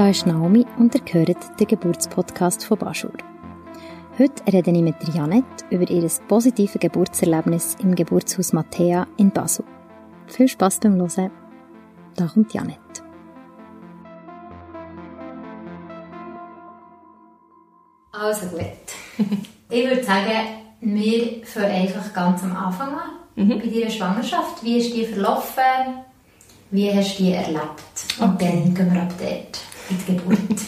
[0.00, 3.12] Da ist Naomi und ihr hört den Geburtspodcast von Baschur.
[4.18, 9.66] Heute rede ich mit Janet über ihr positives Geburtserlebnis im Geburtshaus Mattea in Basel.
[10.26, 11.30] Viel Spaß beim Hören.
[12.16, 12.78] Da kommt Janet.
[18.10, 18.62] Also gut.
[19.68, 20.30] ich würde sagen,
[20.80, 23.10] wir fangen einfach ganz am Anfang an.
[23.36, 23.58] Mhm.
[23.58, 24.64] Bei deiner Schwangerschaft.
[24.64, 26.04] Wie ist die verlaufen?
[26.70, 27.82] Wie hast du die erlebt?
[28.18, 28.62] Und okay.
[28.64, 30.60] dann gehen wir ab dort die Geburt.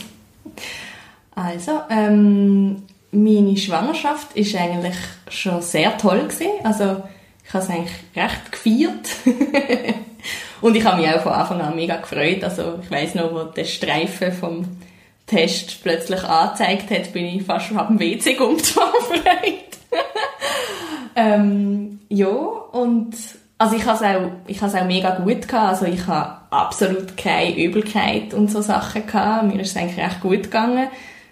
[1.34, 4.96] Also, ähm, meine Schwangerschaft ist eigentlich
[5.28, 6.50] schon sehr toll gewesen.
[6.64, 7.02] Also,
[7.44, 9.08] ich habe es eigentlich recht gefeiert.
[10.60, 12.44] Und ich habe mich auch von Anfang an mega gefreut.
[12.44, 14.64] Also, ich weiß noch, wo der Streifen vom
[15.26, 18.92] Test plötzlich angezeigt hat, bin ich fast schon dem WC umgefallen.
[21.16, 23.14] ähm, ja, und
[23.62, 25.68] also ich auch, habe es auch mega gut gehabt.
[25.68, 29.46] Also ich habe absolut keine Übelkeit und so Sachen gehabt.
[29.46, 30.88] Mir ist es eigentlich recht gut gegangen.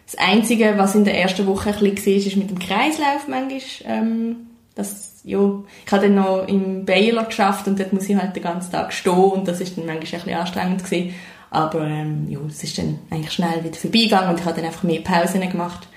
[0.07, 3.61] Das Einzige, was in der ersten Woche ein war, ist mit dem Kreislauf manchmal.
[3.85, 4.37] Ähm,
[4.77, 5.41] das, ja,
[5.85, 8.93] ich habe dann noch im Baylor geschafft und dort muss ich halt den ganzen Tag
[8.93, 11.15] stehen und das ist dann manchmal ein bisschen anstrengend gewesen.
[11.51, 14.85] Aber ähm, ja, es ist dann eigentlich schnell wieder vorbeigegangen und ich habe dann einfach
[14.85, 15.89] mehr Pausen gemacht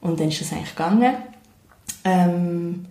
[0.00, 1.14] und dann ist das eigentlich gegangen.
[2.04, 2.86] Ähm,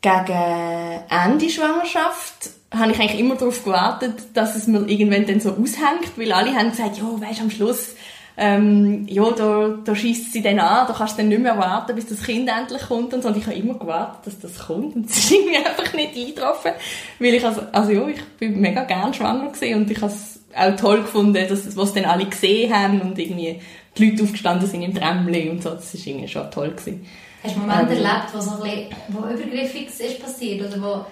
[0.00, 5.50] gegen Ende Schwangerschaft habe ich eigentlich immer darauf gewartet, dass es mir irgendwann dann so
[5.50, 7.94] aushängt, weil alle haben gesagt, ja, weißt am Schluss,
[8.36, 11.94] ähm, ja, da, da schießt sie dann an, da kannst du dann nicht mehr warten,
[11.94, 13.28] bis das Kind endlich kommt und so.
[13.28, 16.72] Und ich habe immer gewartet, dass das kommt und es ist irgendwie einfach nicht eingetroffen,
[17.18, 20.40] weil ich also, also ja, ich bin mega gern schwanger gewesen und ich habe es
[20.56, 23.60] auch toll gefunden, dass was dann alle gesehen haben und irgendwie
[23.98, 27.06] die Leute aufgestanden sind im Tramli und so, das ist irgendwie schon toll gewesen.
[27.42, 31.06] Hast du Momente ähm, erlebt, wo so ein bisschen, wo Übergriffiges ist passiert oder wo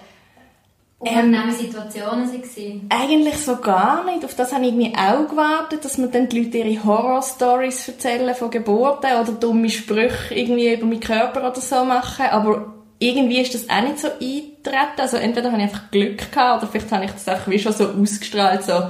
[0.99, 2.87] unangenehme Situationen waren?
[2.89, 4.23] Eigentlich so gar nicht.
[4.23, 8.35] Auf das habe ich mir auch gewartet, dass mir dann die Leute ihre Horror-Stories erzählen
[8.35, 12.25] von Geburten oder dumme Sprüche irgendwie über meinen Körper oder so machen.
[12.29, 14.99] Aber irgendwie ist das auch nicht so eingetreten.
[14.99, 17.73] Also entweder habe ich einfach Glück gehabt oder vielleicht habe ich das auch wie schon
[17.73, 18.89] so ausgestrahlt, so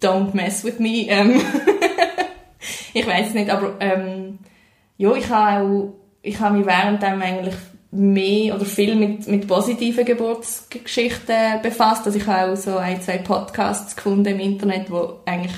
[0.00, 1.08] don't mess with me.
[1.08, 1.42] Ähm
[2.94, 4.38] ich weiß es nicht, aber ähm,
[4.96, 7.54] ja, ich habe auch ich habe mich währenddem eigentlich
[7.92, 12.06] mehr oder viel mit, mit positiven Geburtsgeschichten befasst.
[12.06, 15.54] Also ich habe auch so ein, zwei Podcasts gefunden im Internet, wo eigentlich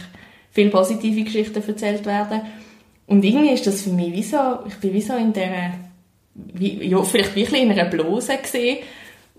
[0.51, 2.43] viel positive Geschichten erzählt werden.
[3.07, 5.75] Und irgendwie ist das für mich wie so, ich bin wie so in der,
[6.35, 8.79] wie, ja, vielleicht wirklich in einer Blase gesehen,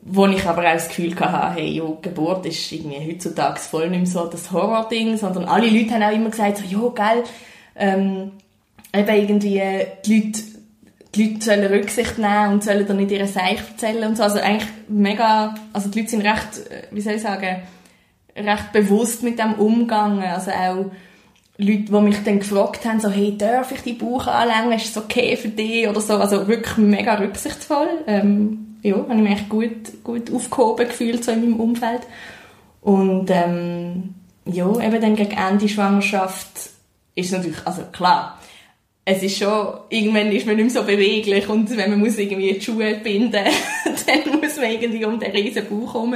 [0.01, 3.99] wo ich aber auch das Gefühl hatte, hey, ja, Geburt ist irgendwie heutzutage voll nicht
[3.99, 7.23] mehr so das Horror-Ding, sondern alle Leute haben auch immer gesagt, so, ja, geil,
[7.75, 8.31] ähm,
[8.93, 9.61] eben irgendwie
[10.05, 10.56] die Leute
[11.17, 14.23] die Leute sollen Rücksicht nehmen und sollen dann nicht ihre Seich erzählen und so.
[14.23, 17.63] Also eigentlich mega, also die Leute sind recht, äh, wie soll ich sagen,
[18.35, 20.23] recht bewusst mit dem umgegangen.
[20.23, 20.91] Also auch
[21.57, 24.77] Leute, die mich dann gefragt haben, so, hey, darf ich die Bauch anlängen?
[24.77, 25.87] Ist es okay für dich?
[25.87, 26.17] Oder so.
[26.17, 27.87] Also wirklich mega rücksichtsvoll.
[28.05, 32.01] Ähm, ja, habe ich mich echt gut, gut aufgehoben gefühlt, so in meinem Umfeld.
[32.81, 34.13] Und, ähm,
[34.45, 36.69] ja, eben dann gegen Ende Schwangerschaft
[37.15, 38.37] ist natürlich, also klar,
[39.09, 42.51] es ist schon, irgendwann ist man nicht mehr so beweglich und wenn man muss irgendwie
[42.51, 43.31] die Schuhe binden,
[43.85, 46.13] dann muss man irgendwie um den riesen Bauch herum.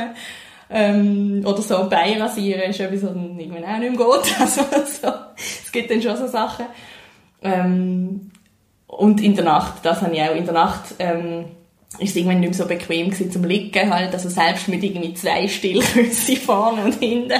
[0.70, 4.36] Ähm, oder so Bein rasieren ist etwas, was dann irgendwann auch nicht mehr geht.
[4.42, 4.62] Also,
[5.02, 5.08] so,
[5.38, 6.66] es gibt dann schon so Sachen.
[7.42, 8.30] Ähm,
[8.88, 11.46] und in der Nacht, das habe ich auch in der Nacht, ähm,
[11.98, 15.14] ist es irgendwann nicht mehr so bequem gewesen zum Liegen halt, also selbst mit irgendwie
[15.14, 17.40] zwei Stillküsse vorne und hinten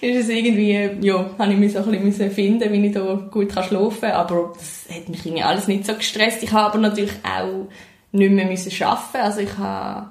[0.00, 3.54] ist es irgendwie, ja, habe ich mich so ein bisschen finden, wie ich da gut
[3.54, 4.12] kann schlafen kann.
[4.12, 6.42] Aber das hat mich irgendwie alles nicht so gestresst.
[6.42, 7.68] Ich habe aber natürlich auch
[8.12, 9.16] nicht mehr müssen arbeiten.
[9.16, 10.08] Also ich habe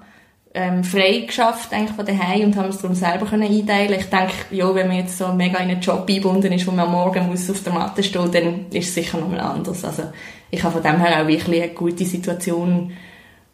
[0.53, 4.00] ähm, frei geschafft eigentlich von daheim und habe es darum selber können einteilen.
[4.00, 6.88] Ich denke, ja, wenn man jetzt so mega in einen Job eingebunden ist, wo man
[6.88, 9.86] am Morgen muss auf der Matte stehen, dann ist es sicher nochmal anders.
[9.86, 10.04] Also
[10.50, 12.92] ich habe von dem her auch wirklich eine gute Situation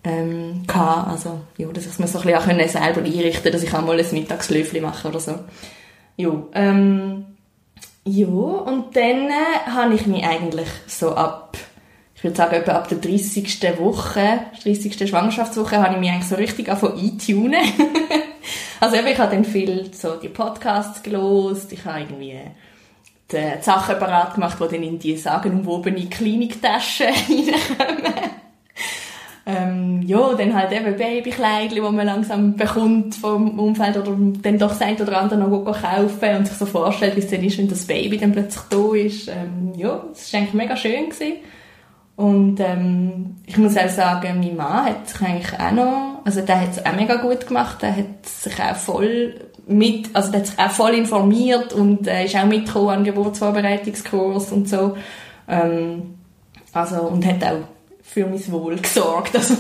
[0.04, 1.10] ähm, gehabt.
[1.10, 3.86] Also, ja, dass ich es mir so ein bisschen auch selber einrichten dass ich auch
[3.86, 5.40] mal ein Mittagslöfli mache oder so.
[6.18, 7.26] Ja, ähm,
[8.06, 11.58] ja, und dann äh, habe ich mich eigentlich so ab,
[12.16, 13.80] ich würde sagen, etwa ab der 30.
[13.80, 15.10] Woche, 30.
[15.10, 17.62] Schwangerschaftswoche, habe ich mich eigentlich so richtig angefangen eintunen.
[18.82, 22.40] also eben, ich habe dann viel so die Podcasts gelost, ich habe irgendwie
[23.32, 28.03] die Sachen parat gemacht, die dann in die sagenumwobene Kliniktasche reinkommen.
[30.14, 35.02] Ja, dann halt eben Babykleidchen, die man langsam bekommt vom Umfeld oder dann doch das
[35.02, 38.20] oder andere noch kaufen und sich so vorstellt, wie es dann ist, wenn das Baby
[38.20, 39.28] dann plötzlich da ist.
[39.28, 41.10] Ähm, ja, das war eigentlich mega schön.
[41.10, 41.38] Gewesen.
[42.16, 46.62] Und ähm, ich muss auch sagen, mein Mann hat sich eigentlich auch noch, also der
[46.62, 49.34] hat es auch mega gut gemacht, der hat sich auch voll
[49.66, 54.52] mit, also der hat sich auch voll informiert und äh, ist auch mitgekommen an Geburtsvorbereitungskurs
[54.52, 54.96] und so.
[55.48, 56.20] Ähm,
[56.72, 57.68] also, und hat auch
[58.04, 59.34] für mein Wohl gesorgt.
[59.36, 59.56] Also,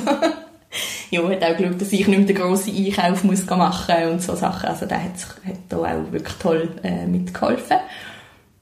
[1.13, 4.35] ja, hat auch geschaut, dass ich nicht mehr den grossen Einkauf muss machen und so
[4.35, 4.67] Sachen.
[4.67, 5.13] Also der hat,
[5.45, 7.77] hat da auch wirklich toll äh, mitgeholfen.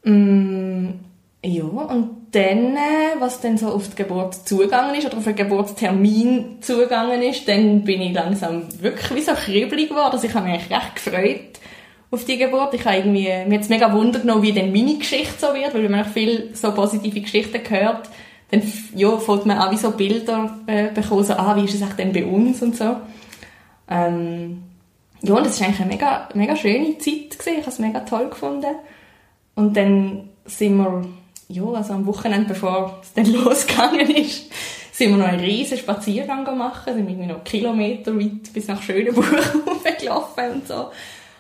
[0.03, 0.89] Mm,
[1.44, 5.36] ja, und dann, äh, was dann so auf die Geburt zugegangen ist, oder auf den
[5.36, 10.12] Geburtstermin zugegangen ist, dann bin ich langsam wirklich wie so kribbelig geworden.
[10.13, 11.59] Also ich habe mich recht gefreut
[12.12, 12.74] auf die Geburt.
[12.74, 15.83] Ich habe irgendwie, mir jetzt mega Wunder genommen, wie dann meine Geschichte so wird, weil
[15.83, 18.09] wenn man viel so positive Geschichten hört,
[18.51, 18.62] dann
[18.95, 21.95] ja, fällt man auch wie so Bilder äh, bekommen, so, ah, wie ist es eigentlich
[21.95, 22.98] denn bei uns und so.
[23.89, 24.63] Ähm,
[25.21, 27.59] ja, und das war eigentlich eine mega, mega schöne Zeit gewesen.
[27.59, 28.75] Ich habe es mega toll gefunden.
[29.56, 31.06] Und dann sind wir,
[31.48, 34.51] ja, also am Wochenende, bevor es dann losgegangen ist,
[34.92, 39.24] sind wir noch einen riesen Spaziergang gemacht, sind irgendwie noch Kilometer weit bis nach Schönbuch
[40.00, 40.88] gelaufen und so.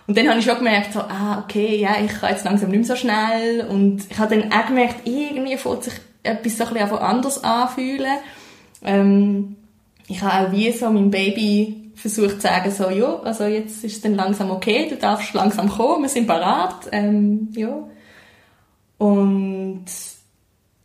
[0.07, 2.79] Und dann habe ich schon gemerkt, so, ah, okay, ja, ich kann jetzt langsam nicht
[2.79, 3.65] mehr so schnell.
[3.69, 5.93] Und ich habe dann auch gemerkt, irgendwie fängt sich
[6.23, 8.17] etwas so ein anders anfühlen.
[8.83, 9.55] Ähm,
[10.07, 13.95] ich habe auch wie so mein Baby versucht zu sagen, so, ja, also jetzt ist
[13.97, 17.87] es dann langsam okay, du darfst langsam kommen, wir sind parat, ähm, ja.
[18.97, 19.85] Und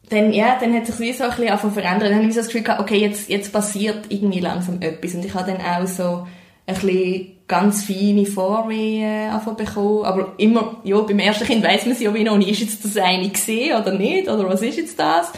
[0.08, 2.10] dann, ja, dann hat sich wie so ein bisschen verändert.
[2.10, 5.14] Dann habe ich so das Gefühl gehabt, okay, jetzt, jetzt passiert irgendwie langsam etwas.
[5.14, 6.26] Und ich habe dann auch so
[6.66, 10.04] ein bisschen ganz feine Vorwehen bekommen.
[10.04, 12.84] Aber immer, ja, beim ersten Kind weiss man es ja wie noch nicht, ist jetzt
[12.84, 15.32] das eine gesehen oder nicht, oder was ist jetzt das?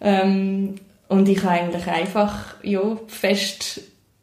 [0.00, 0.76] Ähm,
[1.08, 3.82] und ich habe eigentlich einfach, ja, fest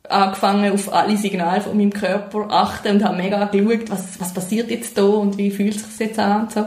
[0.10, 4.70] angefangen, auf alle Signale von meinem Körper achten und habe mega geschaut, was, was passiert
[4.70, 6.66] jetzt da und wie fühlt es sich jetzt an und so.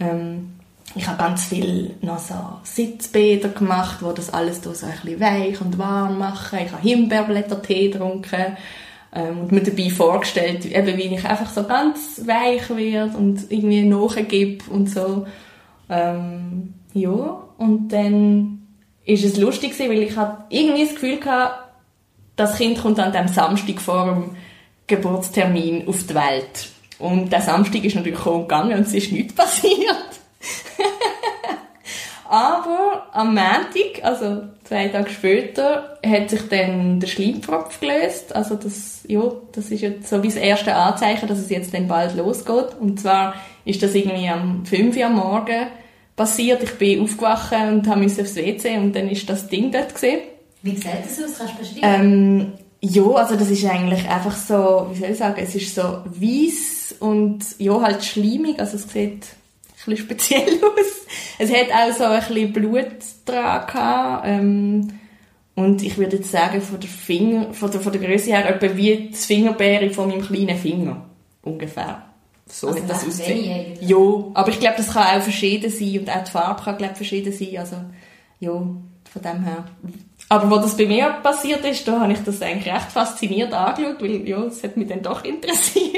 [0.00, 0.52] Ähm,
[0.94, 2.34] ich habe ganz viel noch so
[2.64, 6.58] Sitzbäder gemacht, wo das alles so ein bisschen weich und warm machen.
[6.64, 8.56] Ich habe Himbeerblättertee getrunken
[9.14, 13.82] ähm, und mir dabei vorgestellt, eben wie ich einfach so ganz weich werde und irgendwie
[13.82, 15.26] nachgebe und so.
[15.88, 18.66] Ähm, ja, und dann
[19.04, 21.54] ist es lustig gewesen, weil ich hatte irgendwie das Gefühl hatte,
[22.36, 24.36] das Kind kommt an dem Samstag vor dem
[24.86, 26.68] Geburtstermin auf die Welt.
[26.98, 29.96] Und der Samstag ist natürlich gegangen und es ist nichts passiert.
[32.32, 38.34] Aber am Montag, also zwei Tage später, hat sich dann der Schleimpfropf gelöst.
[38.34, 39.20] Also das, ja,
[39.52, 42.74] das ist jetzt so wie das erste Anzeichen, dass es jetzt dann bald losgeht.
[42.80, 43.34] Und zwar
[43.66, 45.66] ist das irgendwie am 5 Uhr am Morgen
[46.16, 46.62] passiert.
[46.62, 50.20] Ich bin aufgewacht und habe aufs WC und dann ist das Ding dort gesehen.
[50.62, 51.36] Wie sieht das aus?
[51.36, 51.82] Kannst du beschreiben?
[51.82, 55.82] Ähm, ja, also das ist eigentlich einfach so, wie soll ich sagen, es ist so
[55.82, 59.26] weiß und ja, halt schleimig, also es sieht
[59.84, 61.06] bisschen speziell aus.
[61.38, 64.88] Es hat auch so ein bisschen Blut dran gehabt, ähm,
[65.54, 68.74] und ich würde jetzt sagen, von der, Finger, von der, von der Größe her, etwa
[68.74, 71.04] wie das Fingerbeere von meinem kleinen Finger.
[71.42, 72.02] Ungefähr.
[72.46, 73.78] So also hat das ausgesehen.
[73.80, 73.96] Ja,
[74.34, 77.32] aber ich glaube, das kann auch verschieden sein und auch die Farbe kann, glaube verschieden
[77.32, 77.58] sein.
[77.58, 77.76] Also,
[78.40, 79.64] ja, von dem her.
[80.28, 84.00] Aber wo das bei mir passiert ist, da habe ich das eigentlich recht fasziniert angeschaut,
[84.00, 85.96] weil, ja, es hat mich dann doch interessiert.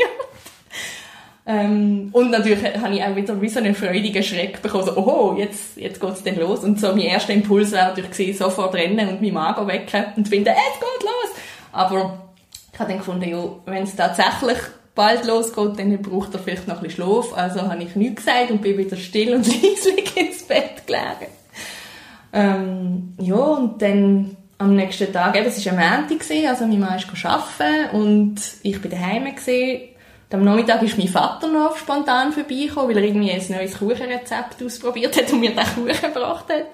[1.47, 5.37] Ähm, und natürlich habe ich auch wieder wie so einen freudigen Schreck bekommen, so, oh,
[5.37, 6.61] jetzt, jetzt geht's dann los.
[6.61, 10.29] Und so mein erster Impuls war natürlich gewesen, sofort rennen und meinen Magen wecken und
[10.29, 11.43] finden, es geht los!
[11.73, 12.19] Aber
[12.73, 14.59] ich habe dann gefunden, ja, wenn es tatsächlich
[14.95, 17.37] bald losgeht, dann braucht er vielleicht noch ein bisschen Schlaf.
[17.37, 21.31] Also habe ich nichts gesagt und bin wieder still und leislich ins Bett gelegen.
[22.33, 26.99] Ähm, ja, und dann am nächsten Tag, eben, es war ein Montag, also mein Mann
[26.99, 29.94] ist arbeiten und ich bin daheim gewesen,
[30.35, 35.17] am Nachmittag ist mein Vater noch spontan vorbeigekommen, weil er irgendwie ein neues Kuchenrezept ausprobiert
[35.17, 36.67] hat und mir den Kuchen gebracht hat.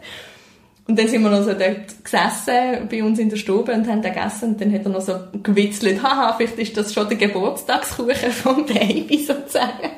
[0.89, 4.03] Und dann sind wir noch so dort gesessen bei uns in der Stube und haben
[4.03, 8.33] gegessen und dann hat er noch so gewitzelt, haha, vielleicht ist das schon der Geburtstagskuchen
[8.33, 9.91] vom Baby sozusagen.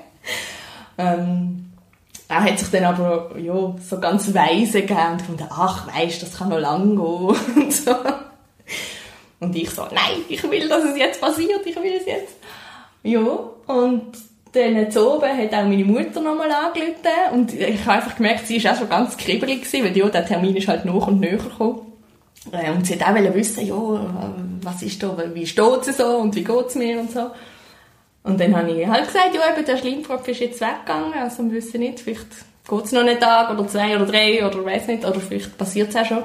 [0.99, 1.73] Ähm,
[2.29, 6.37] er hat sich dann aber ja, so ganz weise gegeben und gefunden, ach, weisst, das
[6.37, 7.95] kann noch lang gehen und so.
[9.41, 12.37] Und ich so, nein, ich will, dass es jetzt passiert, ich will es jetzt.
[13.03, 13.21] Ja,
[13.67, 14.13] und
[14.53, 16.95] dann zu oben hat auch meine Mutter nochmal angerufen
[17.33, 20.27] und ich habe einfach gemerkt, sie war auch schon ganz kribbelig gewesen, weil ja, der
[20.27, 21.93] Termin ist halt nach und näher gekommen.
[22.53, 23.75] Äh, und sie hat auch wissen, ja,
[24.63, 27.31] was ist da, wie steht sie so und wie geht es mir und so.
[28.25, 31.53] Und dann habe ich halt gesagt, ja, eben, der Schleimpfropf ist jetzt weggegangen, also wir
[31.53, 32.29] wissen nicht, vielleicht
[32.69, 35.89] geht es noch einen Tag oder zwei oder drei oder weiß nicht, oder vielleicht passiert
[35.91, 36.23] es auch schon.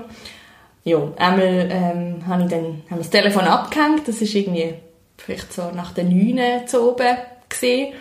[0.83, 4.75] Ja, einmal ähm, habe ich dann haben wir das Telefon abgehängt, das ist irgendwie
[5.17, 7.17] vielleicht so nach der 9 zu oben
[7.49, 7.93] gesehen.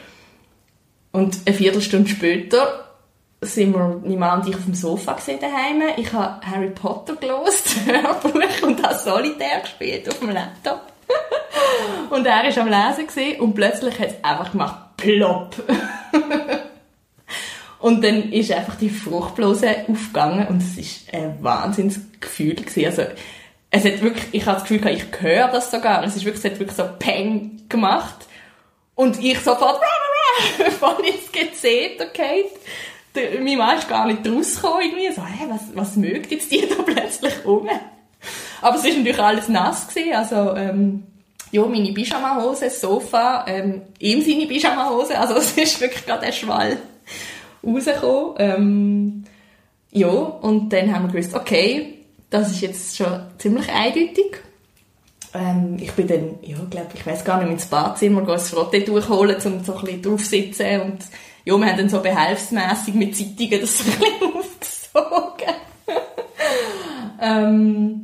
[1.12, 2.86] Und eine Viertelstunde später
[3.40, 5.82] sind wir, mein Mann und ich, auf dem Sofa gesehen daheim.
[5.96, 10.80] Ich habe Harry Potter gelost, Hörbuch, und habe Solitär gespielt auf dem Laptop.
[12.10, 15.56] und er war am Lesen gewesen, und plötzlich hat es einfach gemacht, plopp.
[17.80, 22.86] und dann ist einfach die Fruchtblase aufgegangen und es war ein Wahnsinnsgefühl gewesen.
[22.86, 23.02] Also,
[23.70, 26.04] es hat wirklich, ich habe das Gefühl ich höre das sogar.
[26.04, 28.26] Es ist wirklich, es hat wirklich so Peng gemacht.
[28.94, 29.80] Und ich sofort,
[30.78, 32.52] voll ins Gezeter geht.
[33.42, 35.12] Mein Mann ist gar nicht rausgekommen, irgendwie.
[35.12, 37.68] So, hä, was, was mögt jetzt die da plötzlich um?
[38.60, 41.04] Aber es war natürlich alles nass gewesen, also, ähm,
[41.52, 46.32] ja, meine Pyjama-Hose, das Sofa, ähm, ihm seine Pyjama-Hose, also es ist wirklich gerade ein
[46.32, 46.78] Schwall
[47.64, 48.34] rausgekommen.
[48.38, 49.24] Ähm,
[49.92, 51.95] ja, und dann haben wir gewusst, okay,
[52.40, 54.38] das ist jetzt schon ziemlich eindeutig.
[55.34, 59.36] Ähm, ich bin dann, ja, glaube ich, weiß gar nicht, ins Badzimmer das Frotte durchholen,
[59.36, 60.98] um so ein bisschen drauf sitzen und
[61.44, 65.54] ja, wir haben dann so behelfsmässig mit Zeitungen das ein bisschen aufgesogen.
[67.20, 68.02] ähm,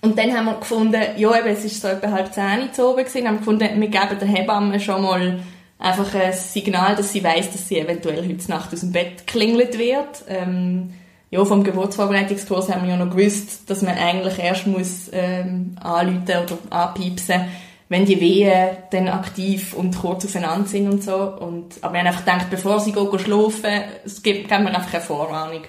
[0.00, 3.04] und dann haben wir gefunden, ja, eben, es ist so etwa halb zehn zu oben
[3.04, 5.40] gewesen, haben wir gefunden, wir geben der Hebamme schon mal
[5.78, 9.78] einfach ein Signal, dass sie weiß, dass sie eventuell heute Nacht aus dem Bett klingelt
[9.78, 10.24] wird.
[10.28, 10.94] Ähm,
[11.30, 16.22] ja, vom Geburtsvorbereitungskurs haben wir ja noch gewusst, dass man eigentlich erst muss ähm, anrufen
[16.24, 17.42] oder anpiepsen,
[17.90, 21.16] wenn die Wehen dann aktiv und kurz aufeinander sind und so.
[21.16, 24.94] Und, aber wir haben einfach gedacht, bevor sie gehen, schlafen, es gibt, geben wir einfach
[24.94, 25.62] eine Vorwarnung.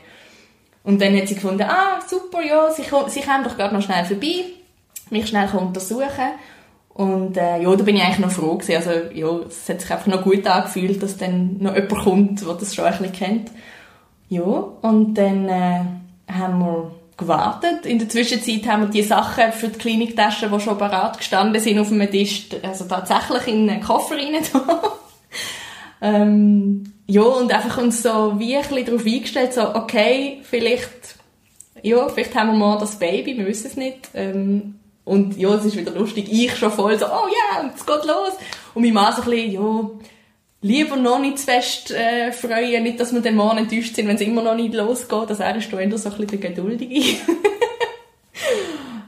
[0.84, 4.06] Und dann hat sie gefunden, ah, super, ja, sie, sie kommen doch gerade noch schnell
[4.06, 4.46] vorbei,
[5.10, 6.34] mich schnell untersuchen.
[6.90, 8.76] Und äh, ja, da bin ich eigentlich noch froh gewesen.
[8.76, 12.54] Also ja, es hat sich einfach noch gut angefühlt, dass dann noch jemand kommt, der
[12.54, 13.52] das schon ein bisschen kennt.
[14.30, 15.82] Ja, und dann äh,
[16.32, 17.86] haben wir gewartet.
[17.86, 21.80] In der Zwischenzeit haben wir die Sachen für die Kliniktasche, die schon bereit gestanden sind
[21.80, 24.42] auf dem Tisch, also tatsächlich in einen Koffer rein
[26.02, 31.16] ähm, ja, und einfach uns so wie ein bisschen darauf eingestellt, so, okay, vielleicht,
[31.82, 34.10] ja, vielleicht haben wir mal das Baby, wir wissen es nicht.
[34.14, 37.84] Ähm, und ja, es ist wieder lustig, ich schon voll so, oh ja, yeah, es
[37.84, 38.34] geht los.
[38.76, 39.90] Und mein Mann so ein bisschen, ja,
[40.62, 44.16] lieber noch nicht zu fest äh, freuen, nicht, dass wir den Morgen enttäuscht sind, wenn
[44.16, 45.30] es immer noch nicht losgeht.
[45.30, 46.96] Also er ist da eher so ein bisschen der Geduldige.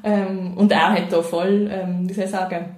[0.04, 2.76] ähm, und er hat da voll, ähm, wie soll ich sagen,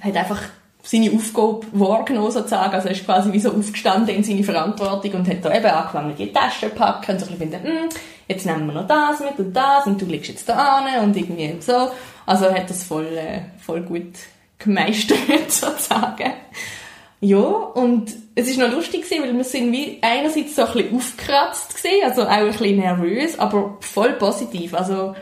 [0.00, 0.42] hat einfach
[0.82, 5.28] seine Aufgabe wahrgenommen sozusagen, also er ist quasi wie so aufgestanden in seine Verantwortung und
[5.28, 7.88] hat da eben angefangen, die Taschen zu packen und so ein bisschen finden, hm,
[8.26, 11.16] jetzt nehmen wir noch das mit und das und du liegst jetzt da an und
[11.16, 11.90] irgendwie so.
[12.24, 14.14] Also er hat das voll, äh, voll gut
[14.58, 16.32] gemeistert sozusagen.
[17.20, 21.76] Ja, und es ist noch lustig weil wir sind wie einerseits so ein bisschen aufgekratzt
[21.76, 24.74] gewesen, also auch ein bisschen nervös, aber voll positiv.
[24.74, 25.16] Also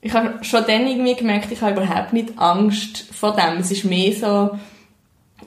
[0.00, 3.58] ich habe schon dann irgendwie gemerkt, ich habe überhaupt nicht Angst vor dem.
[3.58, 4.50] Es ist mehr so,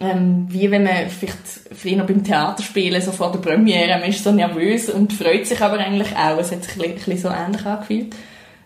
[0.02, 4.32] ähm, wie wenn man vielleicht früher beim Theaterspielen so vor der Premiere, man ist so
[4.32, 6.38] nervös und freut sich aber eigentlich auch.
[6.38, 8.16] Es hat sich ein bisschen so ähnlich angefühlt.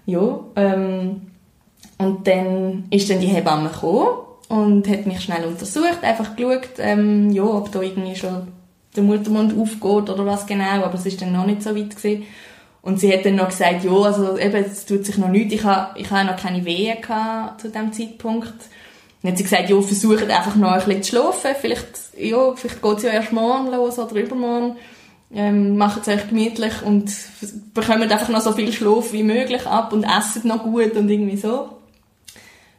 [0.08, 1.22] Ja, ähm,
[2.00, 7.32] und dann ist dann die Hebamme gekommen und hat mich schnell untersucht, einfach geschaut, ähm,
[7.32, 8.50] ja, ob da irgendwie schon
[8.98, 12.26] der Muttermund aufgeht oder was genau, aber es ist dann noch nicht so weit gewesen.
[12.82, 15.64] Und sie hat dann noch gesagt, ja, also eben, es tut sich noch nichts, ich
[15.64, 18.54] habe ich ha noch keine Wehen gehabt zu dem Zeitpunkt.
[19.22, 22.82] Dann hat sie gesagt, ja, versucht einfach noch ein bisschen zu schlafen, vielleicht, ja, vielleicht
[22.82, 24.76] geht es ja erst morgen los oder übermorgen.
[25.34, 27.10] Ähm, macht es euch gemütlich und
[27.74, 31.38] bekommt einfach noch so viel Schlaf wie möglich ab und esset noch gut und irgendwie
[31.38, 31.70] so.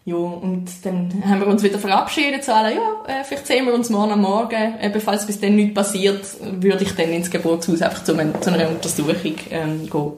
[0.05, 3.75] Ja, und dann haben wir uns wieder verabschiedet, so alle, ja, äh, vielleicht sehen wir
[3.75, 4.75] uns morgen am Morgen.
[4.83, 6.25] Eben, falls bis dann nichts passiert,
[6.61, 10.13] würde ich dann ins Geburtshaus einfach zu, einer, zu einer Untersuchung ähm, gehen.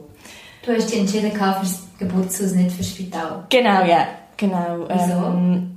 [0.65, 3.45] Du hast dich entschieden für das Geburtshaus, nicht für das Spital?
[3.49, 4.87] Genau, ja, genau.
[4.89, 5.13] Wieso?
[5.13, 5.75] Ähm,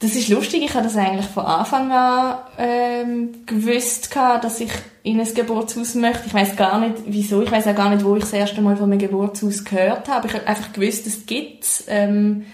[0.00, 4.70] das ist lustig, ich habe das eigentlich von Anfang an ähm, gewusst, dass ich
[5.02, 6.26] in ein Geburtshaus möchte.
[6.26, 8.76] Ich weiß gar nicht, wieso, ich weiß auch gar nicht, wo ich das erste Mal
[8.76, 10.28] von einem Geburtshaus gehört habe.
[10.28, 12.46] Ich habe einfach gewusst, es gibt ähm,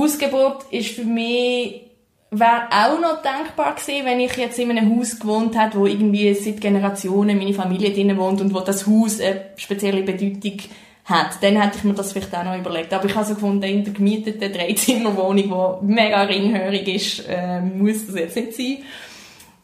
[0.00, 1.82] Hausgeburt ist für mich
[2.30, 6.34] wäre auch noch denkbar gewesen, wenn ich jetzt in einem Haus gewohnt hätte, wo irgendwie
[6.34, 10.58] seit Generationen meine Familie drin wohnt und wo das Haus eine spezielle Bedeutung
[11.04, 11.40] hat.
[11.40, 12.92] Dann hätte ich mir das vielleicht auch noch überlegt.
[12.92, 18.06] Aber ich habe so gefunden, in der gemieteten Dreizimmerwohnung, die mega ringhörig ist, äh, muss
[18.06, 18.78] das jetzt nicht sein.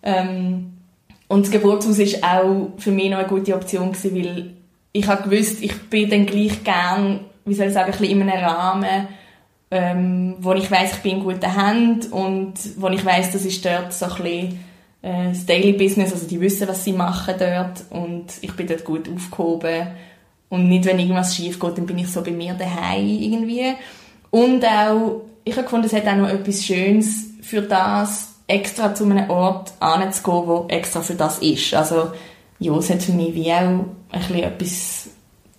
[0.04, 0.72] Ähm,
[1.28, 4.50] und das Geburtshaus ist auch für mich noch eine gute Option gewesen, weil
[4.92, 8.28] ich habe gewusst, ich bin dann gleich gern, wie soll ich sagen, ein bisschen in
[8.28, 9.08] einem Rahmen,
[9.72, 13.64] ähm, wo ich weiß, ich bin in guten Händen und wo ich weiß, das ist
[13.64, 14.60] dort so ein bisschen
[15.00, 18.84] äh, das Daily Business, also die wissen, was sie machen dort und ich bin dort
[18.84, 19.88] gut aufgehoben
[20.50, 23.72] und nicht, wenn irgendwas schief geht, dann bin ich so bei mir daheim irgendwie.
[24.30, 29.04] Und auch, ich habe gefunden, es hat auch noch etwas Schönes für das, extra zu
[29.04, 31.72] einem Ort anzugehen, wo extra für das ist.
[31.72, 32.12] Also,
[32.58, 35.08] ja, es hat für mich wie auch ein bisschen etwas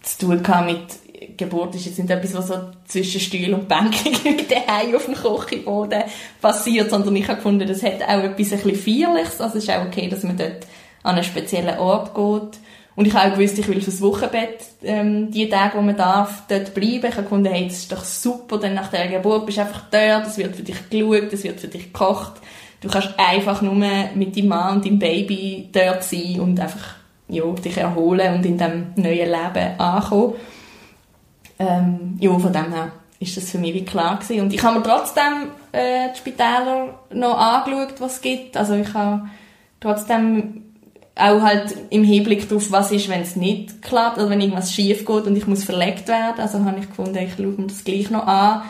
[0.03, 2.55] zu tun gehabt mit Geburt ist jetzt nicht etwas, was so
[2.93, 6.03] zwischen Stuhl und Bänken daheim auf dem Kochboden
[6.41, 9.85] passiert, sondern ich habe gefunden, das hat auch etwas ein Feierliches, also es ist auch
[9.85, 10.67] okay, dass man dort
[11.01, 12.59] an einen speziellen Ort geht.
[12.95, 16.43] Und ich habe auch gewusst, ich will fürs Wochenbett ähm, die Tage, wo man darf,
[16.47, 17.07] dort bleiben.
[17.07, 19.85] Ich habe gefunden, hey, das ist doch super, denn nach der Geburt bist du einfach
[19.89, 22.33] dort, es wird für dich geschaut, es wird für dich gekocht.
[22.81, 26.95] Du kannst einfach nur mit deinem Mann und deinem Baby dort sein und einfach
[27.29, 30.35] ja, dich erholen und in diesem neuen Leben ankommen.
[31.67, 34.41] Ähm, ja, von dem her ist das für mich wie klar gewesen.
[34.41, 38.57] Und ich habe mir trotzdem äh, die Spitäler noch angeschaut, was es gibt.
[38.57, 39.29] Also ich habe
[39.79, 40.63] trotzdem
[41.15, 45.05] auch halt im Hinblick darauf, was ist, wenn es nicht klappt oder wenn irgendwas schief
[45.05, 46.39] geht und ich muss verlegt werden.
[46.39, 48.63] Also habe ich gefunden, ich schaue mir das gleich noch an,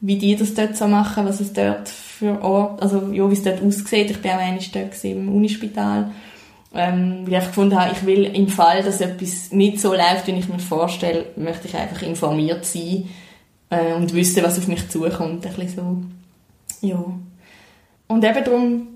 [0.00, 3.42] wie die das dort so machen, was es dort für Ort, also ja, wie es
[3.42, 4.10] dort aussieht.
[4.10, 6.10] Ich bin auch einmal dort im Unispital,
[6.74, 10.26] ähm, weil ich einfach gefunden habe, ich will im Fall, dass etwas nicht so läuft,
[10.26, 13.08] wie ich mir vorstelle, möchte ich einfach informiert sein
[13.70, 15.68] äh, und wissen, was auf mich zukommt, ein bisschen
[16.80, 16.86] so.
[16.86, 17.04] Ja.
[18.08, 18.88] Und eben darum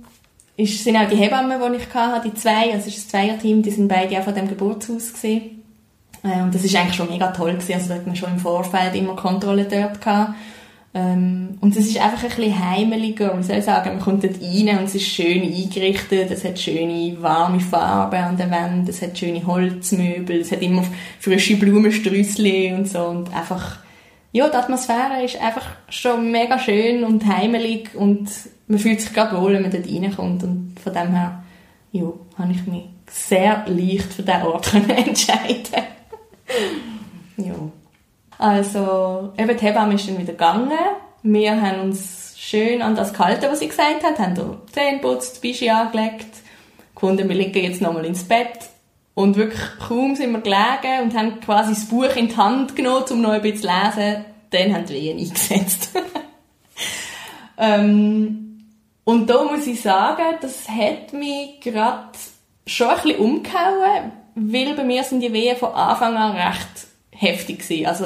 [0.57, 3.63] ist, sind auch die Hebammen, die ich hatte, die zwei, also es ist ein Zweierteam,
[3.63, 5.63] die sind beide auch von dem Geburtshaus gesehen.
[6.23, 7.75] Äh, und das ist eigentlich schon mega toll gewesen.
[7.75, 10.35] Also da hat man schon im Vorfeld immer Kontrolle dort gehabt.
[10.93, 14.79] Ähm, und es ist einfach ein bisschen heimeliger, wie soll sagen, man kommt dort rein
[14.79, 19.17] und es ist schön eingerichtet, es hat schöne warme Farben an der Wand, es hat
[19.17, 20.85] schöne Holzmöbel, es hat immer
[21.21, 23.05] frische Blumenstrüssel und so.
[23.05, 23.79] Und einfach,
[24.33, 27.95] ja, die Atmosphäre ist einfach schon mega schön und heimelig.
[27.95, 28.29] Und
[28.67, 30.43] man fühlt sich gerade wohl, wenn man dort reinkommt.
[30.43, 31.45] Und von dem her,
[31.93, 35.85] ja, habe ich mich sehr leicht für diesen Ort entscheiden.
[37.37, 37.55] Ja.
[38.41, 40.73] Also, eben die Hebamme ist dann wieder gegangen.
[41.23, 45.43] Wir haben uns schön an das gehalten, was sie gesagt hat, haben da Zähne putzt,
[45.43, 46.39] Bischi angelegt,
[46.95, 48.71] gefunden, wir liegen jetzt nochmal ins Bett.
[49.13, 53.05] Und wirklich kaum sind wir gelegen und haben quasi das Buch in die Hand genommen,
[53.11, 54.25] um noch ein bisschen zu lesen.
[54.49, 55.91] Dann haben die Wehen eingesetzt.
[57.59, 58.65] ähm,
[59.05, 62.09] und da muss ich sagen, das hat mich gerade
[62.67, 66.90] schon ein bisschen umgehauen, weil bei mir sind die Wehen von Anfang an recht
[67.21, 67.87] heftig gewesen.
[67.87, 68.05] Also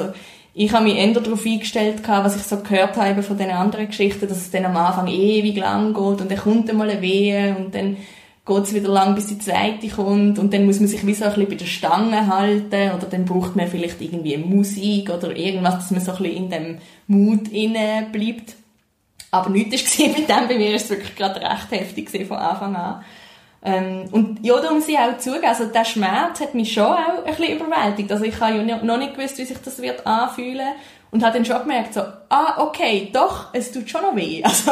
[0.53, 4.27] ich habe mich eher darauf eingestellt, was ich so gehört habe von den anderen Geschichten,
[4.27, 7.75] dass es dann am Anfang ewig lang geht und dann kommt einmal eine Wehe und
[7.75, 7.97] dann
[8.45, 11.25] geht es wieder lang, bis die zweite kommt und dann muss man sich wie so
[11.25, 15.75] ein bisschen bei der Stange halten oder dann braucht man vielleicht irgendwie Musik oder irgendwas,
[15.75, 18.55] dass man so ein bisschen in dem Mut inne bleibt.
[19.31, 20.47] Aber nichts war mit dem.
[20.47, 23.03] Bei mir war es wirklich gerade recht heftig von Anfang an.
[23.65, 27.25] Ähm, und ja, da muss ich auch zugeben, also der Schmerz hat mich schon auch
[27.25, 28.11] ein bisschen überwältigt.
[28.11, 30.69] Also ich habe ja noch nicht gewusst, wie sich das wird anfühlen.
[31.11, 34.43] Und habe dann schon gemerkt, so, ah, okay, doch, es tut schon noch weh.
[34.53, 34.71] Also,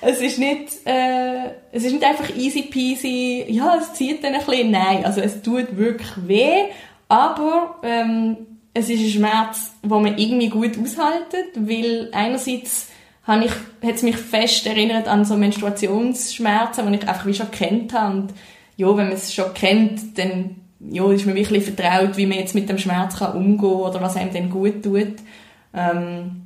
[0.00, 4.44] es ist nicht, äh, es ist nicht einfach easy peasy, ja, es zieht dann ein
[4.44, 6.64] bisschen, nein, also es tut wirklich weh,
[7.08, 8.36] aber ähm,
[8.72, 12.89] es ist ein Schmerz, den man irgendwie gut aushaltet, weil einerseits
[13.30, 17.50] habe ich, hat es mich fest erinnert an so Menstruationsschmerzen, die ich einfach wie schon
[17.50, 18.16] kennt habe.
[18.16, 18.34] Und
[18.76, 22.54] ja, wenn man es schon kennt, dann ja, ist mir wirklich vertraut, wie man jetzt
[22.54, 25.16] mit dem Schmerz kann umgehen oder was einem dann gut tut.
[25.74, 26.42] Ähm,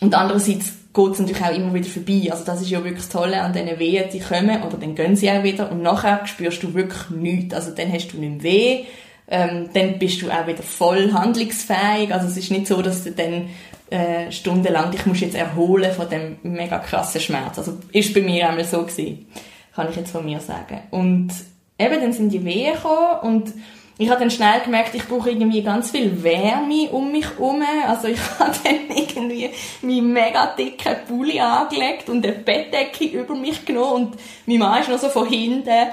[0.00, 2.28] und andererseits geht es natürlich auch immer wieder vorbei.
[2.30, 5.16] Also das ist ja wirklich das Tolle an diesen Wehen, die kommen, aber dann gehen
[5.16, 7.54] sie auch wieder und nachher spürst du wirklich nichts.
[7.54, 8.84] Also dann hast du nicht mehr weh,
[9.30, 12.12] ähm, dann bist du auch wieder voll handlungsfähig.
[12.12, 13.48] Also es ist nicht so, dass du dann
[13.90, 17.58] äh, stundenlang dich musst jetzt erholen von dem mega krassen Schmerz.
[17.58, 19.26] Also ist bei mir einmal so gewesen,
[19.74, 20.80] kann ich jetzt von mir sagen.
[20.90, 21.30] Und
[21.78, 23.52] eben dann sind die Wehen gekommen und
[24.00, 27.62] ich habe dann schnell gemerkt, ich brauche irgendwie ganz viel Wärme um mich herum.
[27.86, 29.50] Also ich habe dann irgendwie
[29.82, 34.88] meinen mega dicken Pulli angelegt und eine Bettdecke über mich genommen und mein Mann ist
[34.88, 35.88] noch so von hinten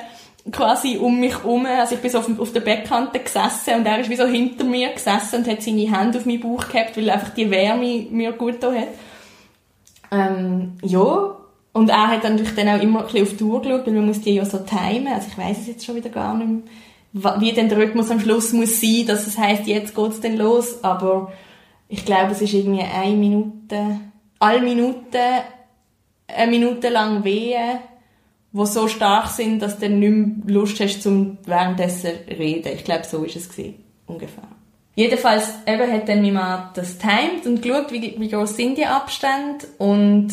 [0.52, 4.00] quasi um mich herum, also ich bin so auf, auf der Bettkante gesessen und er
[4.00, 7.10] ist wie so hinter mir gesessen und hat seine Hände auf meinen Bauch gehabt, weil
[7.10, 8.90] einfach die Wärme mir gut da hat.
[10.12, 11.36] Ähm, ja,
[11.74, 14.06] und er hat natürlich dann auch immer ein bisschen auf die Uhr geschaut, weil man
[14.06, 16.48] muss die ja so timen, also ich weiß es jetzt schon wieder gar nicht
[17.12, 20.38] mehr, wie denn der Rhythmus am Schluss muss sein, dass es heisst, jetzt geht's dann
[20.38, 21.34] los, aber
[21.88, 24.00] ich glaube, es ist irgendwie eine Minute,
[24.40, 25.18] alle Minuten,
[26.28, 27.80] eine Minute lang wehen,
[28.56, 32.72] die so stark sind, dass du nicht mehr Lust hast, zum währenddessen reden.
[32.74, 34.48] Ich glaube, so ist es gewesen, ungefähr.
[34.96, 38.86] Jedenfalls eben hat dann mein Mann das timed und geschaut, wie, wie groß sind die
[38.86, 40.30] Abstände und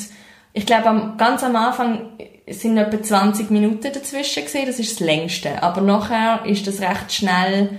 [0.52, 2.10] ich glaube, ganz am Anfang
[2.48, 5.62] sind etwa 20 Minuten dazwischen gewesen, das ist das längste.
[5.62, 7.78] Aber nachher ist das recht schnell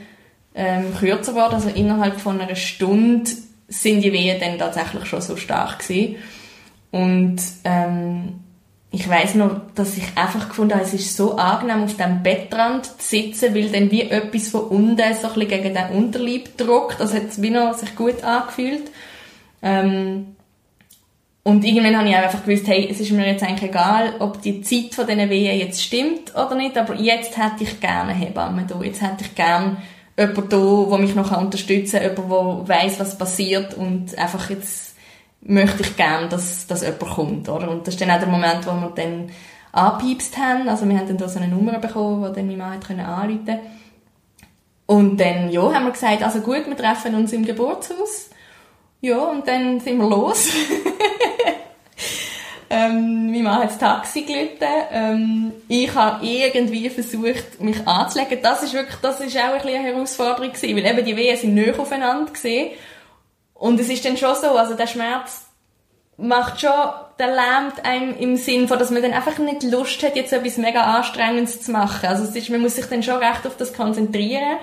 [0.55, 3.29] ähm, kürzer geworden, also innerhalb von einer Stunde
[3.67, 6.15] sind die Wehen dann tatsächlich schon so stark gewesen.
[6.91, 8.42] Und ähm,
[8.95, 12.85] ich weiß noch, dass ich einfach gefunden habe, es ist so angenehm, auf dem Bettrand
[12.85, 17.01] zu sitzen, weil dann wie etwas von unten so ein bisschen gegen den Unterleib drückt.
[17.01, 18.91] Also hat es wie noch sich gut angefühlt.
[19.63, 20.35] Ähm,
[21.41, 24.43] und irgendwann habe ich auch einfach gewusst, hey, es ist mir jetzt eigentlich egal, ob
[24.43, 28.67] die Zeit von diesen Wehen jetzt stimmt oder nicht, aber jetzt hätte ich gerne Hebamme
[28.67, 28.79] da.
[28.83, 29.77] Jetzt hätte ich gerne
[30.19, 34.92] jemanden da, der mich noch unterstützen kann, jemand, der weiss, was passiert und einfach jetzt
[35.45, 37.69] möchte ich gerne, dass, dass jemand kommt, oder?
[37.69, 39.29] Und das ist dann auch der Moment, wo wir dann
[39.71, 40.69] angepiepst haben.
[40.69, 43.59] Also wir haben dann da so eine Nummer bekommen, die dann mein Mann anrufen konnte.
[44.85, 48.29] Und dann, ja, haben wir gesagt, also gut, wir treffen uns im Geburtshaus.
[49.01, 50.49] Ja, und dann sind wir los.
[52.69, 54.65] ähm, mein Mann hat das Taxi gelitten.
[54.91, 58.39] Ähm, ich habe irgendwie versucht, mich anzulegen.
[58.41, 61.53] Das ist wirklich, das ist auch ein eine Herausforderung gewesen, weil eben die Wehen sind
[61.53, 62.71] näher aufeinander gesehen.
[63.63, 65.45] Und es ist dann schon so, also der Schmerz
[66.17, 66.69] macht schon,
[67.17, 70.57] der lähmt einem im Sinn von, dass man dann einfach nicht Lust hat, jetzt etwas
[70.57, 72.09] mega Anstrengendes zu machen.
[72.09, 74.57] Also es ist, man muss sich dann schon recht auf das konzentrieren.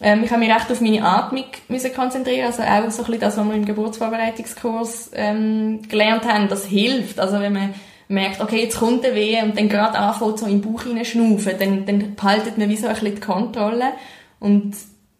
[0.00, 3.20] Ähm, ich habe mich recht auf meine Atmung müssen konzentrieren, also auch so ein bisschen
[3.20, 7.20] das, was wir im Geburtsvorbereitungskurs ähm, gelernt haben, das hilft.
[7.20, 7.74] Also wenn man
[8.08, 11.84] merkt, okay, jetzt kommt der Weh und dann gerade anfängt so im Bauch schnaufen, dann,
[11.84, 13.92] dann behaltet man wie so ein bisschen die Kontrolle
[14.38, 14.74] und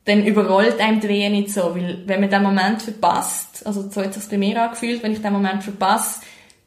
[0.05, 4.03] dann überrollt einem die Wehe nicht so, weil wenn man den Moment verpasst, also so
[4.03, 6.21] hat es sich bei mir angefühlt, wenn ich den Moment verpasse,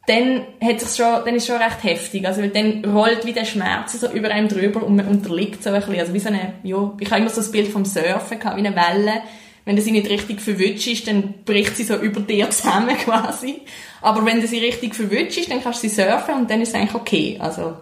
[0.06, 2.26] dann hat sich schon, dann ist es schon recht heftig.
[2.26, 5.70] Also, weil dann rollt wie der Schmerz so über einem drüber und man unterliegt so
[5.70, 5.98] ein bisschen.
[5.98, 8.66] Also, wie so eine, ja, ich habe immer so das Bild vom Surfen gehabt, wie
[8.66, 9.22] eine Welle.
[9.64, 13.62] Wenn du sie nicht richtig verwünscht ist, dann bricht sie so über dir zusammen quasi.
[14.02, 16.74] Aber wenn du sie richtig verwünscht dann kannst du sie surfen und dann ist es
[16.74, 17.38] eigentlich okay.
[17.40, 17.74] Also,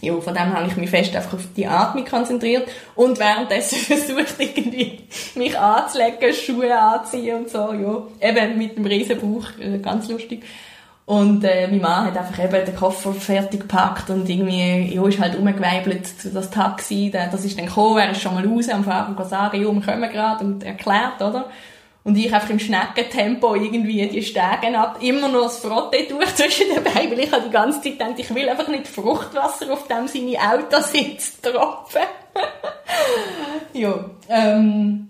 [0.00, 4.34] ja, von dem habe ich mich fest einfach auf die Atmung konzentriert und währenddessen versucht
[4.38, 5.00] irgendwie
[5.34, 8.28] mich anzulegen, Schuhe anziehen und so, ja.
[8.28, 10.44] Eben mit dem riesen Bauch, äh, ganz lustig.
[11.06, 15.20] Und äh, mein Mann hat einfach eben den Koffer fertig gepackt und irgendwie, ja, ist
[15.20, 17.12] halt umgeweibelt zu das Taxi.
[17.12, 20.10] Das ist dann gekommen, er ist schon mal raus am Fahrer sagen, ja, wir kommen
[20.10, 21.48] gerade und erklärt, oder?
[22.06, 26.68] Und ich einfach im Schneckentempo irgendwie die Stege ab, immer noch das Frotte durch zwischen
[26.72, 29.88] den Beinen, weil ich habe die ganze Zeit gedacht, ich will einfach nicht Fruchtwasser auf
[29.88, 32.02] dem seine Autositz tropfen.
[33.72, 35.08] ja, ähm,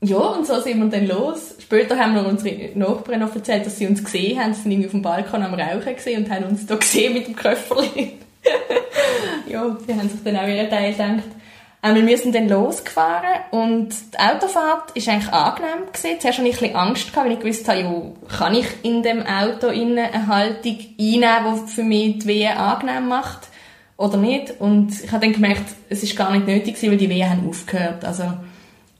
[0.00, 1.56] ja, und so sind wir dann los.
[1.58, 4.54] Später haben wir unsere Nachbarn noch erzählt, dass sie uns gesehen haben.
[4.54, 7.26] Sie sind irgendwie auf dem Balkon am Rauchen gesehen und haben uns da gesehen mit
[7.26, 8.12] dem Köfferchen.
[9.46, 11.39] ja, die haben sich dann auch ihren Teil gedacht.
[11.82, 16.20] Ähm, wir sind dann losgefahren und die Autofahrt war eigentlich angenehm gewesen.
[16.20, 19.68] Zuerst hatte ich ein bisschen Angst, weil ich gewusst habe, kann ich in dem Auto
[19.68, 23.48] eine Haltung einnehmen, die für mich die Wehe angenehm macht
[23.96, 24.60] oder nicht.
[24.60, 27.48] Und ich habe dann gemerkt, es ist gar nicht nötig gewesen, weil die Wehen haben
[27.48, 28.04] aufgehört.
[28.04, 28.24] Also,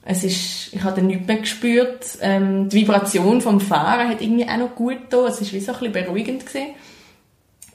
[0.02, 2.06] es ist, ich habe dann nichts mehr gespürt.
[2.22, 5.26] Ähm, die Vibration vom Fahren hat irgendwie auch noch gut getan.
[5.26, 6.68] Es war wie so ein bisschen beruhigend gewesen.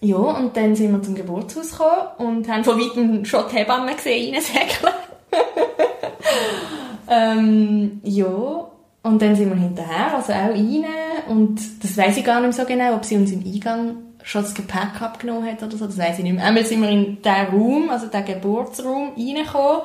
[0.05, 3.95] Ja, und dann sind wir zum Geburtshaus gekommen und haben von weitem schon die Hebamme
[3.95, 4.93] gesehen, reinsäckeln.
[7.09, 8.67] ähm, ja,
[9.01, 10.85] und dann sind wir hinterher, also auch rein.
[11.27, 14.53] Und das weiß ich gar nicht so genau, ob sie uns im Eingang schon das
[14.53, 16.45] Gepäck abgenommen hat oder so, das weiß ich nicht mehr.
[16.45, 19.81] Einmal sind wir in diesen Raum, also den Geburtsraum, reingekommen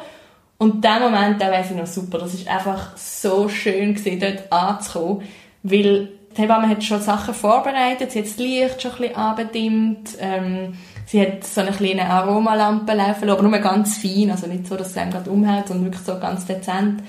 [0.58, 2.18] und der Moment, der weiß ich noch super.
[2.18, 5.22] Das ist einfach so schön gewesen, dort anzukommen.
[5.62, 8.12] Weil die Hebamme hat schon Sachen vorbereitet.
[8.12, 10.10] Sie hat das Licht schon ein bisschen angedimmt.
[10.20, 10.74] Ähm,
[11.06, 14.30] sie hat so eine kleine Aromalampe laufen aber nur ganz fein.
[14.30, 17.02] Also nicht so, dass sie einem gerade umhält, sondern wirklich so ganz dezent.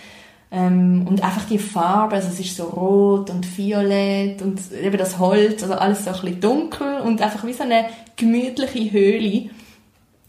[0.53, 5.17] Ähm, und einfach die Farbe, also es ist so rot und violett und eben das
[5.17, 7.85] Holz, also alles so ein bisschen dunkel und einfach wie so eine
[8.17, 9.49] gemütliche Höhle.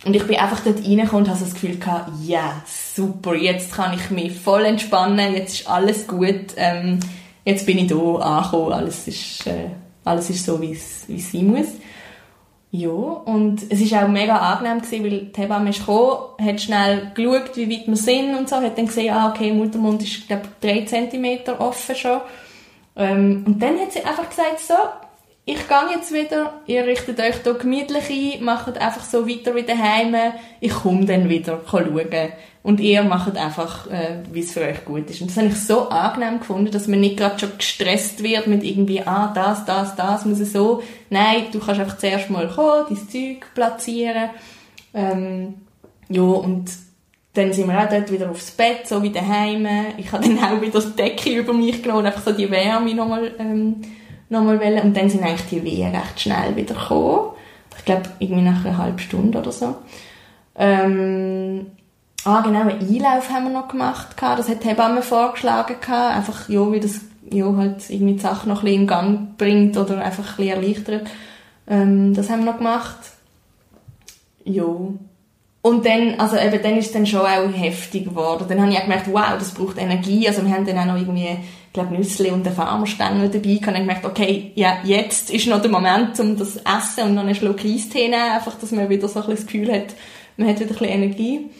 [0.04, 3.72] Und ich bin einfach dort reingekommen und habe das Gefühl gehabt, ja, yeah, super, jetzt
[3.72, 7.00] kann ich mich voll entspannen, jetzt ist alles gut, ähm,
[7.44, 9.70] jetzt bin ich da angekommen, alles ist, äh,
[10.04, 11.68] alles ist so, wie es, sein muss.
[12.70, 17.12] Ja, und es war auch mega angenehm gewesen, weil die Hebamme ist gekommen, hat schnell
[17.14, 20.44] geschaut, wie weit wir sind und so, hat dann gesehen, ah, okay, Muttermund ist, glaube
[20.62, 22.20] ich, 3 cm offen schon.
[22.96, 24.74] Ähm, und dann hat sie einfach gesagt, so,
[25.44, 29.64] ich gehe jetzt wieder, ihr richtet euch hier gemütlich ein, macht einfach so weiter wie
[29.64, 30.14] daheim,
[30.60, 32.08] ich komme dann wieder schauen.
[32.62, 35.20] Und ihr macht einfach, äh, wie es für euch gut ist.
[35.20, 38.62] Und das habe ich so angenehm gefunden, dass man nicht gerade schon gestresst wird mit
[38.62, 40.80] irgendwie, ah, das, das, das muss es so.
[41.10, 44.30] Nein, du kannst einfach zuerst mal kommen, dein Zeug platzieren.
[44.94, 45.54] Ähm,
[46.08, 46.70] ja, und
[47.34, 49.66] dann sind wir auch dort wieder aufs Bett, so wie daheim.
[49.96, 53.32] Ich habe dann auch wieder das Decke über mich genommen, einfach so die Wärme nochmal,
[53.40, 53.80] ähm,
[54.32, 54.82] nochmal wollen.
[54.82, 57.30] Und dann sind eigentlich die Wehen recht schnell wieder gekommen.
[57.78, 59.76] Ich glaube, irgendwie nach einer halben Stunde oder so.
[60.56, 61.66] Ähm,
[62.24, 64.08] ah, genau, einen Einlauf haben wir noch gemacht.
[64.18, 65.76] Das hat die Hebamme vorgeschlagen.
[65.88, 69.76] Einfach, ja, wie das ja, halt irgendwie die Sache noch ein bisschen in Gang bringt
[69.76, 71.06] oder einfach ein bisschen erleichtert.
[71.66, 72.98] Ähm, das haben wir noch gemacht.
[74.44, 74.64] Ja.
[75.64, 78.46] Und dann, also eben, dann ist es dann schon auch heftig geworden.
[78.48, 80.26] Dann habe ich auch gemerkt, wow, das braucht Energie.
[80.26, 81.38] Also wir haben dann auch noch irgendwie,
[81.72, 83.68] glaube, Nüssli und den Farmerstängel dabei gehabt.
[83.68, 87.34] Und gemerkt, okay, ja, jetzt ist noch der Moment, um das Essen und noch einen
[87.34, 89.94] Schluck Eistee nehmen, einfach, dass man wieder so ein bisschen das Gefühl hat,
[90.36, 91.50] man hat wieder ein bisschen Energie.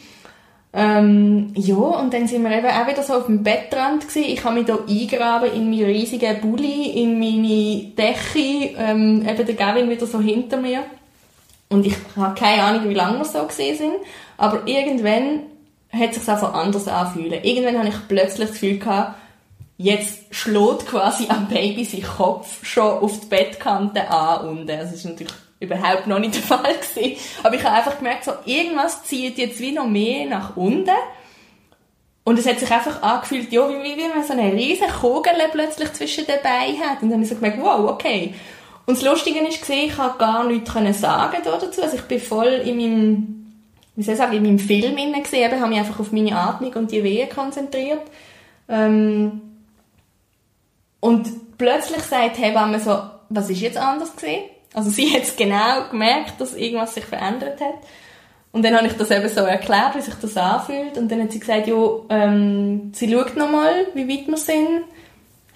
[0.75, 4.27] Ähm, ja, und dann sind wir eben auch wieder so auf dem Bettrand gewesen.
[4.27, 9.55] Ich habe mich da eingraben in meinen riesigen Bulli, in meine Decke, ähm, eben der
[9.55, 10.83] Gavin wieder so hinter mir.
[11.69, 13.93] Und ich habe keine Ahnung, wie lange wir so gesehen sind.
[14.37, 15.41] Aber irgendwann
[15.91, 17.43] hat es sich einfach anders anfühlen.
[17.43, 19.15] Irgendwann habe ich plötzlich das Gefühl gehabt,
[19.77, 24.67] jetzt schlägt quasi am Baby sein Kopf schon auf die Bettkante an unten.
[24.67, 27.17] Das ist natürlich überhaupt noch nicht der Fall gewesen.
[27.41, 30.91] Aber ich habe einfach gemerkt, so, irgendwas zieht jetzt wie noch mehr nach unten.
[32.25, 35.33] Und es hat sich einfach angefühlt, ja, wie, wie, wie man so eine riesige Kugel
[35.51, 37.01] plötzlich zwischen den Beinen hat.
[37.01, 38.33] Und dann habe ich so gemerkt, wow, okay.
[38.85, 41.81] Und das Lustige war, ich konnte gar nichts sagen dazu.
[41.81, 43.53] Also ich bin voll in meinem,
[43.95, 46.91] wie soll ich sagen, in meinem Film gesehen, habe mich einfach auf meine Atmung und
[46.91, 48.01] die Wehen konzentriert.
[48.69, 49.52] Ähm
[51.03, 52.97] und plötzlich sagt die Hebamme so,
[53.29, 54.43] was ist jetzt anders gesehen?
[54.73, 57.75] Also sie hat genau gemerkt, dass irgendwas sich verändert hat.
[58.51, 60.97] Und dann habe ich das eben so erklärt, wie sich das anfühlt.
[60.97, 61.75] Und dann hat sie gesagt, ja,
[62.09, 64.83] ähm, sie schaut nochmal, wie weit wir sind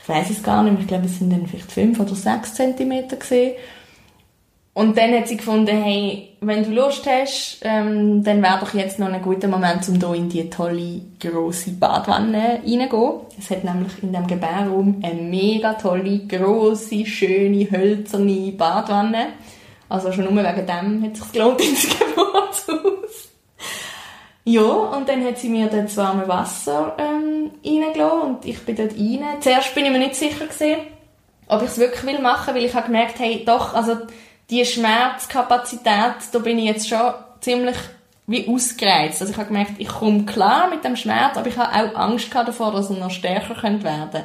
[0.08, 2.54] ich weiß es gar nicht mehr, ich glaube, es sind dann vielleicht fünf oder sechs
[2.54, 3.56] Zentimeter gesehen.
[4.78, 9.00] Und dann hat sie gefunden, hey, wenn du Lust hast, ähm, dann wäre doch jetzt
[9.00, 13.22] noch ein guter Moment, um hier in die tolle, grosse Badwanne reinzugehen.
[13.40, 19.30] Es hat nämlich in dem Gebärraum eine mega tolle, grosse, schöne, hölzerne Badwanne.
[19.90, 23.30] Also schon nur wegen dem hat es sich gelohnt ins Geburtshaus.
[24.44, 28.76] Ja, und dann hat sie mir dann das warme Wasser ähm, reingelassen und ich bin
[28.76, 29.42] dort rein.
[29.42, 30.82] Zuerst bin ich mir nicht sicher gewesen,
[31.48, 33.98] ob ich es wirklich will machen, weil ich habe gemerkt, hey, doch, also
[34.50, 37.76] die Schmerzkapazität, da bin ich jetzt schon ziemlich
[38.28, 39.22] wie ausgereizt.
[39.22, 42.28] Also ich habe gemerkt, ich komme klar mit dem Schmerz, aber ich habe auch Angst
[42.34, 44.24] davor, dass er noch stärker könnte werden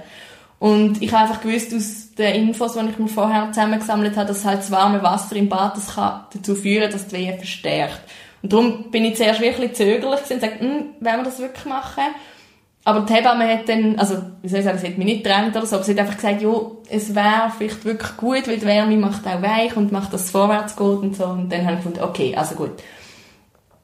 [0.58, 4.44] Und ich habe einfach gewusst aus den Infos, die ich mir vorher zusammengesammelt habe, dass
[4.44, 8.00] halt das warme Wasser im Bad das kann dazu führen, dass die Wehe verstärkt.
[8.42, 12.02] Und darum bin ich zuerst wirklich zögerlich und gesagt, hm, wollen wir das wirklich machen?
[12.84, 15.56] Aber die Hebamme hat dann, also, wie soll ich sagen, sie hat mich nicht getrennt
[15.56, 16.52] oder so, aber sie hat einfach gesagt, ja,
[16.88, 20.30] es wäre vielleicht wirklich gut, weil die Wärme macht auch weich und macht, dass es
[20.30, 21.26] vorwärts geht und so.
[21.26, 22.72] Und dann habe ich gefunden, okay, also gut.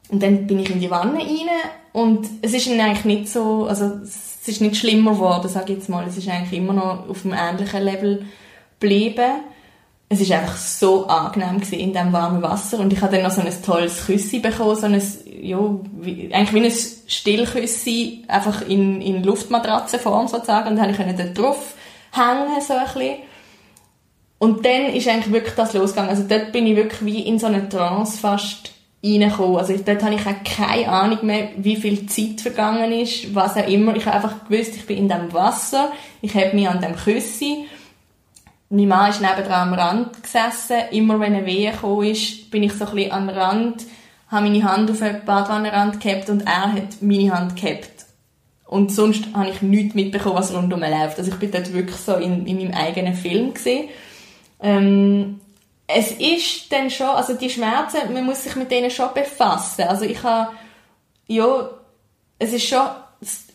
[0.09, 1.49] Und dann bin ich in die Wanne rein
[1.93, 5.79] und es ist dann eigentlich nicht so, also, es ist nicht schlimmer geworden, sage ich
[5.79, 6.05] jetzt mal.
[6.09, 8.27] Es ist eigentlich immer noch auf einem ähnlichen Level
[8.81, 9.43] geblieben
[10.11, 13.31] es ist einfach so angenehm gewesen in diesem warmen Wasser und ich habe dann noch
[13.31, 15.03] so ein tolles Küssi bekommen, so ein,
[15.43, 15.59] ja,
[16.01, 21.39] wie, eigentlich wie ein Stillküssi, einfach in, in Luftmatratzenform sozusagen und dann konnte ich dort
[21.39, 21.75] drauf
[22.13, 23.17] hängen, so ein bisschen.
[24.39, 26.11] Und dann ist eigentlich wirklich das losgegangen.
[26.11, 28.73] Also dort bin ich wirklich wie in so eine Trance fast
[29.05, 29.57] reingekommen.
[29.57, 33.67] Also dort habe ich auch keine Ahnung mehr, wie viel Zeit vergangen ist, was auch
[33.67, 33.97] immer.
[33.97, 35.91] Ich habe einfach gewusst, ich bin in dem Wasser,
[36.23, 37.67] ich habe mich an dem Küssi
[38.71, 40.77] mein Mann ist nebendran am Rand gesessen.
[40.91, 43.85] Immer wenn eine Wehe gekommen ist, bin ich so ein bisschen am Rand,
[44.29, 48.07] habe meine Hand auf den Badwannenrand gehabt und er hat meine Hand gehabt.
[48.67, 51.19] Und sonst habe ich nichts mitbekommen, was rundum läuft.
[51.19, 53.55] Also ich bin dort wirklich so in, in meinem eigenen Film.
[54.61, 55.41] Ähm,
[55.87, 59.85] es ist dann schon, also die Schmerzen, man muss sich mit denen schon befassen.
[59.85, 60.53] Also ich habe,
[61.27, 61.71] ja,
[62.39, 62.87] es ist schon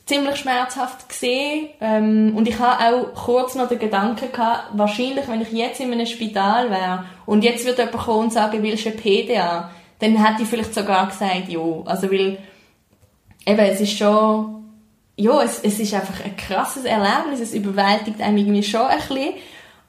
[0.06, 1.70] ziemlich schmerzhaft gesehen.
[1.80, 5.92] Ähm, und ich habe auch kurz noch den Gedanken gehabt, wahrscheinlich, wenn ich jetzt in
[5.92, 10.24] einem Spital wäre und jetzt wird jemand kommen und sagen, willst du eine PDA, dann
[10.24, 11.62] hätte ich vielleicht sogar gesagt, ja.
[11.86, 12.38] Also weil,
[13.46, 14.66] eben, es ist schon,
[15.16, 19.36] ja, es, es ist einfach ein krasses Erlebnis, es überwältigt einem irgendwie schon ein bisschen,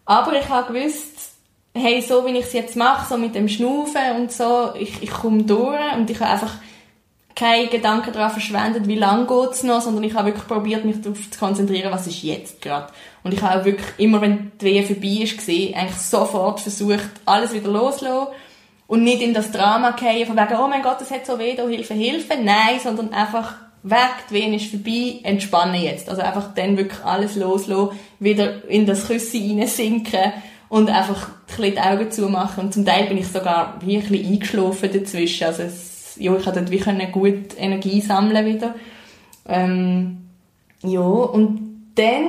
[0.04, 1.32] aber ich habe gewusst,
[1.76, 5.10] hey, so wie ich es jetzt mache, so mit dem Schnaufen und so, ich, ich
[5.10, 6.54] komme durch und ich habe einfach
[7.34, 11.30] keine Gedanken darauf verschwendet, wie lange geht's noch, sondern ich habe wirklich probiert, mich darauf
[11.30, 12.92] zu konzentrieren, was ist jetzt gerade.
[13.24, 17.10] Und ich habe auch wirklich, immer wenn die Wehe vorbei ist, gesehen, eigentlich sofort versucht,
[17.24, 18.28] alles wieder loszulassen
[18.86, 21.56] und nicht in das Drama gehen, von wegen, oh mein Gott, es hat so weh,
[21.56, 22.34] da Hilfe, Hilfe.
[22.40, 26.08] Nein, sondern einfach weg, die Wehen ist vorbei, entspannen jetzt.
[26.08, 30.32] Also einfach dann wirklich alles loslassen, wieder in das Küsse reinsinken
[30.68, 32.64] und einfach ein bisschen die Augen zumachen.
[32.64, 35.46] Und zum Teil bin ich sogar bisschen eingeschlafen dazwischen.
[35.46, 38.74] Also es ja, ich konnte dort wie gut Energie sammeln wieder.
[39.46, 40.28] Ähm,
[40.82, 42.28] ja, und dann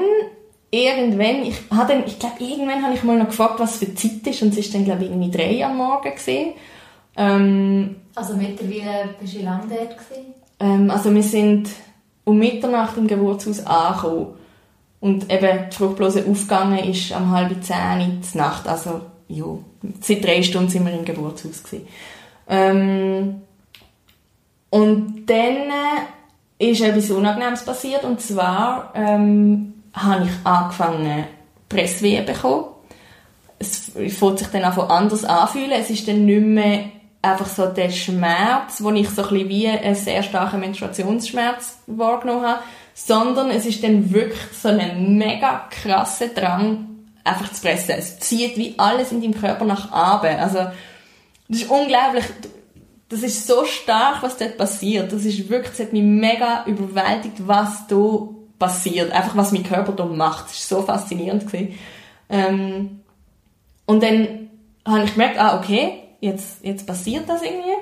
[0.72, 4.26] irgendwann, ich habe dann, ich glaube, irgendwann habe ich mal noch gefragt, was für Zeit
[4.26, 6.54] ist und es ist dann, glaube ich, irgendwie drei am Morgen gesehen.
[7.18, 10.34] Ähm, also mittlerweile bist du lange dort gewesen?
[10.60, 11.70] Ähm, also wir sind
[12.24, 14.28] um Mitternacht im Geburtshaus angekommen
[15.00, 19.46] und eben die Fruchtblase aufgegangen ist am halb zehn in Nacht, also ja,
[20.02, 21.88] seit drei Stunden sind wir im Geburtshaus gewesen.
[22.48, 23.42] Ähm,
[24.76, 25.72] und dann
[26.60, 31.24] ist etwas Unangenehmes passiert und zwar ähm, habe ich angefangen
[31.70, 32.66] Presswehen bekommen.
[33.58, 35.72] Es fühlt sich dann einfach anders anfühlen.
[35.72, 36.86] Es ist dann nicht mehr
[37.22, 42.46] einfach so der Schmerz, wo ich so ein bisschen wie einen sehr starken Menstruationsschmerz wahrgenommen
[42.46, 42.60] habe,
[42.94, 46.88] sondern es ist dann wirklich so ein mega krasser Drang,
[47.24, 47.96] einfach zu fressen.
[47.98, 49.88] Es zieht wie alles in deinem Körper nach
[50.20, 50.36] oben.
[50.38, 50.68] Also,
[51.48, 52.26] das ist unglaublich.
[53.10, 55.12] Das ist so stark, was dort passiert.
[55.12, 59.12] Das ist wirklich, das hat mich mega überwältigt, was da passiert.
[59.12, 60.46] Einfach, was mein Körper da macht.
[60.46, 61.46] Das war so faszinierend.
[62.30, 63.02] Ähm,
[63.86, 64.50] und dann
[64.88, 67.76] habe ich gemerkt, ah, okay, jetzt, jetzt passiert das irgendwie.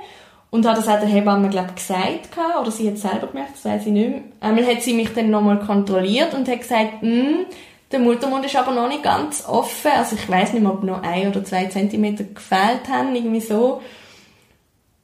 [0.49, 2.29] Und hat das auch der Hebamme, glaube gesagt,
[2.61, 4.21] oder sie hat selber gemerkt, das weiß ich nicht mehr.
[4.39, 7.45] Einmal hat sie mich dann nochmal kontrolliert und hat gesagt, hm,
[7.91, 9.91] der Muttermund ist aber noch nicht ganz offen.
[9.97, 13.81] Also ich weiß nicht mehr, ob noch ein oder zwei Zentimeter gefehlt haben, irgendwie so.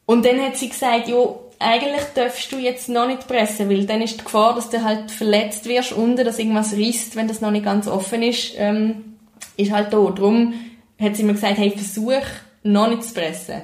[0.10, 4.02] Und dann hat sie gesagt, jo, eigentlich darfst du jetzt noch nicht pressen, weil dann
[4.02, 7.52] ist die Gefahr, dass du halt verletzt wirst unten, dass irgendwas reißt, wenn das noch
[7.52, 9.20] nicht ganz offen ist, ähm,
[9.56, 10.00] ist halt da.
[10.00, 10.56] Darum
[11.00, 12.24] hat sie mir gesagt, hey, versuch
[12.64, 13.62] noch nicht zu pressen.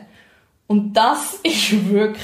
[0.68, 2.22] Und das ist wirklich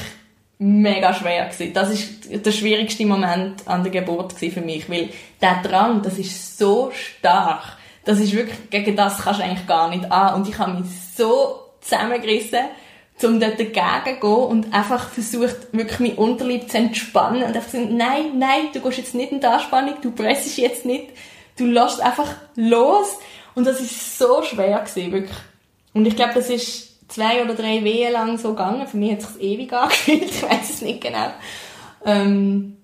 [0.59, 1.73] mega schwer gewesen.
[1.73, 5.09] Das ist der schwierigste Moment an der Geburt für mich, weil
[5.41, 7.75] der Drang, das ist so stark.
[8.05, 10.35] Das ist wirklich, gegen das kannst du eigentlich gar nicht an.
[10.35, 12.59] Und ich habe mich so zusammengerissen,
[13.23, 17.71] um dort dagegen zu gehen und einfach versucht, wirklich mein Unterleib zu entspannen und einfach
[17.71, 21.09] gesagt, nein, nein, du gehst jetzt nicht in die Anspannung, du pressest jetzt nicht,
[21.57, 23.17] du lässt einfach los.
[23.53, 25.37] Und das ist so schwer gewesen, wirklich.
[25.93, 28.87] Und ich glaube, das ist zwei oder drei Wehen lang so gegangen.
[28.87, 31.31] Für mich hat es sich ewig angefühlt, ich weiß es nicht genau.
[32.05, 32.77] Ähm,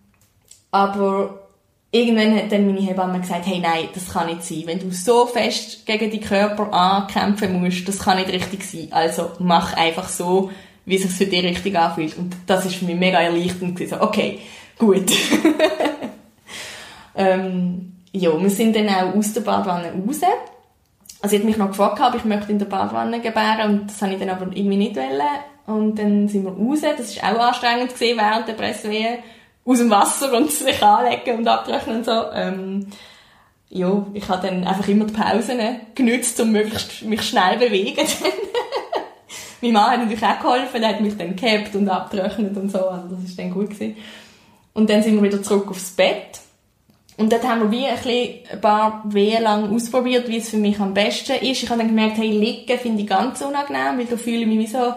[0.71, 1.46] aber
[1.91, 4.63] irgendwann hat dann meine Hebamme gesagt, hey, nein, das kann nicht sein.
[4.65, 8.87] Wenn du so fest gegen die Körper ankämpfen musst, das kann nicht richtig sein.
[8.91, 10.51] Also mach einfach so,
[10.85, 12.17] wie es sich für dich richtig anfühlt.
[12.17, 13.79] Und das ist für mich mega erleichternd.
[13.87, 14.39] So, okay,
[14.77, 15.11] gut.
[17.15, 20.21] ähm, ja, wir sind dann auch aus der Badwanne raus.
[21.21, 24.01] Also sie hat mich noch gefragt, ob ich möchte in der Badwanne gebären und das
[24.01, 25.21] habe ich dann aber irgendwie nicht wollen.
[25.65, 26.79] Und dann sind wir raus.
[26.81, 29.19] Das war auch anstrengend gewesen während der Presswehe.
[29.67, 32.31] Aus dem Wasser und sich anlegen und abtrocknen und so.
[32.33, 32.87] Ähm,
[33.69, 35.59] ja, ich habe dann einfach immer die Pausen
[35.93, 38.07] genützt, um möglichst mich schnell bewegen.
[39.61, 42.79] mein Mann hat natürlich auch geholfen, der hat mich dann gehabt und abgetrocknet und so.
[42.79, 43.97] Also das war dann gut gewesen.
[44.73, 46.39] Und dann sind wir wieder zurück aufs Bett.
[47.17, 50.57] Und dort haben wir wie ein, bisschen ein paar Wehen lang ausprobiert, wie es für
[50.57, 51.63] mich am besten ist.
[51.63, 54.59] Ich habe dann gemerkt, hey, liegen finde ich ganz unangenehm, weil da fühle ich mich
[54.59, 54.93] wie so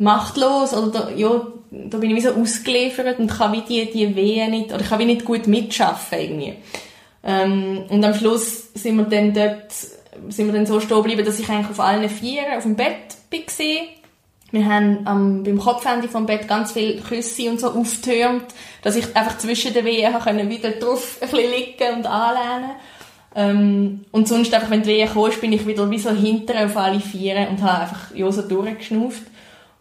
[0.00, 4.50] machtlos oder ja, da bin ich wie so ausgeliefert und kann wie die, die Wehen
[4.50, 6.54] nicht, oder ich kann wie nicht gut mitschaffen irgendwie.
[7.22, 9.72] Ähm, und am Schluss sind wir dann dort,
[10.28, 13.16] sind wir dann so stehen geblieben, dass ich eigentlich auf allen Vieren auf dem Bett
[13.30, 13.38] war
[14.52, 18.46] wir haben ähm, beim Kopfende vom Bett ganz viele Küsse und so auftürmt,
[18.82, 22.70] dass ich einfach zwischen den Wehen können wieder drauf ein bisschen liegen und anlehnen
[23.36, 26.76] ähm, Und sonst einfach, wenn die Wehen kommen, bin ich wieder wie so hinter auf
[26.76, 29.22] alle Vieren und habe einfach ja, so durchgeschnauft.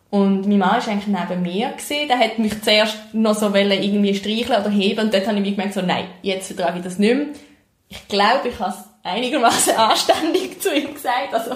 [0.09, 1.69] Und mein Mann war eigentlich neben mir.
[1.69, 2.07] Gewesen.
[2.07, 5.51] Der hat mich zuerst noch so irgendwie streicheln oder heben und dort habe ich mir
[5.51, 7.27] gemerkt, so, nein, jetzt vertrage ich das nicht mehr.
[7.89, 11.33] Ich glaube, ich habe einigermaßen anständig zu ihm gesagt.
[11.33, 11.51] Also,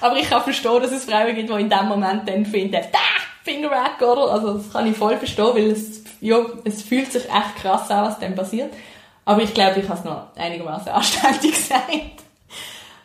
[0.00, 2.98] aber ich kann verstehen, dass es Frauen gibt, die in dem Moment dann finden, da,
[3.44, 4.32] Finger weg, oder?
[4.32, 8.06] Also, das kann ich voll verstehen, weil es, ja, es fühlt sich echt krass an,
[8.06, 8.72] was dann passiert.
[9.24, 12.24] Aber ich glaube, ich habe es noch einigermaßen anständig gesagt.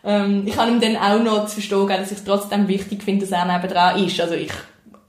[0.03, 3.25] Ähm, ich kann ihm dann auch noch zu verstehen dass ich es trotzdem wichtig finde,
[3.25, 4.19] dass er nebendran ist.
[4.19, 4.51] Also ich,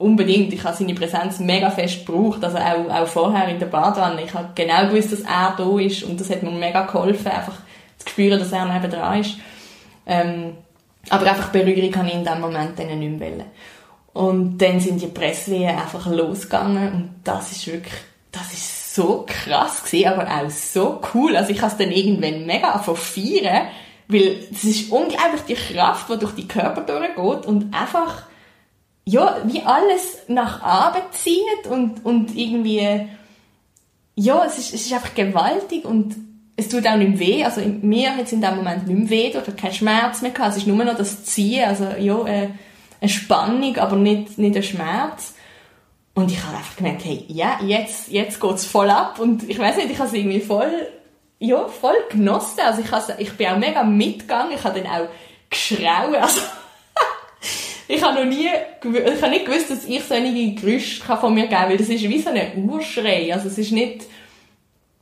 [0.03, 4.23] unbedingt, ich habe seine Präsenz mega fest gebraucht, also auch, auch vorher in der Badewanne.
[4.23, 7.55] Ich habe genau gewusst, dass er da ist und das hat mir mega geholfen, einfach
[7.97, 9.37] zu spüren, dass er neben dran ist.
[10.05, 10.57] Ähm,
[11.09, 13.45] aber einfach Berührung kann ich in dem Moment dann nicht mehr wollen.
[14.13, 17.95] Und dann sind die Presswehen einfach losgegangen und das ist wirklich,
[18.31, 21.35] das ist so krass gewesen, aber auch so cool.
[21.35, 23.67] Also ich habe es dann irgendwann mega feiern,
[24.07, 28.23] weil es ist unglaublich die Kraft, die durch die Körper durchgeht und einfach,
[29.05, 33.07] ja, wie alles nach Abend zieht und, und irgendwie,
[34.15, 36.15] ja, es ist, es ist einfach gewaltig und
[36.55, 39.51] es tut auch nicht weh, also mir hat es in dem Moment nicht weh oder
[39.51, 42.49] keinen Schmerz mehr gehabt, es ist nur noch das Ziehen, also ja, äh,
[43.01, 45.33] eine Spannung, aber nicht, nicht ein Schmerz.
[46.15, 49.77] Und ich habe einfach gemerkt, hey, ja, jetzt, jetzt geht's voll ab und ich weiß
[49.77, 50.71] nicht, ich habe es irgendwie voll,
[51.39, 55.09] ja, voll genossen, also ich, ich bin auch mega mitgegangen, ich habe dann auch
[55.49, 56.39] geschrauen, also
[57.87, 61.43] ich habe noch nie, ich habe nicht gewusst, dass ich so einige Geräusche von mir
[61.43, 64.05] geben kann, weil das ist wie so ein Urschrei, also es ist nicht,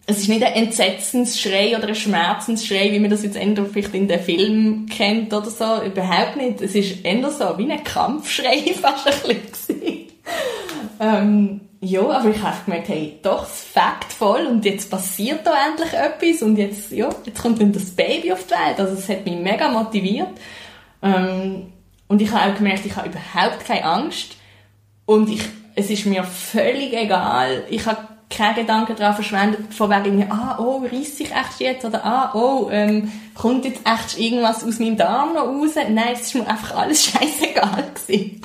[0.08, 4.08] es ist nicht ein Entsetzensschrei oder ein Schmerzensschrei, wie man das jetzt eher vielleicht in
[4.08, 5.84] den Film kennt oder so.
[5.84, 6.62] Überhaupt nicht.
[6.62, 10.08] Es ist eher so wie ein Kampfschrei fast ein bisschen.
[11.00, 15.54] ähm, ja, aber ich habe gemerkt, hey, doch, es fängt voll und jetzt passiert da
[15.68, 18.80] endlich etwas und jetzt, ja, jetzt kommt dann das Baby auf die Welt.
[18.80, 20.30] Also es hat mich mega motiviert.
[21.02, 21.72] Ähm,
[22.12, 24.36] und ich habe auch gemerkt, ich habe überhaupt keine Angst
[25.06, 25.44] und ich,
[25.76, 27.64] es ist mir völlig egal.
[27.70, 31.86] Ich habe keine Gedanken daran verschwendet, von wegen, ah, oh, reiss ich echt jetzt?
[31.86, 35.76] Oder, ah, oh, ähm, kommt jetzt echt irgendwas aus meinem Darm noch raus?
[35.76, 38.42] Nein, es ist mir einfach alles scheißegal gewesen.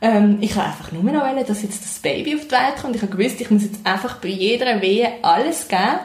[0.00, 2.94] Ähm, ich habe einfach nur noch wollen, dass jetzt das Baby auf die Welt kommt.
[2.94, 5.98] Ich habe gewusst, ich muss jetzt einfach bei jeder Wehe alles geben.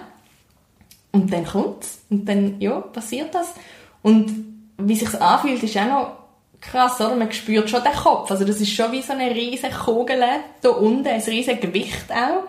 [1.11, 1.99] Und dann kommt's.
[2.09, 3.53] Und dann, ja, passiert das.
[4.01, 4.33] Und
[4.79, 6.18] wie sich's anfühlt, ist auch noch
[6.61, 7.15] krass, oder?
[7.15, 8.29] Man spürt schon den Kopf.
[8.31, 10.23] Also das ist schon wie so eine riesige Kugel
[10.61, 12.43] da unten, ein riesiges Gewicht auch.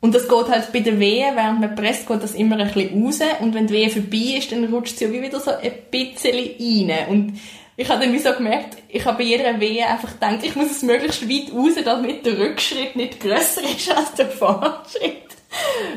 [0.00, 3.04] Und das geht halt bei der Wehe, während man presst, geht das immer ein bisschen
[3.04, 3.20] raus.
[3.40, 7.08] Und wenn die Wehe vorbei ist, dann rutscht sie wieder so ein bisschen rein.
[7.08, 7.40] Und
[7.76, 10.72] ich habe dann wie so gemerkt, ich habe bei jeder Wehe einfach gedacht, ich muss
[10.72, 15.28] es möglichst weit raus, damit der Rückschritt nicht grösser ist als der Fortschritt.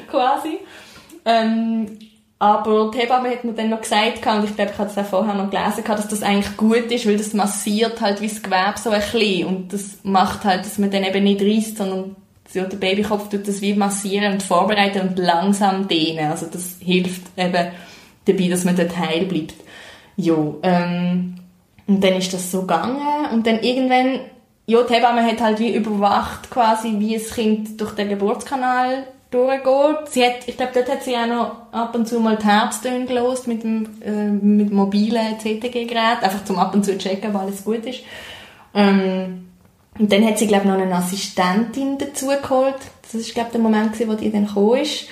[0.09, 0.59] Quasi.
[1.25, 1.97] Ähm,
[2.45, 5.05] aber die Hebamme hat mir dann noch gesagt, und ich glaube, ich habe es auch
[5.05, 8.75] vorher noch gelesen, dass das eigentlich gut ist, weil das massiert halt wie das Gewebe
[8.75, 9.47] so ein bisschen.
[9.47, 12.15] Und das macht halt, dass man dann eben nicht reißt, sondern
[12.53, 16.31] ja, der Babykopf tut das wie massieren und vorbereiten und langsam dehnen.
[16.31, 17.71] Also das hilft eben
[18.25, 19.55] dabei, dass man dort heil bleibt.
[20.15, 21.35] Ja, ähm,
[21.87, 24.19] und dann ist das so gegangen und dann irgendwann,
[24.67, 29.05] ja, die Hebamme hat halt wie überwacht quasi, wie das Kind durch den Geburtskanal
[29.35, 30.09] durchgeht.
[30.09, 33.05] Sie hat, ich glaube, dort hat sie auch noch ab und zu mal die Herztöne
[33.05, 37.63] gelost mit dem, äh, mit mobilen CTG-Gerät, einfach zum ab und zu checken, ob alles
[37.63, 38.01] gut ist.
[38.73, 39.47] Ähm,
[39.97, 42.75] und dann hat sie, glaube noch eine Assistentin dazu geholt.
[43.01, 45.07] Das ist, glaube der Moment, wo die dann gekommen ist.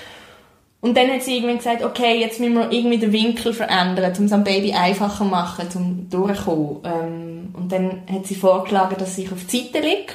[0.81, 4.25] Und dann hat sie irgendwann gesagt, okay, jetzt müssen wir irgendwie den Winkel verändern, um
[4.25, 6.79] es am Baby einfacher zu machen, um durchzukommen.
[6.83, 10.13] Ähm, und dann hat sie vorgeschlagen, dass ich auf die Seite liege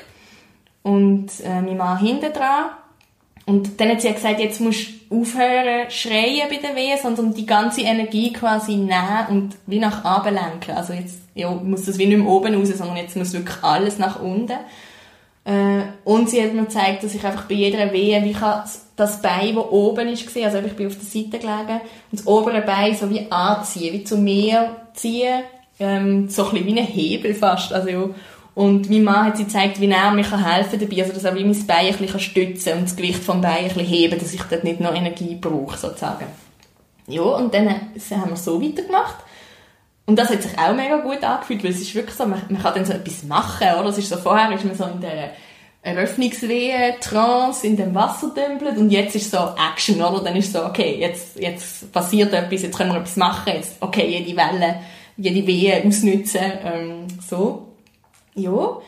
[0.83, 2.71] und äh, mein Mann hinten dran.
[3.49, 7.47] Und dann hat sie gesagt, jetzt musst du aufhören schreien bei der Wehe, sondern die
[7.47, 10.73] ganze Energie quasi nehmen und wie nach oben lenken.
[10.77, 13.99] Also jetzt ja, muss das wie nicht mehr oben raus, sondern jetzt muss wirklich alles
[13.99, 14.59] nach unten.
[15.47, 18.65] Äh, und sie hat mir gezeigt, dass ich einfach bei jeder Wehe, wie kann
[18.97, 21.81] das Bein, das oben ist, also ich bin auf der Seite gelegen,
[22.11, 25.45] und das obere Bein so wie anziehen, wie zu mir ziehen,
[25.81, 28.11] ähm, so ein bisschen wie ein Hebel fast, also ja.
[28.59, 31.37] Und mein Mann hat sie gezeigt, wie er mir helfen kann dabei, also dass er
[31.37, 34.35] wie mein Bein ein bisschen stützen und das Gewicht vom Bein ein bisschen heben, dass
[34.35, 36.27] ich dort nicht noch Energie brauche, sozusagen.
[37.07, 39.15] Ja, und dann haben wir so weitergemacht.
[40.07, 42.61] Und das hat sich auch mega gut angefühlt, weil es ist wirklich so, man, man
[42.61, 43.91] kann dann so etwas machen, oder?
[43.91, 45.35] Es ist so, vorher ist man so in der
[45.83, 49.39] Eröffnungswehe, Trance, in dem Wasser dümpelt und jetzt ist so
[49.71, 50.25] Action, oder?
[50.25, 54.09] Dann ist so, okay, jetzt, jetzt passiert etwas, jetzt können wir etwas machen, jetzt, okay,
[54.09, 54.81] jede Welle,
[55.17, 57.68] jede Wehe ausnutzen, ähm, so.
[58.35, 58.79] Ja.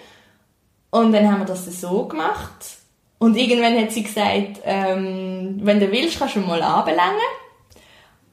[0.90, 2.78] Und dann haben wir das so gemacht.
[3.18, 7.20] Und irgendwann hat sie gesagt, ähm, wenn du willst, kannst du mal anbelangen.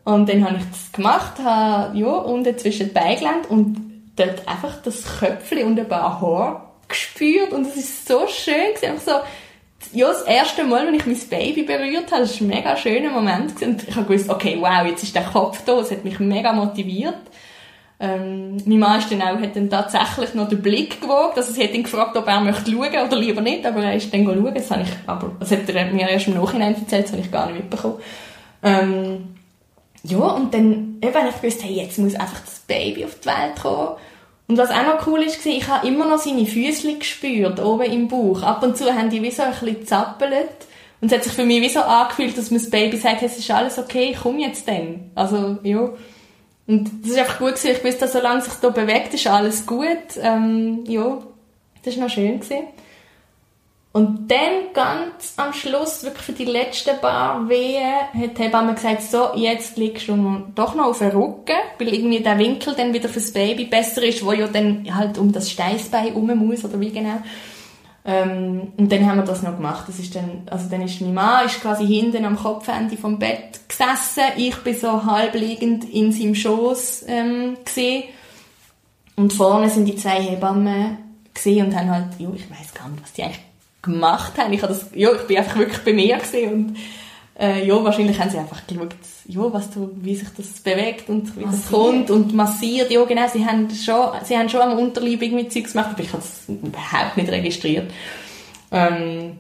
[0.06, 4.82] Und dann habe ich das gemacht, habe, ja, unten zwischen den Beinen und dort einfach
[4.82, 8.92] das Köpfchen und ein paar Haare gespürt und es ist so schön gewesen.
[8.92, 12.48] Einfach so, ja, das erste Mal, wenn ich mein Baby berührt habe, das war ein
[12.48, 13.72] mega schöner Moment gewesen.
[13.74, 16.54] und ich habe gewusst, okay, wow, jetzt ist der Kopf da, es hat mich mega
[16.54, 17.18] motiviert.
[18.00, 21.64] Ähm, mein Mann ist dann auch, hat dann tatsächlich noch den Blick gewogen, also sie
[21.64, 24.54] hat ihn gefragt, ob er möchte schauen oder lieber nicht, aber er ist dann schauen,
[24.54, 27.32] das habe ich, aber, das hat er mir erst im Nachhinein erzählt, das habe ich
[27.32, 27.96] gar nicht mitbekommen.
[28.62, 29.36] Ähm,
[30.04, 33.26] ja, und dann eben habe ich gewusst, hey, jetzt muss einfach das Baby auf die
[33.26, 33.96] Welt kommen.
[34.48, 37.92] Und was auch noch cool ist, war, ich habe immer noch seine Füße gespürt, oben
[37.92, 38.44] im Bauch.
[38.44, 40.68] Ab und zu haben die wie so ein bisschen zappelt.
[41.02, 43.52] Und es hat sich für mich wie so angefühlt, dass mein Baby sagt, es ist
[43.52, 45.12] alles okay, komm jetzt dann.
[45.16, 45.90] Also, ja.
[46.68, 47.72] Und das ist einfach gut gewesen.
[47.72, 49.88] Ich wusste, solange sich da bewegt, ist alles gut.
[50.22, 51.20] Ähm, ja,
[51.84, 52.68] das war noch schön gewesen.
[53.94, 57.82] Und dann ganz am Schluss, wirklich für die letzten paar Wehen,
[58.14, 62.20] hat die Hebamme gesagt, so, jetzt liegst du doch noch auf dem Rücken, weil irgendwie
[62.20, 66.06] der Winkel dann wieder fürs Baby besser ist, wo ja dann halt um das Steißbein
[66.06, 67.24] herum muss, oder wie genau.
[68.10, 69.84] Ähm, und dann haben wir das noch gemacht.
[69.90, 73.60] Das ist dann, also dann ist mein Mann ist quasi hinten am Kopfende vom Bett
[73.68, 78.06] gesessen, ich bin so halbliegend in seinem Schoß ähm, gesehen
[79.18, 80.98] und vorne sind die zwei Hebammen
[81.34, 83.42] gesehen und haben halt, jo, ich weiß gar nicht, was die eigentlich
[83.82, 84.54] gemacht haben.
[84.54, 86.78] Ich, habe das, ja, ich bin einfach wirklich bei mir gesehen und
[87.38, 88.96] äh, ja, wahrscheinlich haben sie einfach geschaut,
[89.28, 91.64] ja, was du, wie sich das bewegt und wie massiert.
[91.64, 92.90] das kommt und massiert.
[92.92, 96.14] Ja, genau, sie haben schon, sie haben schon am Unterleib irgendwie Zeugs gemacht, aber ich
[96.14, 97.92] habe das überhaupt nicht registriert.
[98.72, 99.38] Ähm,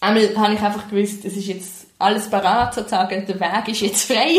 [0.00, 4.10] einmal habe ich einfach gewusst, es ist jetzt alles parat, sozusagen, der Weg ist jetzt
[4.10, 4.34] frei.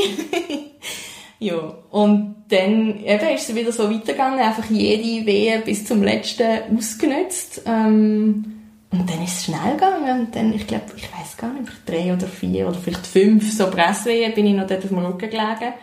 [1.40, 6.78] ja, und dann eben ist es wieder so weitergegangen, einfach jede Wehe bis zum letzten
[6.78, 7.62] ausgenutzt.
[7.66, 8.59] Ähm,
[8.92, 12.12] und dann ist es schnell gegangen und dann, ich glaube, ich weiß gar nicht, drei
[12.12, 15.74] oder vier oder vielleicht fünf so Presswehen bin ich noch dort auf dem Rücken gelegen.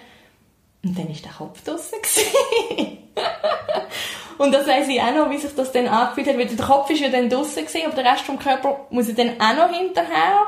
[0.82, 1.98] Und dann war der Kopf draussen.
[4.38, 6.90] und das weiss ich auch noch, wie sich das dann angefühlt hat, weil der Kopf
[6.90, 10.46] ist ja dann draussen aber der Rest vom Körper muss ja dann auch noch hinterher.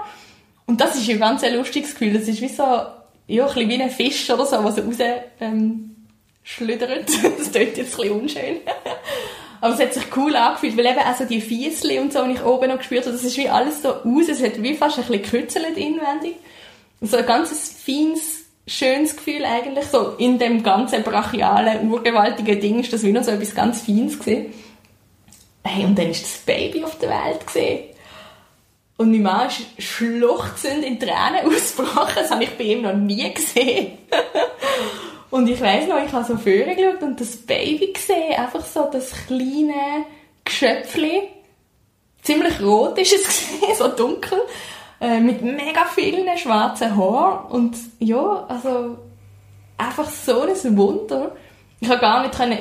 [0.67, 2.15] Und das ist ein ganz lustiges Gefühl.
[2.15, 4.97] Das ist wie so, ja, ein bisschen wie ein Fisch oder so, was so raus,
[5.41, 5.95] ähm,
[6.43, 7.09] schlüdert.
[7.39, 8.57] das klingt jetzt ein bisschen unschön.
[9.61, 12.33] Aber es hat sich cool angefühlt, weil eben auch so die Fiesli und so, die
[12.33, 14.99] ich oben noch gespürt habe, das ist wie alles so aus, es hat wie fast
[14.99, 16.37] ein bisschen gekützelt inwendig.
[17.01, 17.51] So ein ganz
[17.85, 23.25] feines, schönes Gefühl eigentlich, so in dem ganzen brachialen, urgewaltigen Ding ist das wie noch
[23.25, 24.53] so etwas ganz Feines gewesen.
[25.65, 27.91] Hey, und dann ist das Baby auf der Welt gesehen.
[28.97, 32.17] Und mein Mann ist schluchzend in Tränen ausgebrochen.
[32.17, 33.99] Das habe ich bei ihm noch nie gesehen.
[35.31, 38.35] Und ich weiss noch, ich habe so vorher geschaut und das Baby gesehen.
[38.37, 40.07] Einfach so das kleine
[40.45, 41.23] Geschöpfchen.
[42.23, 44.39] Ziemlich rot ist es gesehen, so dunkel.
[45.01, 47.47] Äh, mit mega vielen schwarzen Haaren.
[47.51, 48.99] Und ja, also
[49.77, 51.33] einfach so ein Wunder.
[51.81, 52.59] Ich habe gar nicht können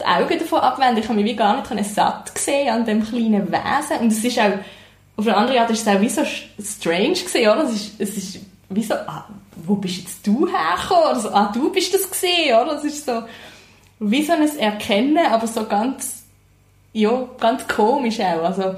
[0.00, 1.02] die Augen davon abwenden.
[1.02, 3.98] Ich habe mich wie gar nicht satt gesehen an dem kleinen Wesen.
[4.00, 4.52] Und es ist auch
[5.16, 7.64] auf eine andere Art ist es auch wie so strange gewesen, oder?
[7.64, 9.26] Es ist, es ist wie so, ah,
[9.66, 11.10] wo bist jetzt du hergekommen?
[11.10, 12.76] Oder so, ah, du bist das gesehen, oder?
[12.76, 13.22] Es ist so,
[14.00, 16.24] wie so ein Erkennen, aber so ganz,
[16.92, 18.44] ja, ganz komisch auch.
[18.44, 18.74] Also,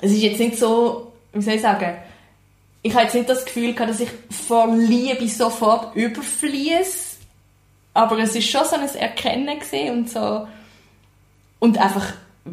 [0.00, 1.96] es ist jetzt nicht so, wie soll ich sagen,
[2.82, 7.16] ich habe jetzt nicht das Gefühl gehabt, dass ich vor Liebe sofort überfließe,
[7.94, 9.58] aber es ist schon so ein Erkennen
[9.90, 10.46] und so,
[11.58, 12.12] und einfach,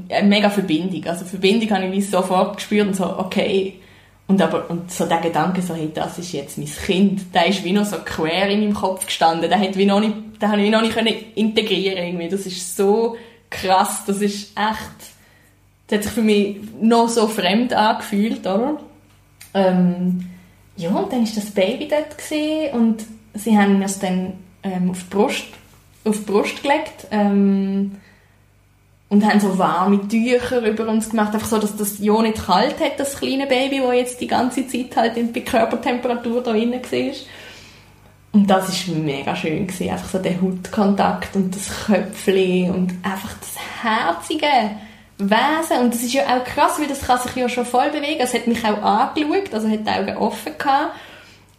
[0.09, 1.05] eine mega Verbindung.
[1.05, 3.79] Also Verbindung habe ich wie sofort gespürt und so, okay.
[4.27, 7.63] Und, aber, und so der Gedanke, so, hey, das ist jetzt mein Kind, der ist
[7.63, 9.49] wie noch so quer in meinem Kopf gestanden.
[9.49, 12.29] Der hat wie noch nicht, den habe ich noch nicht können integrieren irgendwie.
[12.29, 13.17] Das ist so
[13.49, 14.97] krass, das ist echt,
[15.87, 18.79] das hat sich für mich noch so fremd angefühlt, oder?
[19.53, 20.29] Ähm,
[20.77, 24.89] ja, und dann ist das Baby dort gesehen und sie haben mir es dann ähm,
[24.89, 25.45] auf die Brust,
[26.05, 27.07] auf die Brust gelegt.
[27.11, 27.91] Ähm,
[29.13, 32.79] und haben so warme Tücher über uns gemacht, einfach so, dass das ja nicht kalt
[32.79, 37.13] hat, das kleine Baby, das jetzt die ganze Zeit halt bei Körpertemperatur da innen war.
[38.31, 43.35] Und das war mega schön gewesen, einfach so der Hautkontakt und das Köpfchen und einfach
[43.39, 44.47] das herzige
[45.19, 45.83] Wesen.
[45.83, 48.19] Und das ist ja auch krass, weil das kann sich ja schon voll bewegen.
[48.19, 50.95] Es hat mich auch angeschaut, also hat die Augen offen gehabt.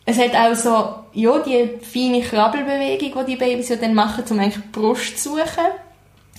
[0.04, 4.40] Es hat auch so, ja, die feine Krabbelbewegung, die die Babys ja dann machen, um
[4.40, 5.83] eigentlich die Brust zu suchen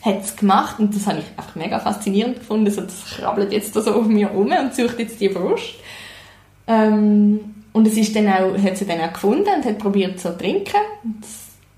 [0.05, 2.67] hat es gemacht und das habe ich einfach mega faszinierend gefunden.
[2.67, 5.73] Also das krabbelt jetzt so auf mir rum und sucht jetzt die Brust.
[6.67, 10.37] Ähm, und es ist dann auch, hat sie dann auch gefunden und hat probiert zu
[10.37, 10.79] trinken.
[11.03, 11.23] Und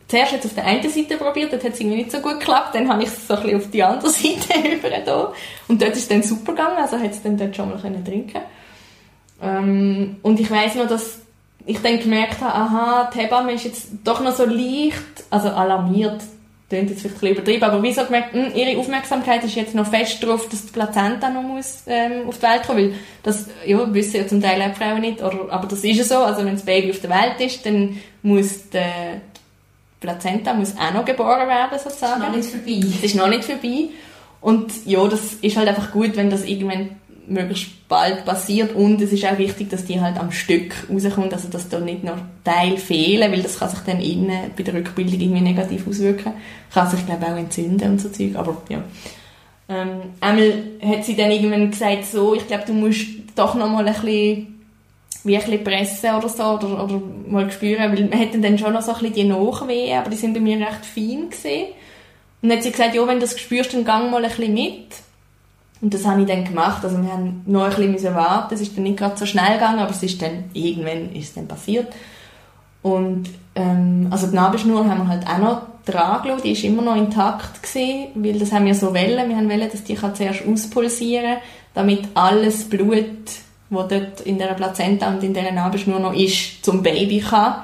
[0.10, 2.40] zuerst hat es auf der einen Seite probiert, dort hat es irgendwie nicht so gut
[2.40, 5.34] geklappt, dann habe ich es so ein bisschen auf die andere Seite über da.
[5.70, 8.04] Und dort ist es dann super gegangen, also hat es dann dort schon mal können
[8.04, 8.42] trinken
[9.42, 11.20] ähm, Und ich weiß noch, dass
[11.66, 16.22] ich dann gemerkt habe, aha, die Hebamme ist jetzt doch noch so leicht, also alarmiert,
[16.70, 19.76] klingt jetzt vielleicht ein bisschen übertrieben, aber wieso gemerkt, mh, hm, ihre Aufmerksamkeit ist jetzt
[19.76, 22.94] noch fest darauf, dass die Plazenta noch muss, ähm, auf die Welt kommen, weil
[23.24, 26.18] das, ja, wissen ja zum Teil auch Frauen nicht, oder, aber das ist ja so,
[26.18, 28.80] also wenn das Baby auf der Welt ist, dann muss die
[30.00, 32.22] Plazenta muss auch noch geboren werden, sozusagen.
[32.22, 32.80] Das ist noch nicht vorbei.
[32.94, 33.90] Das ist noch nicht vorbei.
[34.42, 36.98] Und ja, das ist halt einfach gut, wenn das irgendwann
[37.28, 41.50] möglichst bald passiert und es ist auch wichtig, dass die halt am Stück rauskommt, also
[41.50, 45.20] dass da nicht noch Teil fehlen, weil das kann sich dann innen bei der Rückbildung
[45.20, 46.34] irgendwie negativ auswirken.
[46.74, 48.84] Kann sich, glaube auch entzünden und so Zeug, aber ja.
[49.70, 53.06] Ähm, einmal hat sie dann irgendwann gesagt, so, ich glaube, du musst
[53.36, 54.54] doch noch mal ein bisschen
[55.24, 58.74] wie ein bisschen pressen oder so, oder, oder mal spüren, weil wir hatten dann schon
[58.74, 61.68] noch so ein bisschen die Nachwehen, aber die sind bei mir recht fein gesehen.
[62.42, 64.54] Und dann hat sie gesagt, ja, wenn du das spürst, dann gang mal ein bisschen
[64.54, 64.88] mit.
[65.82, 66.84] Und das habe ich dann gemacht.
[66.84, 68.54] Also wir haben noch ein bisschen warten.
[68.54, 71.34] Es ist dann nicht gerade so schnell gegangen, aber es ist dann, irgendwann ist es
[71.36, 71.88] dann passiert.
[72.82, 76.42] Und ähm, also die Nabelschnur haben wir halt auch noch dran gelassen.
[76.44, 79.30] Die ist immer noch intakt gewesen, weil das haben wir so wollen.
[79.30, 81.38] Wir haben wollen, dass die kann zuerst auspulsieren,
[81.74, 83.28] damit alles Blut,
[83.70, 87.64] das dort in der Plazenta und in der Nabelschnur noch ist, zum Baby kann.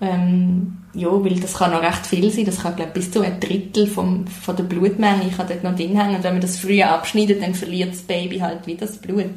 [0.00, 2.44] Ähm, ja, weil das kann noch recht viel sein.
[2.44, 5.96] Das kann, glaube bis zu ein Drittel vom, von der Blutmenge kann dort noch drin
[5.96, 6.16] hängen.
[6.16, 9.30] Und wenn man das früher abschneidet, dann verliert das Baby halt wieder das Blut.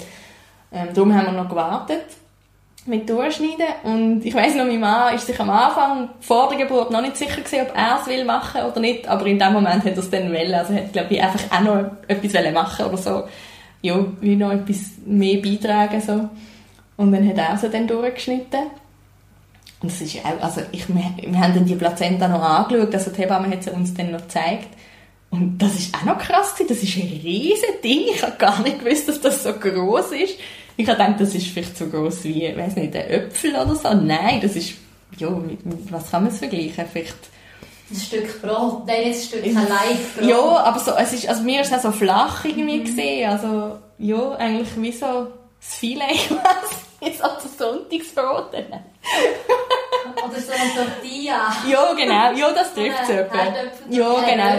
[0.74, 2.06] Ähm, darum haben wir noch gewartet
[2.88, 3.68] mit Durchschneiden.
[3.84, 7.18] Und ich weiss noch, mein Mann ist sich am Anfang vor der Geburt noch nicht
[7.18, 9.08] sicher gewesen, ob er es will machen oder nicht.
[9.08, 10.54] Aber in dem Moment hat er es dann wollen.
[10.54, 13.24] Also hat, glaube ich, einfach auch noch etwas machen oder so.
[13.84, 16.30] Ja, wie noch etwas mehr beitragen, so.
[16.98, 18.81] Und dann hat er sie dann durchgeschnitten.
[19.82, 22.94] Und das ist ja auch, also ich, wir, wir haben dann die Plazenta noch angeschaut,
[22.94, 24.70] also die Hebamme hat sie uns dann noch gezeigt.
[25.32, 26.70] Und das ist auch noch krass gewesen.
[26.70, 28.04] das ist ein riesiges Ding.
[28.14, 30.36] Ich habe gar nicht gewusst, dass das so groß ist.
[30.78, 33.76] Ich habe gedacht, das ist vielleicht so groß wie, ich weiß nicht, ein Äpfel oder
[33.76, 33.94] so.
[33.94, 34.74] Nein, das ist,
[35.18, 36.86] ja, mit, mit was kann man es vergleichen?
[36.92, 37.16] Vielleicht
[37.92, 40.30] ein Stück Brot, nein, ein Stück Leibbrot.
[40.30, 42.86] Ja, aber so, es ist, also mir ist es auch so flach irgendwie mhm.
[42.86, 45.28] gesehen, also, ja, eigentlich wie so
[45.60, 48.54] das Filet quasi, so das Sonntagsbrot.
[50.24, 51.54] Oder so ein Tortilla.
[51.68, 53.38] Ja, genau, ja, das trifft es etwa.
[53.90, 54.58] Ja, genau.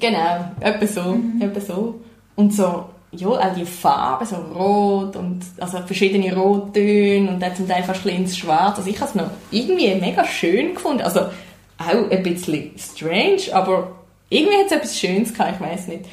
[0.00, 1.40] Genau, etwa so, mhm.
[1.40, 2.00] etwa so.
[2.36, 7.68] Und so, ja, auch die Farben, so rot und also verschiedene Rottöne und dann zum
[7.68, 8.78] Teil fast ins Schwarz.
[8.78, 11.02] Also ich habe es noch irgendwie mega schön gefunden.
[11.02, 13.92] Also auch ein bisschen strange, aber
[14.28, 16.04] irgendwie hat es etwas Schönes gehabt, ich weiß nicht.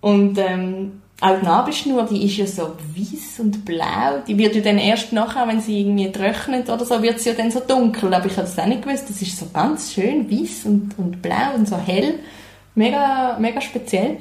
[0.00, 4.18] Und ähm, auch die Nabelschnur, die ist ja so weiß und blau.
[4.26, 7.34] Die wird ja dann erst nachher, wenn sie irgendwie trocknet oder so, wird sie ja
[7.34, 8.12] dann so dunkel.
[8.12, 9.08] Aber ich habe das auch nicht gewusst.
[9.08, 12.18] Das ist so ganz schön weiß und, und blau und so hell.
[12.74, 14.18] Mega, mega speziell.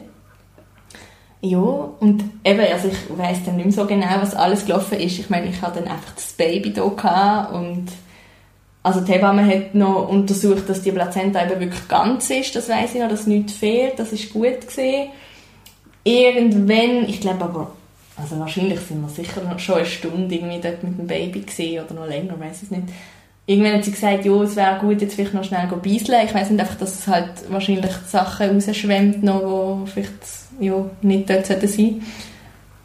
[1.41, 5.19] Ja, und eben, also ich weiss dann nicht mehr so genau, was alles gelaufen ist.
[5.19, 7.87] Ich meine, ich hatte dann einfach das Baby da und
[8.81, 12.95] also die Hebamme hat noch untersucht, dass die Plazenta eben wirklich ganz ist, das weiß
[12.95, 15.09] ich noch, dass nichts fehlt, das ist gut gesehen.
[16.05, 17.71] Irgendwann, ich glaube aber,
[18.15, 21.83] also wahrscheinlich sind wir sicher noch schon eine Stunde irgendwie dort mit dem Baby gesehen
[21.83, 22.83] oder noch länger, weiß ich nicht.
[23.47, 26.25] Irgendwann hat sie gesagt, ja, es wäre gut, jetzt vielleicht noch schnell beiseln.
[26.25, 30.13] Ich weiß nicht, einfach, dass es halt wahrscheinlich Sachen rausschwemmt noch, die vielleicht
[30.59, 32.05] ja, nicht dort sein sollten.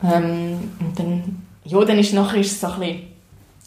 [0.03, 3.11] Ähm, und dann, ja, dann ist nachher ist es so ein bisschen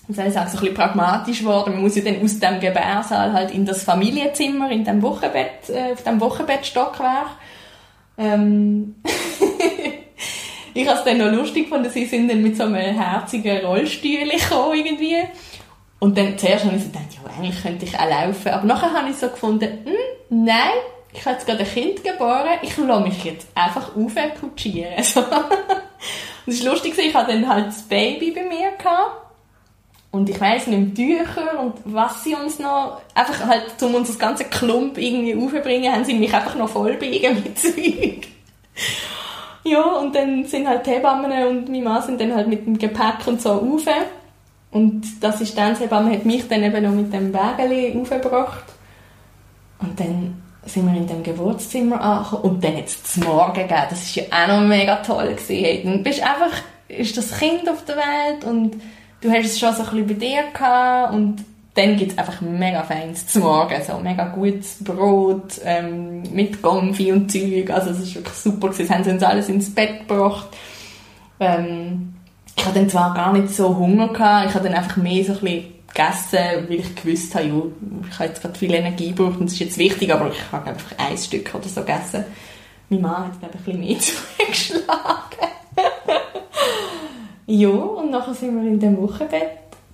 [0.09, 1.73] soll ich sagen, so ein bisschen pragmatisch geworden.
[1.73, 5.93] Man muss ja dann aus dem Gebärsaal halt in das Familienzimmer, in dem Wochenbett, äh,
[5.93, 7.29] auf dem Wochenbettstockwerk.
[8.17, 8.95] Ähm
[10.73, 14.29] ich habe es dann noch lustig gefunden, sie sind dann mit so einem herzigen Rollstuhl
[14.29, 15.23] gekommen irgendwie.
[15.99, 18.49] Und dann zuerst habe ich so gedacht, ja, eigentlich könnte ich auch laufen.
[18.49, 20.71] Aber nachher habe ich so gefunden, hm, nein,
[21.13, 25.03] ich habe jetzt gerade ein Kind geboren, ich lasse mich jetzt einfach aufkutschieren.
[25.03, 25.19] So.
[26.45, 29.21] und es war lustig, ich hatte dann halt das Baby bei mir gehabt.
[30.11, 34.19] Und ich weiss nicht, Tücher und was sie uns noch, einfach halt, um uns das
[34.19, 38.27] ganze Klump irgendwie aufzubringen, haben sie mich einfach noch vollbiegen mit Zeug.
[39.63, 42.77] Ja, und dann sind halt die Hebammen und mein Mann sind dann halt mit dem
[42.77, 43.85] Gepäck und so rauf.
[44.71, 48.65] Und das ist dann, die Hebamme hat mich dann eben noch mit dem Wägeli aufgebracht.
[49.79, 53.83] Und dann sind wir in dem Geburtszimmer angekommen und dann hat es zum Morgen gegeben.
[53.89, 55.35] Das war ja auch noch mega toll.
[55.35, 55.81] Gewesen.
[55.85, 58.81] Dann bist einfach, ist das Kind auf der Welt und
[59.21, 61.45] du hast es schon so ein bisschen bei dir gehabt und
[61.75, 67.11] dann gibt es einfach mega feines zum Morgen, so mega gutes Brot ähm, mit Konfi
[67.11, 68.93] und Zeug, also es ist wirklich super gewesen.
[68.93, 70.47] Haben sie uns alles ins Bett gebracht.
[71.39, 72.13] Ähm,
[72.55, 75.33] ich hatte dann zwar gar nicht so Hunger gehabt, ich habe dann einfach mehr so
[75.33, 77.53] ein bisschen gegessen, weil ich gewusst habe, ja,
[78.07, 80.69] ich habe jetzt gerade viel Energie gebraucht und das ist jetzt wichtig, aber ich habe
[80.69, 82.25] einfach ein Stück oder so gegessen.
[82.89, 83.99] Meine Mama hat ich ein bisschen mehr
[84.37, 85.47] zugeschlagen.
[87.45, 88.97] Ja, und nachher sind wir in dem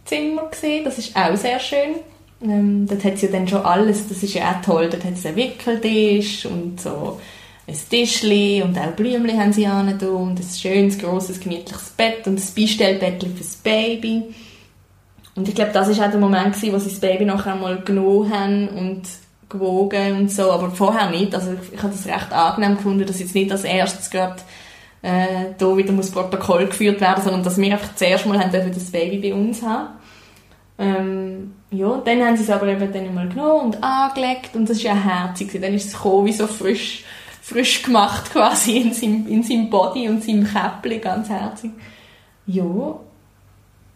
[0.10, 0.84] Wochenbettzimmer gesehen.
[0.84, 1.96] Das ist auch sehr schön.
[2.42, 4.90] Ähm, dort hat es ja dann schon alles, das ist ja auch toll.
[4.90, 7.20] Dort hat es einen Wickeltisch und so
[7.68, 12.40] ein Tischli und auch Blümchen haben sie an und ein schönes, grosses, gemütliches Bett und
[12.40, 14.24] ein Beistellbettchen fürs Baby.
[15.36, 17.82] Und ich glaube, das war auch der Moment, gewesen, wo sie das Baby nachher mal
[17.82, 19.04] genommen haben und
[19.50, 21.34] gewogen und so, aber vorher nicht.
[21.36, 24.38] Also ich, ich habe das recht angenehm gefunden, dass jetzt nicht als erstes gerade
[25.02, 28.74] äh, da wieder muss Protokoll geführt werden, sondern dass wir einfach zuerst mal haben dürfen
[28.74, 29.99] das Baby bei uns haben.
[30.80, 34.78] Ähm, ja, dann haben sie es aber eben dann mal genommen und angelegt und das
[34.78, 35.52] ist ja herzig.
[35.62, 37.04] Dann ist es gekommen, wie so frisch,
[37.42, 41.72] frisch gemacht quasi in seinem, in seinem Body und seinem Käppli, ganz herzig.
[42.48, 42.96] Ja,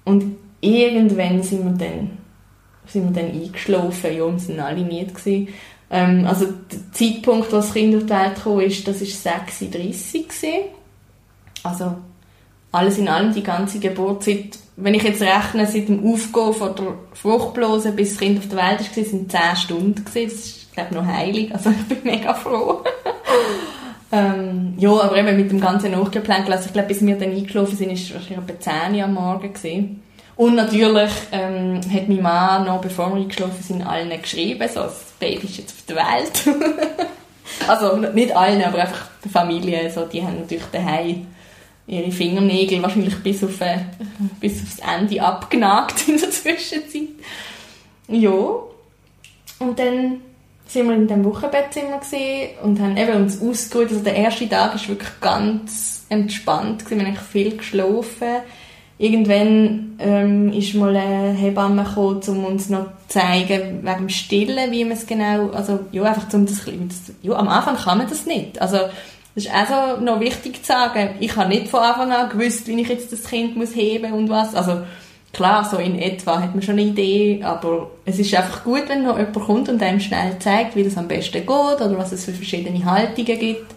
[0.03, 2.17] und irgendwann sind wir dann,
[2.85, 5.47] sind wir dann eingeschlafen, ja, und sind alle müde gewesen.
[5.89, 10.17] Ähm, also der Zeitpunkt, wo das Kind auf die Welt kam, ist, das war 6.30
[10.19, 10.63] Uhr.
[11.63, 11.95] Also
[12.73, 16.95] alles in allem die ganze Geburtszeit, wenn ich jetzt rechne, seit dem Aufgehen von der
[17.13, 20.03] Fruchtblase bis das Kind auf der Welt ist, sind 10 Stunden.
[20.03, 21.53] Das ist, glaube ich, noch heilig.
[21.53, 22.83] Also ich bin mega froh.
[24.11, 27.77] ähm, ja, aber eben mit dem ganzen Nachgeplänkel, also ich glaube, bis wir dann eingelaufen
[27.77, 30.01] sind, ist es wahrscheinlich etwa 10 Uhr am Morgen gewesen.
[30.35, 35.13] Und natürlich ähm, hat mein Mann noch, bevor wir eingeschlafen sind, allen geschrieben, so, das
[35.19, 36.57] Baby ist jetzt auf der Welt.
[37.67, 41.27] also nicht allen, aber einfach die Familie, so, die haben natürlich daheim
[41.87, 43.79] ihre Fingernägel wahrscheinlich bis, auf, äh,
[44.39, 47.09] bis aufs Ende abgenagt in der Zwischenzeit.
[48.07, 48.31] Ja.
[49.59, 50.21] Und dann
[50.67, 52.01] sind wir in dem Wochenbettzimmer
[52.63, 53.89] und haben eben uns ausgeruht.
[53.89, 56.89] Also der erste Tag war wirklich ganz entspannt.
[56.89, 58.41] Wir haben viel geschlafen.
[58.97, 64.71] Irgendwann ähm, ist mal eine Hebamme gekommen, um uns noch zu zeigen, wegen dem Stillen,
[64.71, 66.61] wie man es genau, also ja, einfach um das,
[67.21, 68.61] ja, am Anfang kann man das nicht.
[68.61, 68.77] Also
[69.35, 72.79] das ist also noch wichtig zu sagen, ich habe nicht von Anfang an gewusst, wie
[72.79, 74.53] ich jetzt das Kind muss heben und was.
[74.53, 74.81] Also
[75.31, 79.03] klar, so in etwa hat man schon eine Idee, aber es ist einfach gut, wenn
[79.03, 82.25] noch jemand kommt und einem schnell zeigt, wie das am besten geht oder was es
[82.25, 83.73] für verschiedene Haltungen gibt.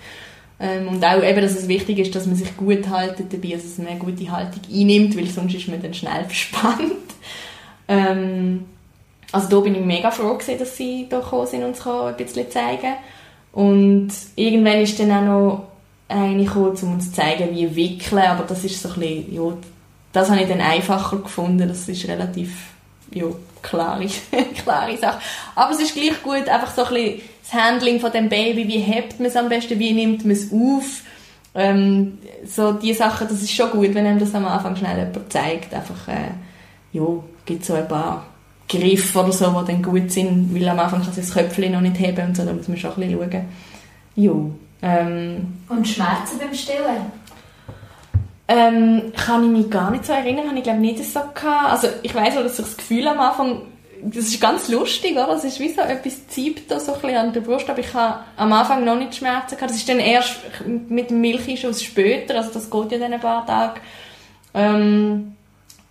[0.60, 3.66] Ähm, und auch eben, dass es wichtig ist, dass man sich gut haltet dabei, also
[3.66, 6.92] dass man eine gute Haltung einnimmt, weil sonst ist man dann schnell verspannt.
[7.88, 8.64] ähm,
[9.32, 12.16] also da bin ich mega froh gewesen, dass sie da gekommen sind und uns ein
[12.16, 12.94] bisschen zeigen
[13.56, 15.62] Und irgendwann ist dann auch noch
[16.08, 19.56] eine gekommen, um uns zu zeigen, wie wickeln, aber das ist so ein bisschen, ja,
[20.12, 22.50] das habe ich dann einfacher gefunden, das ist relativ,
[23.12, 23.24] ja,
[23.62, 24.08] klare,
[24.62, 25.20] klare Sache.
[25.54, 28.78] Aber es ist gleich gut, einfach so ein bisschen das Handling von dem Baby, wie
[28.78, 31.00] hebt man es am besten, wie nimmt man es auf,
[31.54, 35.32] ähm, so die Sachen, das ist schon gut, wenn einem das am Anfang schnell jemand
[35.32, 36.32] zeigt, einfach, äh,
[36.92, 37.06] ja,
[37.46, 38.26] gibt so ein paar
[38.68, 41.80] Griffe oder so, die dann gut sind, weil am Anfang kann sie das Köpfchen noch
[41.80, 43.44] nicht heben und so, da muss man schon ein bisschen schauen.
[44.16, 44.32] Ja,
[44.82, 47.26] ähm, und Schmerzen beim Stillen?
[48.48, 51.72] Ähm, kann ich mich gar nicht so erinnern, habe ich glaube nicht so gehabt.
[51.72, 53.62] Also ich weiß auch, dass ich das Gefühl am Anfang,
[54.02, 55.30] das ist ganz lustig, oder?
[55.30, 57.92] Es ist wie so etwas zieht da so ein bisschen an der Brust, aber ich
[57.92, 59.70] habe am Anfang noch nicht Schmerzen gehabt.
[59.70, 60.36] Das ist dann erst
[60.88, 63.80] mit dem Milchschuss später, also das geht ja dann ein paar Tage.
[64.54, 65.35] Ähm,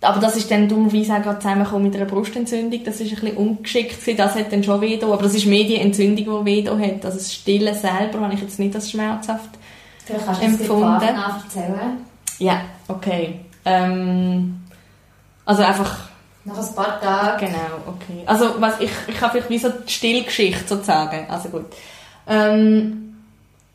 [0.02, 2.84] aber das ist dann dummerweise auch gerade zusammengekommen mit einer Brustentzündung.
[2.84, 4.16] Das ist ein bisschen ungeschickt gewesen.
[4.16, 7.04] Das hat dann schon weh Aber das ist mehr die Entzündung, die weh hat.
[7.04, 9.50] Also das Stillen selber habe ich jetzt nicht als schmerzhaft
[10.04, 11.00] Vielleicht kannst du empfunden.
[11.00, 12.04] Das erzählen.
[12.38, 13.40] Ja, okay.
[13.64, 14.60] Ähm,
[15.44, 16.08] also einfach...
[16.44, 17.46] Nach ein paar Tagen.
[17.46, 18.22] Genau, okay.
[18.24, 21.28] Also was ich, ich habe vielleicht wie so die Stillgeschichte sozusagen.
[21.28, 21.64] Also gut.
[22.28, 23.16] Ähm,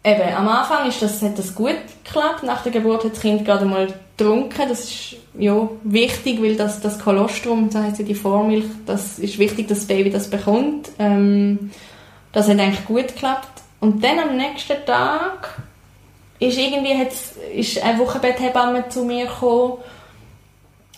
[0.04, 2.44] eben, am Anfang ist das, hat das gut geklappt.
[2.44, 4.70] Nach der Geburt hat das Kind gerade mal getrunken.
[4.70, 9.40] Das ist ja, wichtig, weil das, das Kolostrum, so heisst ja die Vormilch, das ist
[9.40, 10.90] wichtig, dass das Baby das bekommt.
[11.00, 11.72] Ähm,
[12.32, 13.62] das hat eigentlich gut geklappt.
[13.80, 15.62] Und dann am nächsten Tag
[16.40, 19.74] ist irgendwie hat's, ist eine Wochenbetthebamme zu mir gekommen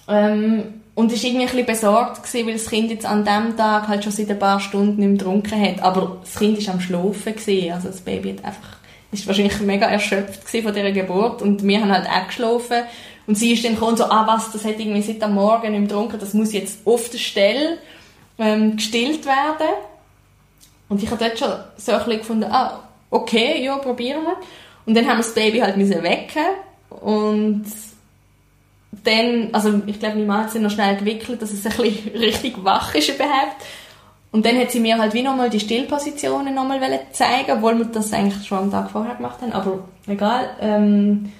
[0.07, 0.63] ähm,
[0.95, 4.03] und ist irgendwie ein bisschen besorgt gewesen, weil das Kind jetzt an dem Tag halt
[4.03, 5.81] schon seit ein paar Stunden nicht mehr getrunken hat.
[5.81, 8.77] Aber das Kind ist am Schlafen gewesen, also das Baby hat einfach
[9.13, 12.83] ist wahrscheinlich mega erschöpft von dieser Geburt und wir haben halt auch geschlafen
[13.25, 15.79] und sie ist dann gekommen so, ah was, das hat irgendwie seit am Morgen nicht
[15.79, 17.77] mehr getrunken, das muss jetzt auf der Stelle
[18.37, 19.69] ähm, gestillt werden.
[20.89, 24.37] Und ich habe dort schon so ein bisschen gefunden, ah, okay, ja, probieren wir.
[24.85, 26.43] Und dann haben wir das Baby halt müssen wecken
[26.89, 27.65] und
[29.03, 32.11] dann, also ich glaube, meine Mann hat sie noch schnell gewickelt, dass es ein bisschen
[32.15, 33.55] richtig wach ist überhaupt.
[34.31, 36.79] Und dann hat sie mir halt wie nochmal die Stillpositionen nochmal
[37.11, 40.49] zeigen obwohl wir das eigentlich schon am Tag vorher gemacht haben, aber egal.
[40.59, 41.31] Ähm,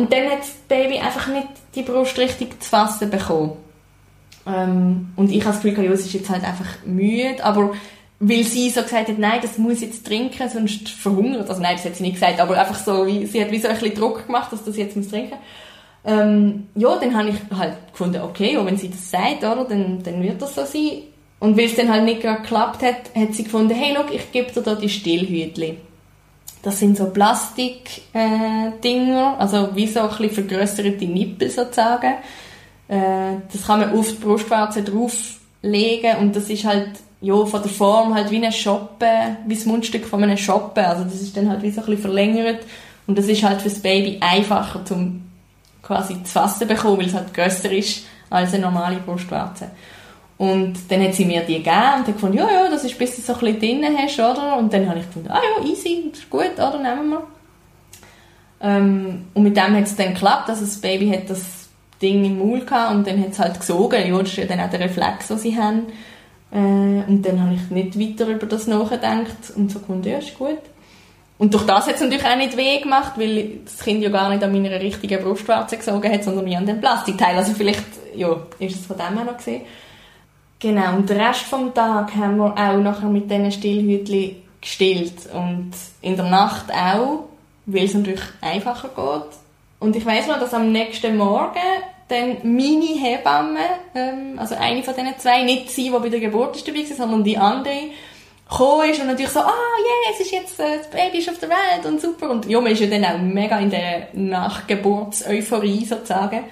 [0.00, 3.52] und dann hat das Baby einfach nicht die Brust richtig zu fassen bekommen.
[4.46, 7.74] Ähm, und ich habe das Gefühl, ja, ist jetzt halt einfach müde, aber
[8.18, 11.50] weil sie so gesagt hat, nein, das muss jetzt trinken, sonst verhungert.
[11.50, 13.68] Also nein, das hat sie nicht gesagt, aber einfach so, wie, sie hat wie so
[13.68, 15.36] ein bisschen Druck gemacht, dass das jetzt muss trinken.
[16.02, 20.02] Ähm, ja, dann habe ich halt gefunden, okay, ja, wenn sie das sagt, oder, dann,
[20.02, 21.02] dann wird das so sein.
[21.40, 24.50] Und weil es dann halt nicht geklappt hat, hat sie gefunden, hey, look, ich gebe
[24.50, 25.76] dir da die Stillhütli.
[26.62, 32.14] Das sind so Plastik-Dinger, äh, also wie so ein bisschen vergrößerte Nippel sozusagen.
[32.88, 36.90] Äh, das kann man auf die Brustwarze drauflegen und das ist halt
[37.22, 40.84] ja, von der Form halt wie ein Schoppen, wie das Mundstück von einem Schoppen.
[40.84, 42.60] Also das ist dann halt wie so ein bisschen verlängert.
[43.06, 45.22] Und das ist halt für das Baby einfacher zum
[45.82, 49.70] quasi zu fassen bekommen, weil es halt grösser ist als eine normale Brustwarze.
[50.40, 53.14] Und dann hat sie mir die gegeben und hat gefunden, ja, ja, das ist bis
[53.14, 54.56] du so ein bisschen drin hast, oder?
[54.56, 56.78] Und dann habe ich gefunden, ah ja, easy, das ist gut, oder?
[56.78, 57.22] Nehmen wir.
[58.62, 61.68] Ähm, und mit dem hat es dann geklappt, also das Baby hat das
[62.00, 64.60] Ding im Maul gehabt und dann hat es halt gesogen, ja, das ist ja dann
[64.60, 65.88] auch der Reflex, den sie haben.
[66.52, 70.38] Äh, und dann habe ich nicht weiter über das nachgedacht und so gefunden, ja, ist
[70.38, 70.62] gut.
[71.36, 74.30] Und durch das hat es natürlich auch nicht weh gemacht, weil das Kind ja gar
[74.30, 77.36] nicht an meiner richtigen Brustwarze gesogen hat, sondern an dem Plastikteil.
[77.36, 77.84] Also vielleicht,
[78.16, 79.66] ja, ist es von dem her noch gesehen.
[80.60, 85.26] Genau, und den Rest vom Tag haben wir auch nachher mit diesen Stillhütchen gestillt.
[85.32, 87.24] Und in der Nacht auch,
[87.64, 89.38] weil es natürlich einfacher geht.
[89.78, 91.56] Und ich weiß noch, dass am nächsten Morgen
[92.08, 93.60] dann meine Hebamme,
[93.94, 96.96] ähm, also eine von diesen zwei, nicht sie, die bei der Geburt ist dabei war,
[96.96, 97.90] sondern die andere,
[98.50, 101.38] gekommen ist und natürlich so, ah, yeah, es ist jetzt, äh, das Baby ist auf
[101.38, 102.28] der Welt und super.
[102.28, 106.44] Und ja, man ist ja dann auch mega in der Nachgeburts-Euphorie sozusagen.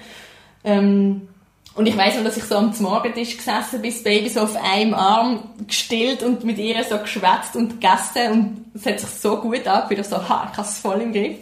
[0.63, 1.27] Ähm,
[1.75, 4.55] und ich weiß noch, dass ich so am Morgentisch gesessen bin, das Baby so auf
[4.61, 9.37] einem Arm gestillt und mit ihr so geschwätzt und gegessen und es hat sich so
[9.37, 11.37] gut angefühlt, so, ha, ich habe es voll im Griff.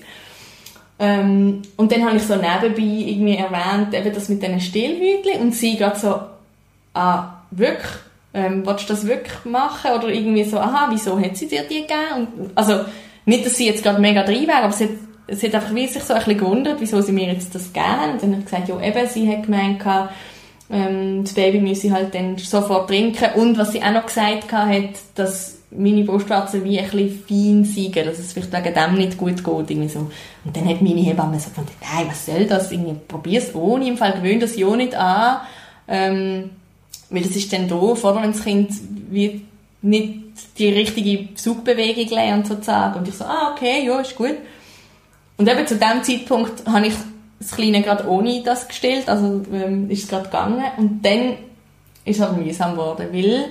[1.00, 5.54] Ähm, und dann habe ich so nebenbei irgendwie erwähnt, eben das mit diesen Stillhütchen und
[5.54, 6.20] sie gerade so,
[6.94, 7.92] ah, wirklich?
[8.34, 9.92] Ähm, willst du das wirklich machen?
[9.92, 12.28] Oder irgendwie so, aha, wieso hat sie dir die gegeben?
[12.38, 12.86] Und, also,
[13.26, 14.92] nicht, dass sie jetzt gerade mega drin wäre, aber sie hat,
[15.30, 18.14] sie hat einfach wie sich so ein bisschen gewundert, wieso sie mir jetzt das geben.
[18.14, 19.84] Und dann hat gesagt, ja eben, sie hat gemeint,
[20.70, 23.30] ähm, das Baby müsse halt dann sofort trinken.
[23.36, 27.96] Und was sie auch noch gesagt hat, dass meine Brustwarzen wie ein bisschen fein sind,
[27.96, 29.70] dass es vielleicht wegen dem nicht gut geht.
[29.70, 30.00] Irgendwie so.
[30.00, 32.72] Und dann hat meine Hebamme so gefunden, nein, was soll das?
[32.72, 35.42] Irgendwie, probier's ohne, im Fall gewöhnt das ja nicht an.
[35.88, 36.50] Ähm,
[37.10, 38.22] weil das ist dann doof, oder?
[38.22, 38.72] Wenn das Kind
[39.10, 39.42] wie
[39.82, 40.20] nicht
[40.58, 43.00] die richtige Zugbewegung lernt, sozusagen.
[43.00, 44.36] Und ich so, ah, okay, ja, ist gut.
[45.38, 46.94] Und eben zu dem Zeitpunkt habe ich
[47.40, 50.64] das Kleine gerade ohne das gestellt, also ähm, ist es gerade gegangen.
[50.78, 51.34] Und dann
[52.06, 53.46] ist es aber mühsam geworden, weil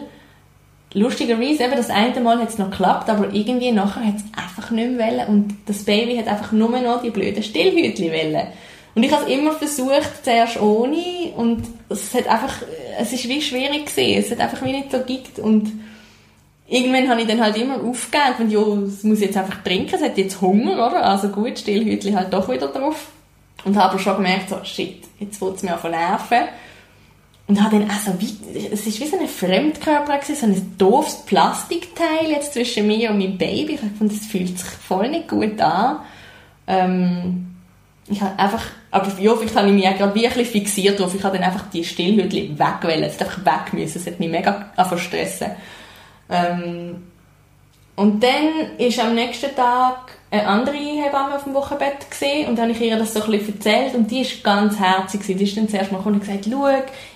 [0.93, 4.70] lustigerweise, eben das eine Mal hat es noch geklappt, aber irgendwie nachher hat es einfach
[4.70, 8.47] nicht mehr wollen und das Baby hat einfach nur noch die blöden Stillhütchen wollen.
[8.95, 12.62] Und ich habe es immer versucht, zuerst ohne und es hat einfach,
[12.99, 15.70] es ist wie schwierig gewesen, es hat einfach wie nicht so gekickt und
[16.69, 20.03] irgendwann habe ich dann halt immer aufgegeben und ja, es muss jetzt einfach trinken, es
[20.03, 21.05] hat jetzt Hunger, oder?
[21.05, 23.09] Also gut, Stillhütchen halt doch wieder drauf.
[23.64, 26.49] Und habe aber schon gemerkt, so, shit, jetzt wird es mir von nerven.
[27.49, 28.37] Und habe dann auch so wie,
[28.73, 33.19] es ist wie so ein Fremdkörper gewesen, so ein doofes Plastikteil jetzt zwischen mir und
[33.19, 33.75] meinem Baby.
[33.75, 36.01] Ich fand, das fühlt sich voll nicht gut an.
[36.67, 37.47] Ähm,
[38.09, 41.14] ich habe einfach, aber ja, vielleicht habe ich mich auch gerade bisschen fixiert drauf.
[41.14, 43.05] Ich habe dann einfach die Stillhütchen wegwählen.
[43.05, 43.99] Es hat einfach weg müssen.
[43.99, 45.53] Es hat mich mega verstressen.
[46.31, 47.03] Ähm,
[47.97, 52.68] und dann ist am nächsten Tag eine andere Hebamme auf dem Wochenbett gesehen und dann
[52.68, 55.57] habe ich ihr das so ein bisschen erzählt und die ist ganz herzig Die ist
[55.57, 56.68] dann zuerst mal und gesagt, schau,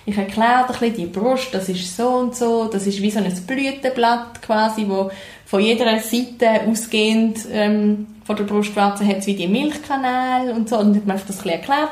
[0.05, 3.11] ich erkläre dir ein bisschen die Brust, das ist so und so, das ist wie
[3.11, 5.11] so ein Blütenblatt quasi, wo
[5.45, 10.95] von jeder Seite ausgehend ähm, von der Brustwarze hat wie die Milchkanäle und so und
[10.95, 11.89] hat mir das ein bisschen erklärt.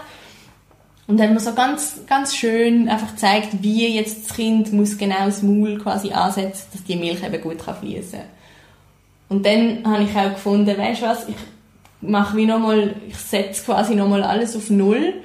[1.10, 4.96] Und dann hat mir so ganz, ganz schön einfach gezeigt, wie jetzt das Kind muss
[4.96, 8.30] genau das Maul quasi ansetzen, dass die Milch eben gut fließen kann.
[9.28, 11.36] Und dann habe ich auch gefunden, weißt du was, ich
[12.02, 15.16] mache wie nochmal, ich setze quasi nochmal alles auf Null,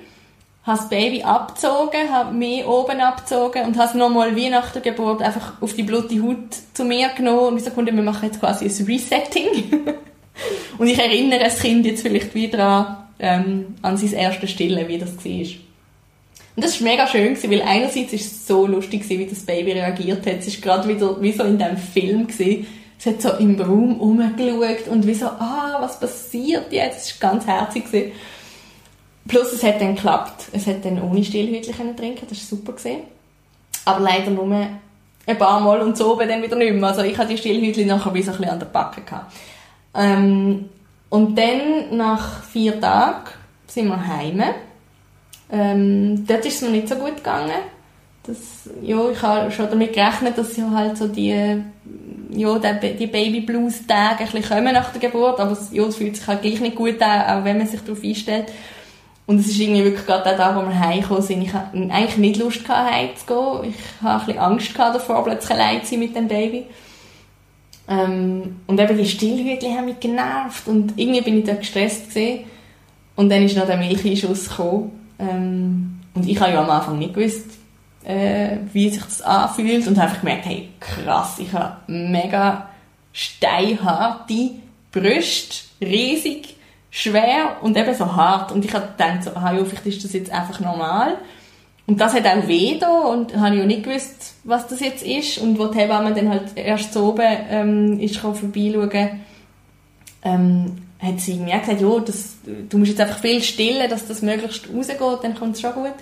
[0.62, 4.80] habe das Baby abgezogen, habe mich oben abgezogen und habe es nochmal wie nach der
[4.80, 8.40] Geburt einfach auf die blutige Haut zu mir genommen und ich gefunden, wir machen jetzt
[8.40, 9.84] quasi ein Resetting.
[10.78, 14.96] und ich erinnere das Kind jetzt vielleicht wieder an, ähm, an sein erstes Stillen, wie
[14.96, 15.63] das war.
[16.56, 20.24] Und das war mega schön, weil einerseits war es so lustig, wie das Baby reagiert
[20.26, 20.38] hat.
[20.38, 22.28] Es war gerade wieder wie so in diesem Film.
[22.30, 22.66] Sie
[23.04, 27.08] hat so im Raum rumgeschaut und wie so, ah, was passiert jetzt?
[27.10, 27.84] Es war ganz herzig.
[29.26, 30.48] Plus, es hat dann geklappt.
[30.52, 32.72] Es hat dann ohne Stillhütchen trinken das war super.
[32.72, 33.02] Gewesen.
[33.84, 34.50] Aber leider nur
[35.26, 36.88] ein paar Mal und so dann wieder nicht mehr.
[36.88, 39.02] Also ich hatte die Stillhütchen nachher wie so ein bisschen an der Backe.
[39.94, 40.68] Ähm,
[41.08, 43.26] und dann, nach vier Tagen,
[43.66, 44.42] sind wir heim.
[45.50, 47.52] Ähm, dort ist es mir nicht so gut gegangen.
[48.26, 48.38] Das,
[48.82, 51.62] ja, ich habe schon damit gerechnet, dass ja halt so die
[52.36, 55.96] ja, die Baby Blues Tage ein bisschen kommen nach der Geburt, aber es, ja, es
[55.96, 58.46] fühlt sich halt gleich nicht gut an, auch wenn man sich darauf einstellt.
[59.26, 61.42] Und es ist irgendwie wirklich gerade der Tag, wo wir heimgekommen sind.
[61.42, 63.70] Ich hatte eigentlich nicht Lust, heimzugehen.
[63.70, 66.66] Ich hatte ein bisschen Angst davor, plötzlich allein zu sein mit dem Baby.
[67.88, 72.44] Ähm, und eben die Stillhütchen haben mich genervt und irgendwie bin ich da gestresst gewesen.
[73.16, 75.03] Und dann ist noch der Milcheinschuss gekommen.
[75.18, 77.46] Ähm, und ich habe ja am Anfang nicht gewusst,
[78.04, 82.68] äh, wie sich das anfühlt und einfach gemerkt, hey, krass, ich habe mega
[83.12, 84.50] steinharte
[84.92, 86.56] Brüste, riesig,
[86.90, 88.52] schwer und eben so hart.
[88.52, 91.16] Und ich habe gedacht, so, ah, vielleicht ist das jetzt einfach normal.
[91.86, 95.38] Und das hat auch weh da und habe ja nicht gewusst, was das jetzt ist.
[95.38, 99.20] Und wo die Hebamme dann halt erst so oben ähm, ist vorbeischauen,
[100.22, 102.36] ähm, hat sie mir gesagt, ja, das,
[102.68, 105.94] du musst jetzt einfach viel stillen, dass das möglichst rausgeht, dann kommt es schon gut.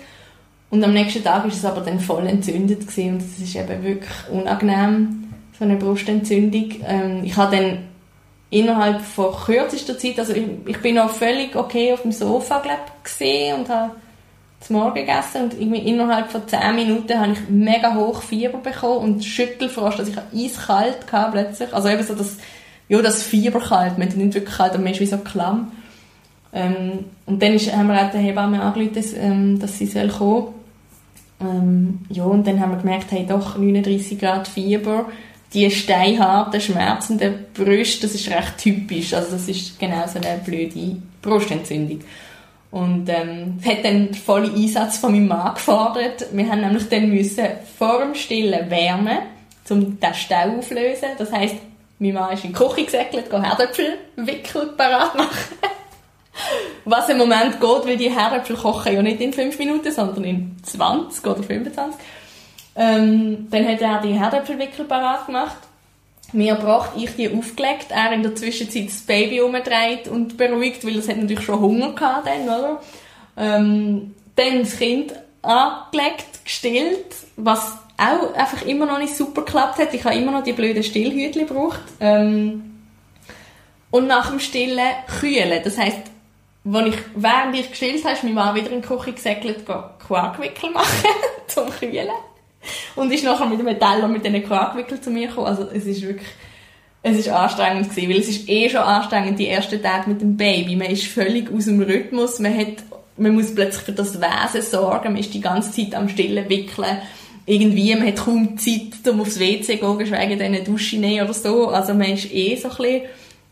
[0.69, 3.13] Und am nächsten Tag ist es aber dann voll entzündet gewesen.
[3.13, 6.71] und es ist eben wirklich unangenehm, so eine Brustentzündung.
[6.87, 7.77] Ähm, ich habe dann
[8.49, 13.03] innerhalb von kürzester Zeit, also ich, ich bin noch völlig okay auf dem Sofa glaub,
[13.03, 13.91] gesehen und habe
[14.59, 18.97] zum Morgen gegessen und irgendwie innerhalb von 10 Minuten habe ich mega hoch Fieber bekommen
[18.97, 22.37] und Schüttelfrost, also ich habe eiskalt gehabt plötzlich, also eben so das,
[22.89, 25.71] ja, das Fieber kalt, man ist nicht wirklich kalt, man ist wie so klamm.
[26.53, 30.09] Ähm, und dann ist, haben wir auch der Hebamme angerufen, dass, ähm, dass sie soll
[30.09, 30.53] kommen
[31.43, 35.05] ähm, ja, und dann haben wir gemerkt, hey, doch 39 Grad Fieber,
[35.53, 39.13] die steinharten, schmerzenden Brüste, das ist recht typisch.
[39.13, 42.01] Also das ist genau so eine blöde Brustentzündung.
[42.71, 46.25] Und ähm, hat dann den vollen Einsatz von meinem Mann gefordert.
[46.31, 47.45] Wir haben nämlich dann müssen
[47.77, 49.19] vor dem Stillen wärmen,
[49.69, 51.09] um den Stau aufzulösen.
[51.19, 51.57] Das heisst,
[51.99, 55.37] mein Mann ist in die Küche gesäckelt, Herdöpfel wickeln, parat machen.
[56.85, 60.57] was im Moment geht, weil die Herdöpfel kochen ja nicht in 5 Minuten, sondern in
[60.63, 61.99] 20 oder 25.
[62.75, 65.57] Ähm, dann hat er die Herdöpfelwickel parat gemacht.
[66.31, 70.97] Mir gebracht, ich die aufgelegt, er in der Zwischenzeit das Baby umgedreht und beruhigt, weil
[70.97, 72.81] es natürlich schon Hunger gehabt dann, oder?
[73.37, 75.13] Ähm, dann das Kind
[75.43, 79.93] angelegt, gestillt, was auch einfach immer noch nicht super geklappt hat.
[79.93, 81.81] Ich habe immer noch die blöden Stillhütchen gebraucht.
[81.99, 82.73] Ähm,
[83.91, 84.89] und nach dem Stillen
[85.19, 85.61] kühlen.
[85.63, 85.99] Das heisst,
[86.63, 90.71] wenn ich, während ich gestillt habe, ist meine Mann wieder in die Küche gesäckelt, Quarkwickel
[90.71, 91.09] machen,
[91.47, 92.09] zum Kühlen.
[92.95, 95.47] Und ist nachher mit dem Teller mit diesen Quarkwickel zu mir gekommen.
[95.47, 96.29] Also, es ist wirklich,
[97.01, 100.37] es ist anstrengend gewesen, weil es ist eh schon anstrengend, die ersten Tage mit dem
[100.37, 100.75] Baby.
[100.75, 102.77] Man ist völlig aus dem Rhythmus, man hat,
[103.17, 106.97] man muss plötzlich für das Wesen sorgen, man ist die ganze Zeit am Stillen wickeln.
[107.45, 111.25] Irgendwie, man hat kaum Zeit, um aufs WC zu gehen, geschweige denn eine Dusche nehmen
[111.25, 111.67] oder so.
[111.67, 113.01] Also man ist eh so ein bisschen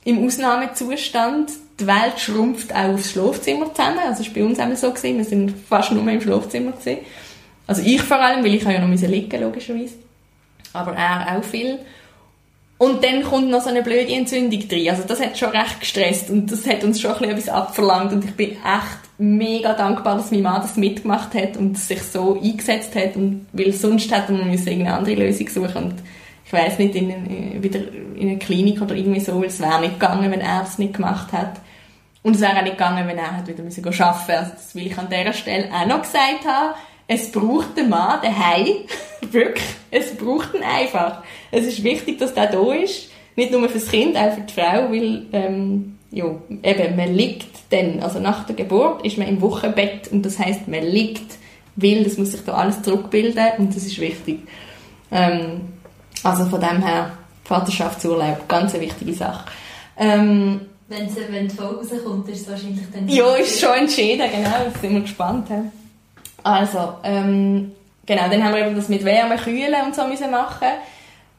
[0.06, 1.52] im Ausnahmezustand.
[1.80, 4.00] Die Welt schrumpft auch aufs Schlafzimmer zusammen.
[4.08, 4.92] Also war bei uns auch so.
[4.92, 5.18] Gewesen.
[5.18, 6.72] Wir sind fast nur im Schlafzimmer.
[6.72, 7.00] Gewesen.
[7.68, 9.96] Also ich vor allem, weil ich ja noch liegen logischerweise.
[10.74, 11.80] Aber er auch viel.
[12.82, 14.90] Und dann kommt noch so eine blöde Entzündung drin.
[14.90, 18.12] Also das hat schon recht gestresst und das hat uns schon ein bisschen etwas abverlangt
[18.12, 22.42] und ich bin echt mega dankbar, dass mein Mann das mitgemacht hat und sich so
[22.42, 25.94] eingesetzt hat und weil sonst hätte man eine andere Lösung suchen und
[26.44, 27.82] ich weiß nicht, in, in, wieder
[28.16, 30.96] in eine Klinik oder irgendwie so, weil es wäre nicht gegangen, wenn er es nicht
[30.96, 31.62] gemacht hat.
[32.24, 34.38] Und es wäre auch nicht gegangen, wenn er wieder müssen arbeiten musste.
[34.40, 36.74] Also das will ich an dieser Stelle auch noch gesagt haben.
[37.14, 38.68] Es braucht den Mann daheim.
[39.32, 39.66] Wirklich.
[39.92, 41.22] Es braucht ihn einfach.
[41.52, 43.10] Es ist wichtig, dass der da ist.
[43.36, 46.24] Nicht nur für das Kind, auch für die Frau, weil, ähm, ja,
[46.64, 50.70] eben, man liegt dann, also nach der Geburt ist man im Wochenbett und das heißt,
[50.70, 51.38] man liegt,
[51.76, 54.40] weil das muss sich da alles zurückbilden und das ist wichtig.
[55.12, 55.62] Ähm,
[56.24, 57.12] also von dem her,
[57.44, 59.52] Vaterschaftsurlaub, ganz eine wichtige Sache.
[59.98, 63.08] Ähm, wenn, sie, wenn die Folge rauskommt, ist es wahrscheinlich dann...
[63.10, 65.50] Ja, ist schon entschieden, genau, da sind wir gespannt.
[65.50, 65.81] He.
[66.44, 67.72] Also, ähm,
[68.06, 70.68] genau, dann haben wir eben das mit Wärme, Kühlen und so müssen machen.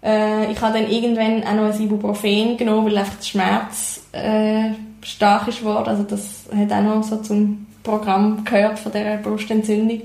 [0.03, 4.71] Äh, ich habe dann irgendwann auch noch ein Ibuprofen genommen, weil einfach der Schmerz äh,
[5.03, 5.89] stark ist geworden.
[5.89, 10.03] Also das hat auch noch so zum Programm gehört von dieser Brustentzündung.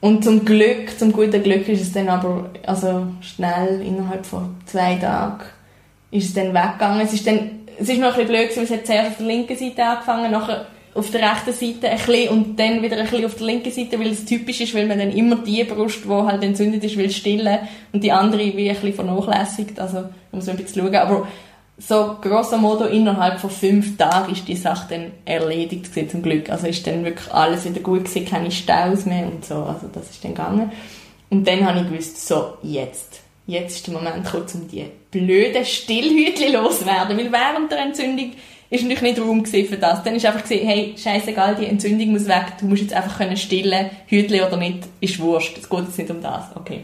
[0.00, 4.96] Und zum Glück, zum guten Glück ist es dann aber also schnell, innerhalb von zwei
[4.96, 5.44] Tagen,
[6.10, 7.00] ist es dann weggegangen.
[7.00, 9.26] Es ist dann, es ist noch ein bisschen blöd, weil es hat zuerst auf der
[9.26, 13.26] linken Seite angefangen, nachher auf der rechten Seite ein bisschen und dann wieder ein bisschen
[13.26, 16.08] auf der linken Seite, weil es typisch ist, weil man dann immer die Brust, die
[16.08, 17.58] halt entzündet ist, will stillen
[17.92, 19.80] und die andere wie ein bisschen vernachlässigt.
[19.80, 20.94] Also, man muss ein bisschen schauen.
[20.94, 21.26] Aber
[21.76, 26.48] so grosso modo innerhalb von fünf Tagen ist die Sache dann erledigt gewesen, zum Glück.
[26.48, 29.56] Also ist dann wirklich alles wieder gut gewesen, keine Staus mehr und so.
[29.56, 30.70] Also das ist dann gegangen.
[31.30, 33.20] Und dann habe ich gewusst, so, jetzt.
[33.46, 37.18] Jetzt ist der Moment gekommen, um die blöden Stillhütchen loszuwerden.
[37.18, 38.32] Weil während der Entzündung
[38.70, 40.02] ist natürlich nicht Raum für das.
[40.02, 43.36] Dann ist einfach gesehen, hey, scheißegal, die Entzündung muss weg, du musst jetzt einfach können
[43.36, 45.58] stillen, Hütli oder nicht, ist wurscht.
[45.58, 46.44] Es geht jetzt nicht um das.
[46.56, 46.80] Okay.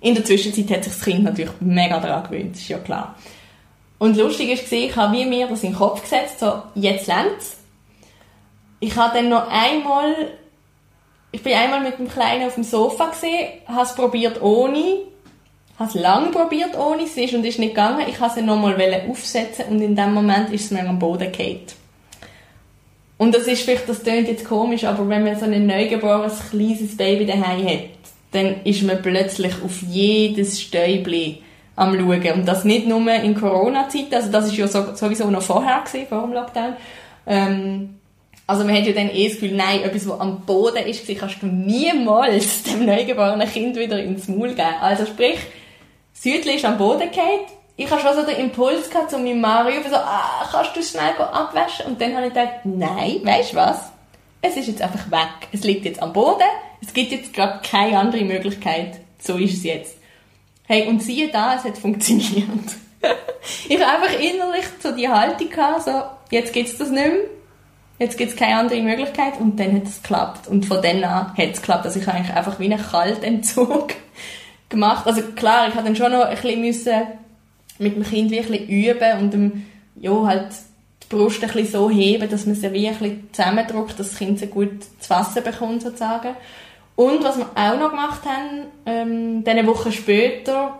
[0.00, 3.14] In der Zwischenzeit hat sich das Kind natürlich mega daran gewöhnt, ist ja klar.
[3.98, 7.58] Und lustig ist ich habe wie mir das in den Kopf gesetzt, so, jetzt lernt's.
[8.80, 10.14] Ich habe dann noch einmal,
[11.32, 15.02] ich bin einmal mit dem Kleinen auf dem Sofa gesehen, habe es probiert ohne,
[15.80, 18.04] habe es lange probiert ohne, es ist und ist nicht gegangen.
[18.06, 18.76] Ich habe es nochmal
[19.08, 21.62] aufsetzen und in dem Moment ist es mir am Boden gefallen.
[23.16, 26.96] Und das ist vielleicht, das klingt jetzt komisch, aber wenn man so ein neugeborenes, kleines
[26.96, 27.84] Baby daheim hat,
[28.32, 31.38] dann ist man plötzlich auf jedes Stäubchen
[31.76, 32.32] am Schauen.
[32.32, 36.22] Und das nicht nur in Corona-Zeiten, also das ist ja sowieso noch vorher gewesen, vor
[36.22, 36.76] dem Lockdown.
[37.26, 38.00] Ähm,
[38.46, 41.42] also man hat ja dann eh das Gefühl, nein, etwas, was am Boden ist, kannst
[41.42, 44.74] du niemals dem neugeborenen Kind wieder ins Maul geben.
[44.80, 45.38] Also sprich,
[46.22, 47.46] Südli ist am Boden gefallen,
[47.78, 51.86] ich habe schon so den Impuls zu meinem Mario so, ah, kannst du schnell abwaschen?
[51.86, 53.90] Und dann habe ich gedacht, nein, weißt du was?
[54.42, 55.48] Es ist jetzt einfach weg.
[55.50, 56.42] Es liegt jetzt am Boden.
[56.82, 59.00] Es gibt jetzt gerade keine andere Möglichkeit.
[59.18, 59.96] So ist es jetzt.
[60.66, 62.48] Hey, und siehe da, es hat funktioniert.
[63.68, 67.22] ich habe einfach innerlich so die Haltung gehabt, so, jetzt gibt's das nicht mehr.
[67.98, 69.40] Jetzt gibt's keine andere Möglichkeit.
[69.40, 70.48] Und dann hat es geklappt.
[70.48, 71.86] Und von dann an hat es geklappt.
[71.86, 73.94] Also ich habe eigentlich einfach wie einen Kaltentzug
[74.70, 75.06] gemacht.
[75.06, 77.06] Also klar, ich habe dann schon noch ein bisschen
[77.78, 79.66] mit dem Kind wie bisschen üben und dem,
[79.96, 80.48] ja, halt
[81.02, 84.18] die Brust ein bisschen so heben, dass man sie wie ein bisschen zusammendrückt, dass das
[84.18, 86.34] Kind sie gut zu fassen bekommt, sozusagen.
[86.96, 90.78] Und was wir auch noch gemacht haben, ähm, diese Woche später,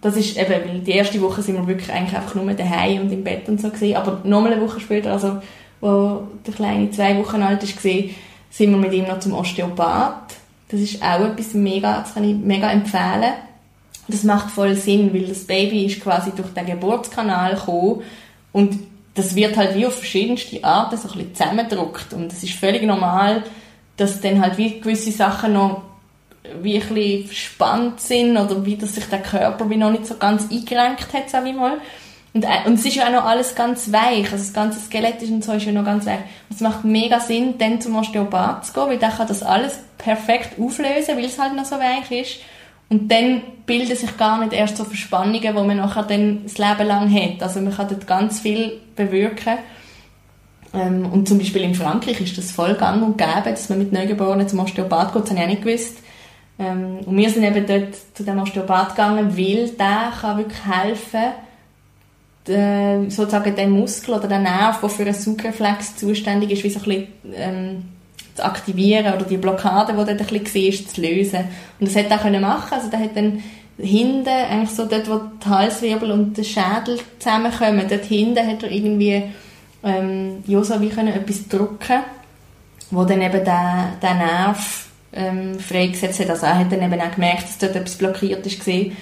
[0.00, 3.12] das ist eben, weil die erste Woche sind wir wirklich eigentlich einfach nur daheim und
[3.12, 5.40] im Bett und so gesehen, aber nochmal eine Woche später, also
[5.80, 10.35] wo der Kleine zwei Wochen alt ist, sind wir mit ihm noch zum Osteopath.
[10.68, 13.34] Das ist auch etwas mega, das kann ich mega empfehlen.
[14.08, 18.02] Das macht voll Sinn, weil das Baby ist quasi durch den Geburtskanal gekommen
[18.52, 18.78] und
[19.14, 22.12] das wird halt wie auf verschiedenste Arten so ein bisschen zusammengedruckt.
[22.12, 23.42] Und es ist völlig normal,
[23.96, 25.82] dass dann halt wie gewisse Sachen noch
[26.62, 30.16] wie ein bisschen spannend sind oder wie dass sich der Körper wie noch nicht so
[30.16, 31.78] ganz eingerenkt hat, sag ich mal.
[32.36, 35.22] Und, äh, und es ist ja auch noch alles ganz weich, also das ganze Skelett
[35.22, 36.18] ist und so ist ja noch ganz weich.
[36.50, 39.78] Und es macht mega Sinn, dann zum Osteopath zu gehen, weil der kann das alles
[39.96, 42.40] perfekt auflösen, weil es halt noch so weich ist.
[42.90, 46.86] Und dann bilden sich gar nicht erst so Verspannungen, die man nachher dann das Leben
[46.86, 47.42] lang hat.
[47.42, 49.56] Also man kann dort ganz viel bewirken.
[50.74, 53.94] Ähm, und zum Beispiel in Frankreich ist das voll gang und gäbe, dass man mit
[53.94, 55.96] Neugeborenen zum Osteopath geht, das habe ich auch nicht gewusst.
[56.58, 61.32] Ähm, und wir sind eben dort zu dem Osteopath gegangen, weil der kann wirklich helfen,
[62.46, 66.80] de, sozusagen den Muskel oder den Nerv, der für einen Sugreflex zuständig ist, wie so
[66.80, 67.82] ein bisschen, ähm,
[68.34, 71.44] zu aktivieren oder die Blockade, die dort ein bisschen war, zu lösen.
[71.80, 72.74] Und das hat er können machen.
[72.74, 73.42] Also der hat dann
[73.78, 78.70] hinten, eigentlich so dort, wo die Halswirbel und der Schädel zusammenkommen, dort hinten hat er
[78.70, 79.22] irgendwie
[79.82, 82.02] ähm, so wie können etwas drücken,
[82.90, 86.30] wo dann eben der, der Nerv ähm, freigesetzt hat.
[86.30, 88.96] Also er hat dann eben auch gemerkt, dass dort etwas blockiert ist gewesen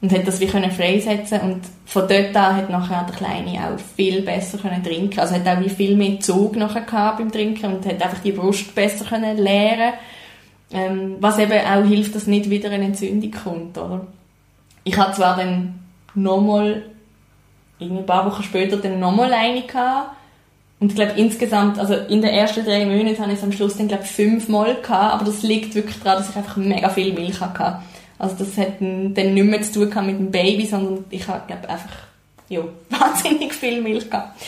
[0.00, 3.78] und hat das wie können freisetzen und von dort an hat nachher der Kleine auch
[3.96, 5.18] viel besser können trinken.
[5.18, 8.32] Also hat auch wie viel mehr Zug nachher gehabt beim Trinken und hat einfach die
[8.32, 9.94] Brust besser können leeren.
[10.70, 14.06] Ähm, was eben auch hilft dass nicht wieder eine Entzündung kommt oder?
[14.84, 15.80] Ich hatte zwar dann
[16.14, 16.82] nochmal
[17.80, 20.10] ein paar Wochen später dann nochmal eine gehabt
[20.80, 23.76] und ich glaube insgesamt, also in den ersten drei Monaten habe ich es am Schluss
[23.76, 27.40] dann glaube fünfmal gehabt, aber das liegt wirklich daran, dass ich einfach mega viel Milch
[27.40, 27.78] hatte.
[28.18, 31.96] Also das hat dann nicht mehr zu tun mit dem Baby, sondern ich habe, einfach
[32.48, 34.40] ja, wahnsinnig viel Milch gehabt.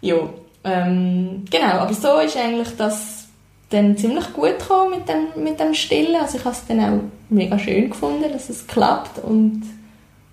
[0.00, 0.16] Ja,
[0.64, 3.28] ähm, genau, aber so ist eigentlich das
[3.70, 6.16] dann ziemlich gut gekommen mit dem, mit dem Stillen.
[6.16, 9.62] Also ich habe es dann auch mega schön gefunden, dass es klappt und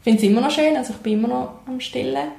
[0.03, 2.29] finde es immer noch schön, also ich bin immer noch am Stillen.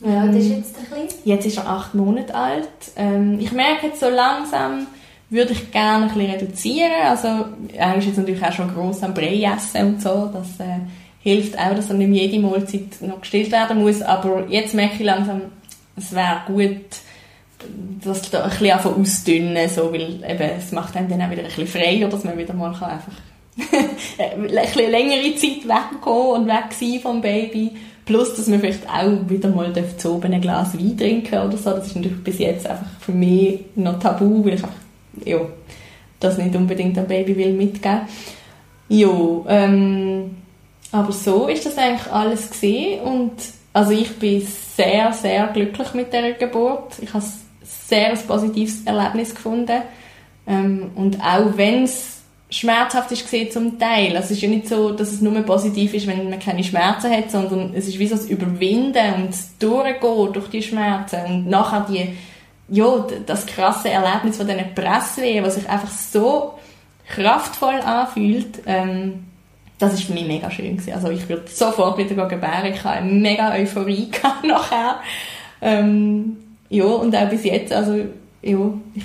[0.00, 1.20] Ja, das ist jetzt ein bisschen?
[1.24, 2.68] Jetzt ist er acht Monate alt.
[2.96, 4.86] Ähm, ich merke jetzt so langsam,
[5.30, 7.02] würde ich gerne ein bisschen reduzieren.
[7.04, 7.28] Also,
[7.74, 10.30] er ist jetzt natürlich auch schon gross am Brei essen und so.
[10.32, 10.80] Das äh,
[11.20, 14.00] hilft auch, dass er nicht jede Mahlzeit noch gestillt werden muss.
[14.02, 15.42] Aber jetzt merke ich langsam,
[15.96, 16.80] es wäre gut,
[18.04, 21.42] das da ein bisschen einfach ausdünnen, so, weil eben, es macht einem dann auch wieder
[21.42, 23.12] ein bisschen frei, dass man wieder mal kann einfach
[24.18, 27.72] ein bisschen längere Zeit wegkommen und weg sein vom Baby.
[28.06, 31.70] Plus, dass man vielleicht auch wieder mal zu oben ein Glas Wein trinken oder so.
[31.70, 34.74] Das ist natürlich bis jetzt einfach für mich noch tabu, weil ich einfach
[35.24, 35.40] ja,
[36.20, 38.00] das nicht unbedingt am Baby will mitgeben.
[38.88, 39.10] Ja,
[39.48, 40.36] ähm,
[40.90, 43.32] aber so ist das eigentlich alles gesehen und
[43.72, 44.46] also ich bin
[44.76, 46.94] sehr, sehr glücklich mit der Geburt.
[47.00, 47.24] Ich habe
[47.62, 49.82] sehr ein positives Erlebnis gefunden
[50.46, 52.18] ähm, und auch wenn es
[52.50, 54.16] schmerzhaft ist gesehen zum Teil.
[54.16, 57.10] Also es ist ja nicht so, dass es nur positiv ist, wenn man keine Schmerzen
[57.10, 61.48] hat, sondern es ist wie so das Überwinden und das Durchgehen durch die Schmerzen und
[61.48, 62.16] nachher die
[62.68, 66.58] ja, das krasse Erlebnis von diesen Presswehen, was sich einfach so
[67.08, 69.24] kraftvoll anfühlt, ähm,
[69.78, 70.92] das ist für mich mega schön gewesen.
[70.92, 72.72] Also ich würde sofort wieder gebären.
[72.72, 74.10] Ich habe eine mega Euphorie
[74.46, 75.00] nachher.
[75.60, 76.36] Ähm,
[76.68, 77.94] ja, und auch bis jetzt, also
[78.42, 78.58] ja,
[78.94, 79.04] ich,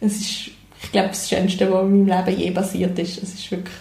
[0.00, 0.50] es ist,
[0.82, 3.22] ich glaube, das Schönste, was in meinem Leben je passiert ist.
[3.22, 3.74] Es ist wirklich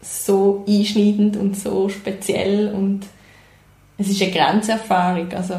[0.00, 3.02] so einschneidend und so speziell und
[3.98, 5.30] es ist eine Grenzerfahrung.
[5.32, 5.54] Also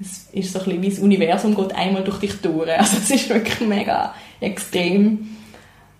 [0.00, 2.68] es ist so ein bisschen wie das Universum geht einmal durch dich durch.
[2.78, 5.36] Also es ist wirklich mega extrem.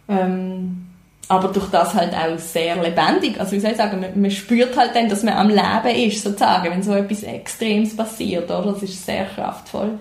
[0.08, 0.86] Ähm,
[1.28, 3.40] aber durch das halt auch sehr lebendig.
[3.40, 6.22] Also wie soll ich sagen, man, man, spürt halt dann, dass man am Leben ist,
[6.22, 8.72] sozusagen, wenn so etwas Extremes passiert, oder?
[8.72, 9.98] Das ist sehr kraftvoll.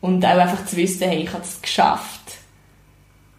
[0.00, 2.38] Und auch einfach zu wissen, hey, ich habe es geschafft.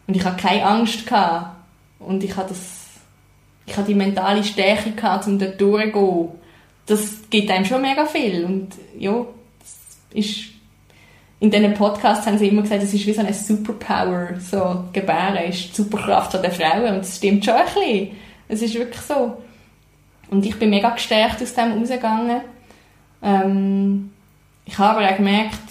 [0.08, 1.56] Und ich habe keine Angst gehabt.
[2.00, 2.60] Und ich habe das,
[3.66, 6.30] ich habe die mentale Stärke gehabt, um dort durchzugehen.
[6.88, 8.46] Das gibt einem schon mega viel.
[8.46, 9.26] Und ja,
[10.14, 10.58] ist
[11.40, 15.50] in diesen Podcasts haben sie immer gesagt, es ist wie so eine Superpower, so Gebären
[15.50, 18.12] ist die Superkraft der Frauen und das stimmt schon ein bisschen.
[18.48, 19.38] Es ist wirklich so.
[20.32, 22.42] Und ich bin mega gestärkt aus dem rausgegangen.
[23.22, 24.12] Ähm,
[24.66, 25.62] ich habe aber auch gemerkt,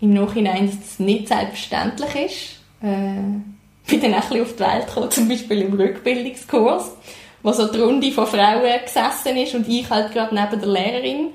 [0.00, 2.60] im Nachhinein, dass das nicht selbstverständlich ist.
[2.82, 6.92] Äh, bin dann auch ein bisschen auf die Welt gekommen, zum Beispiel im Rückbildungskurs,
[7.42, 11.28] wo so die Runde von Frauen gesessen ist und ich halt gerade neben der Lehrerin.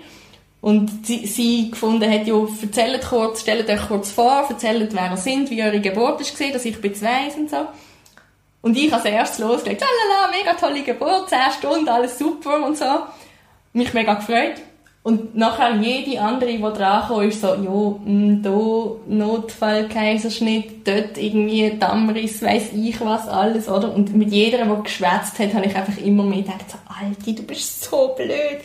[0.65, 5.17] Und sie, sie gefunden hat, ja, erzählt kurz, stellt euch kurz vor, erzählt, wer ihr
[5.17, 7.67] sind, wie eure Geburt war, dass ich bin zwei und so.
[8.63, 12.85] Und ich als erstes losgelegt, lalala, mega tolle Geburt, 10 Stunden, alles super und so.
[13.73, 14.55] Mich mega gefreut.
[15.03, 21.19] Und nachher jede andere, die dran ist so, ja, mh, hm, da Notfall, Kaiserschnitt, dort
[21.19, 23.93] irgendwie Dammriss, weiss ich was, alles, oder?
[23.93, 27.43] Und mit jeder, die geschwätzt hat, habe ich einfach immer mehr gedacht, so, Alti, du
[27.43, 28.63] bist so blöd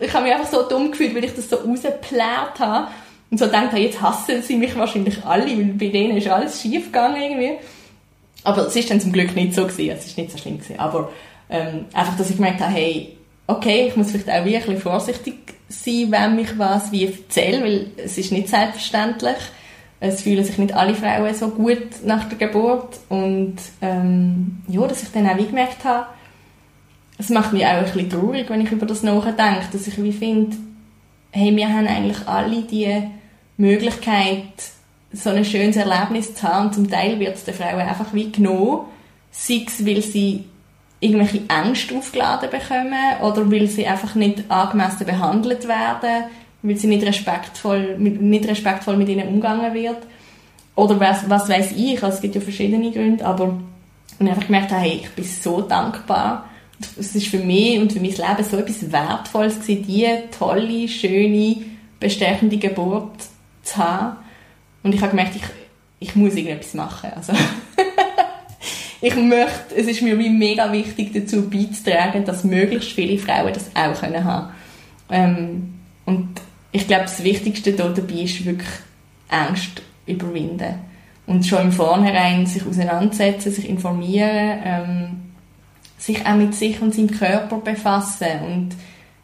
[0.00, 2.88] ich habe mich einfach so dumm gefühlt, weil ich das so rausgeplärt habe.
[3.30, 6.60] Und so denkt er, jetzt hassen sie mich wahrscheinlich alle, weil bei denen ist alles
[6.60, 7.52] schief gegangen irgendwie.
[8.44, 10.78] Aber es ist dann zum Glück nicht so gewesen, es ist nicht so schlimm gewesen.
[10.78, 11.10] Aber
[11.48, 15.34] ähm, einfach, dass ich gemerkt habe, hey, okay, ich muss vielleicht auch wirklich vorsichtig
[15.68, 19.36] sein, wenn mich was wie erzähle, weil es ist nicht selbstverständlich.
[20.00, 25.04] Es fühlen sich nicht alle Frauen so gut nach der Geburt und ähm, ja, dass
[25.04, 26.06] ich dann auch wie gemerkt habe,
[27.22, 30.12] es macht mich auch ein bisschen traurig, wenn ich über das nachdenke, dass ich wie
[30.12, 30.56] finde,
[31.30, 33.00] hey, wir haben eigentlich alle die
[33.56, 34.42] Möglichkeit,
[35.12, 38.32] so ein schönes Erlebnis zu haben und zum Teil wird es den Frauen einfach wie
[38.32, 38.86] genommen,
[39.30, 40.44] sei es, weil sie
[40.98, 46.24] irgendwelche Ängste aufgeladen bekommen oder weil sie einfach nicht angemessen behandelt werden,
[46.62, 49.98] weil sie nicht respektvoll, nicht respektvoll mit ihnen umgegangen wird.
[50.74, 53.58] Oder was, was weiß ich, also es gibt ja verschiedene Gründe, aber
[54.18, 56.48] ich einfach gemerkt habe, hey, ich bin so dankbar.
[56.98, 61.56] Es ist für mich und für mein Leben so etwas Wertvolles gewesen, diese tolle, schöne,
[62.00, 63.24] bestechende Geburt
[63.62, 64.16] zu haben.
[64.82, 65.42] Und ich habe gemerkt, ich,
[66.00, 67.10] ich muss irgendetwas machen.
[67.14, 67.32] Also
[69.00, 74.00] ich möchte, es ist mir mega wichtig, dazu beizutragen, dass möglichst viele Frauen das auch
[74.00, 74.52] können haben
[75.10, 76.40] ähm, Und
[76.72, 78.70] ich glaube, das Wichtigste dabei ist wirklich
[79.28, 80.74] Angst überwinden.
[81.26, 85.31] Und schon im Vornherein sich auseinandersetzen, sich informieren, ähm,
[86.02, 88.70] sich auch mit sich und seinem Körper befassen und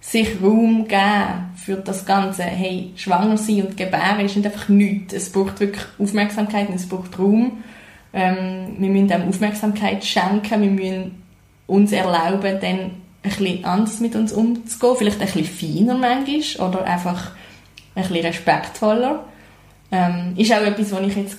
[0.00, 2.44] sich Raum geben für das Ganze.
[2.44, 5.12] Hey, schwanger sein und gebären ist nicht einfach nichts.
[5.12, 7.64] Es braucht wirklich Aufmerksamkeit und es braucht Raum.
[8.12, 11.22] Ähm, wir müssen dem Aufmerksamkeit schenken, wir müssen
[11.66, 16.84] uns erlauben, dann ein bisschen anders mit uns umzugehen, vielleicht ein bisschen feiner manchmal oder
[16.84, 17.32] einfach
[17.96, 19.24] ein bisschen respektvoller.
[19.90, 21.38] Ähm, ist auch etwas, was ich jetzt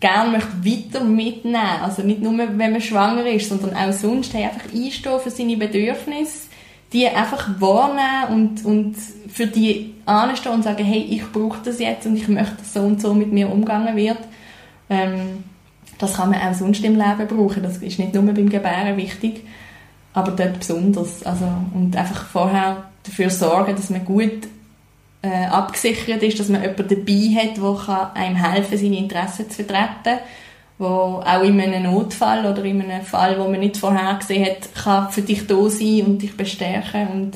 [0.00, 4.44] gerne möchte weiter mitnehmen Also nicht nur, wenn man schwanger ist, sondern auch sonst hey,
[4.44, 6.48] einfach einstehen für seine Bedürfnisse,
[6.92, 8.96] die einfach wahrnehmen und, und
[9.28, 12.80] für die anstehen und sagen, hey, ich brauche das jetzt und ich möchte, dass so
[12.80, 14.18] und so mit mir umgegangen wird.
[14.88, 15.44] Ähm,
[15.98, 17.62] das kann man auch sonst im Leben brauchen.
[17.62, 19.44] Das ist nicht nur beim Gebären wichtig,
[20.14, 21.24] aber dort besonders.
[21.24, 24.48] Also, und einfach vorher dafür sorgen, dass man gut
[25.22, 29.64] äh, abgesichert ist, dass man jemanden dabei hat, der einem helfen kann, seine Interessen zu
[29.64, 30.20] vertreten,
[30.78, 30.86] wo
[31.24, 35.22] auch in einem Notfall oder in einem Fall, wo man nicht vorhergesehen hat, kann für
[35.22, 37.32] dich da sein und dich bestärken und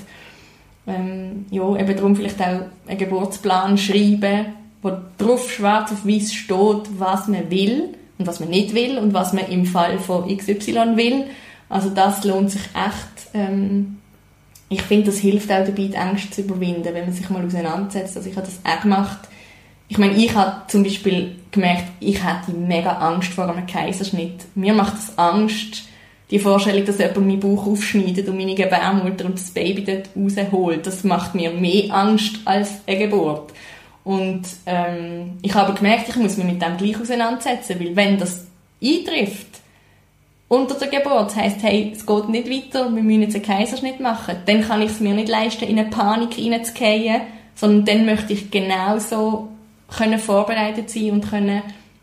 [0.87, 4.47] ähm, ja, eben darum vielleicht auch einen Geburtsplan schreiben,
[4.83, 9.15] wo drauf schwarz auf weiß steht, was man will und was man nicht will und
[9.15, 11.25] was man im Fall von XY will.
[11.69, 13.31] Also das lohnt sich echt.
[13.33, 13.99] Ähm,
[14.73, 18.17] ich finde, das hilft auch dabei, die Ängste zu überwinden, wenn man sich mal auseinandersetzt.
[18.17, 19.19] Also ich habe das auch gemacht.
[19.89, 24.45] Ich meine, ich habe zum Beispiel gemerkt, ich hatte mega Angst vor einem Kaiserschnitt.
[24.55, 25.85] Mir macht es Angst,
[26.31, 30.87] die Vorstellung, dass jemand meinen Bauch aufschneidet und meine Gebärmutter und das Baby dort rausholt.
[30.87, 33.53] Das macht mir mehr Angst als eine Geburt.
[34.03, 38.47] Und ähm, ich habe gemerkt, ich muss mich mit dem gleich auseinandersetzen, weil wenn das
[38.83, 39.61] eintrifft,
[40.53, 44.37] unter der Geburt, heißt, hey, es geht nicht weiter, wir müssen jetzt einen Kaiserschnitt machen,
[44.45, 47.23] dann kann ich es mir nicht leisten, in eine Panik reinzugehen,
[47.55, 49.49] sondern dann möchte ich genauso
[49.97, 51.63] können vorbereitet sein und können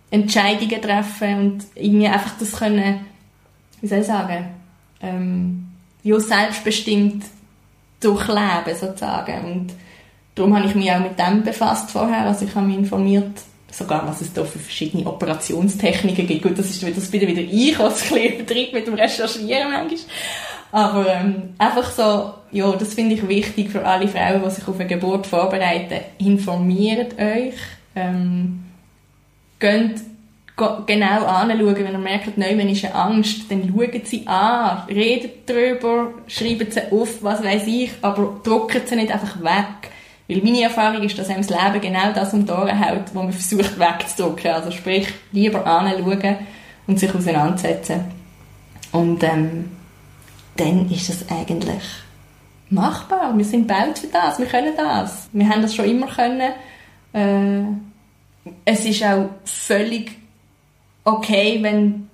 [0.10, 3.02] Entscheidungen treffen und irgendwie einfach das können,
[3.82, 4.48] wie soll ich sagen,
[5.02, 5.68] ähm,
[6.02, 7.26] ja, selbstbestimmt
[8.00, 9.46] durchleben sozusagen.
[9.46, 9.74] Und
[10.40, 12.22] Darum habe ich mich auch mit dem befasst vorher.
[12.22, 13.42] Also ich habe mich informiert,
[13.72, 16.44] sogar was es da für verschiedene Operationstechniken gibt.
[16.44, 20.00] Gut, das ist das wieder wieder ich, was ein bisschen mit dem Recherchieren manchmal.
[20.72, 24.80] Aber ähm, einfach so, ja, das finde ich wichtig für alle Frauen, die sich auf
[24.80, 26.02] eine Geburt vorbereiten.
[26.20, 27.56] Informiert euch,
[27.96, 28.66] ähm,
[29.60, 30.02] geht
[30.86, 36.12] genau anschauen, wenn ihr merkt, nein, ist eine Angst, dann schaut sie an, redet darüber,
[36.28, 39.92] schreibt sie auf, was weiß ich, aber druckt sie nicht einfach weg.
[40.30, 43.14] Weil meine Erfahrung ist, dass einem das Leben genau das um die Ohren hält, was
[43.14, 44.52] man versucht wegzudrücken.
[44.52, 46.38] Also sprich, lieber anschauen
[46.86, 48.04] und sich auseinandersetzen.
[48.92, 49.72] Und ähm,
[50.56, 51.84] dann ist das eigentlich
[52.70, 53.36] machbar.
[53.36, 54.38] Wir sind bald für das.
[54.38, 55.30] Wir können das.
[55.32, 56.52] Wir haben das schon immer können.
[57.12, 60.12] Äh, es ist auch völlig
[61.06, 62.08] okay, wenn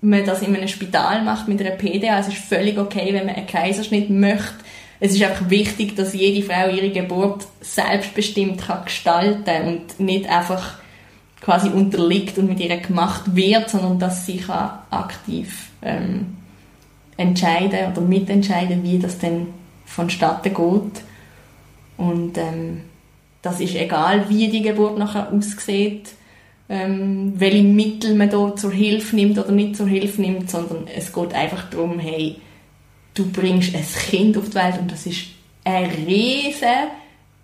[0.00, 2.18] man das in einem Spital macht mit einer PDA.
[2.20, 4.64] Es ist völlig okay, wenn man einen Kaiserschnitt möchte
[5.00, 10.78] es ist einfach wichtig, dass jede Frau ihre Geburt selbstbestimmt kann gestalten und nicht einfach
[11.40, 16.36] quasi unterliegt und mit ihr gemacht wird, sondern dass sie kann aktiv ähm,
[17.16, 19.48] entscheiden oder mitentscheiden, wie das denn
[19.86, 21.04] vonstatten geht.
[21.96, 22.82] Und ähm,
[23.42, 26.10] das ist egal, wie die Geburt nachher aussieht,
[26.68, 31.12] ähm, welche Mittel man da zur Hilfe nimmt oder nicht zur Hilfe nimmt, sondern es
[31.12, 32.36] geht einfach darum, hey,
[33.14, 35.26] du bringst ein Kind auf die Welt und das ist
[35.64, 36.88] eine riesige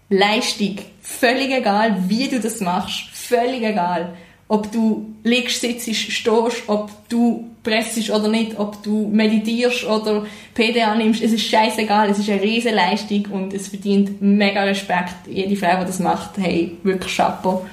[0.09, 0.79] Leistung.
[1.01, 3.09] Völlig egal, wie du das machst.
[3.13, 4.15] Völlig egal.
[4.49, 10.83] Ob du liegst, sitzt, stehst, ob du pressest oder nicht, ob du meditierst oder PD
[10.83, 11.23] annimmst.
[11.23, 12.11] Es ist scheißegal.
[12.11, 15.27] Es ist eine riesige Leistung und es verdient mega Respekt.
[15.29, 17.65] Jede Frau, die das macht, hey, wirklich Chapeau.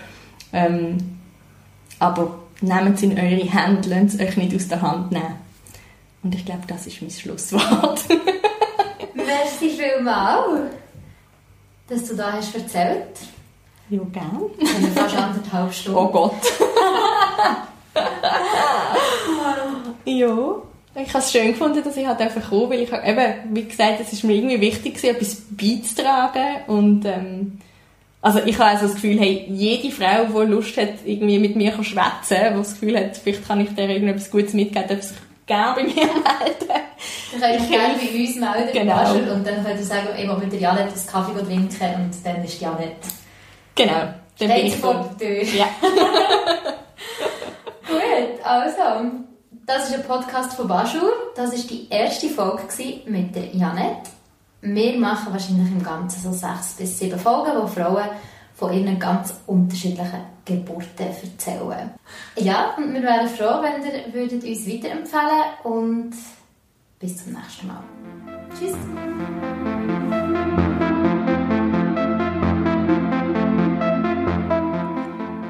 [0.53, 0.97] Ähm,
[1.99, 5.50] aber nehmt es in eure Hände, lasst es euch nicht aus der Hand nehmen.
[6.23, 8.01] Und ich glaube, das ist mein Schlusswort.
[9.13, 10.71] Merci vielmals,
[11.87, 13.17] dass du da hast erzählt.
[13.89, 14.41] Ja, gern.
[14.57, 15.99] Wir haben fast anderthalb Stunden.
[15.99, 16.35] Oh Gott.
[20.05, 20.55] ja.
[20.93, 24.01] Ich habe es schön gefunden, dass ich halt einfach kommen weil ich eben, wie gesagt,
[24.01, 27.59] es ist mir irgendwie wichtig etwas beizutragen und ähm,
[28.21, 31.73] also ich habe also das Gefühl, hey, jede Frau, die Lust hat, irgendwie mit mir
[31.75, 35.17] zu schwätzen, die das Gefühl hat, vielleicht kann ich dir irgendetwas Gutes mitgeben, darf sich
[35.55, 36.67] gerne bei mir melden.
[37.39, 39.33] Dann könnt ihr gerne bei uns melden, genau.
[39.33, 42.43] und dann könnt ihr sagen, ich will mit der Janet einen Kaffee trinken und dann
[42.43, 42.97] ist Janet...
[43.75, 45.43] Genau, dann bin ich vor der Tür.
[45.43, 45.65] Ja.
[47.87, 48.81] Gut, also,
[49.65, 51.11] das ist ein Podcast von Baschur.
[51.35, 52.63] Das war die erste Folge
[53.05, 54.09] mit der Janet.
[54.61, 58.09] Wir machen wahrscheinlich im Ganzen so sechs bis sieben Folgen, wo Frauen
[58.53, 61.91] von ihren ganz unterschiedlichen Geburten erzählen.
[62.35, 66.13] Ja, und wir wären froh, wenn ihr würdet uns weiterempfehlen und
[66.99, 67.83] bis zum nächsten Mal.
[68.57, 68.75] Tschüss!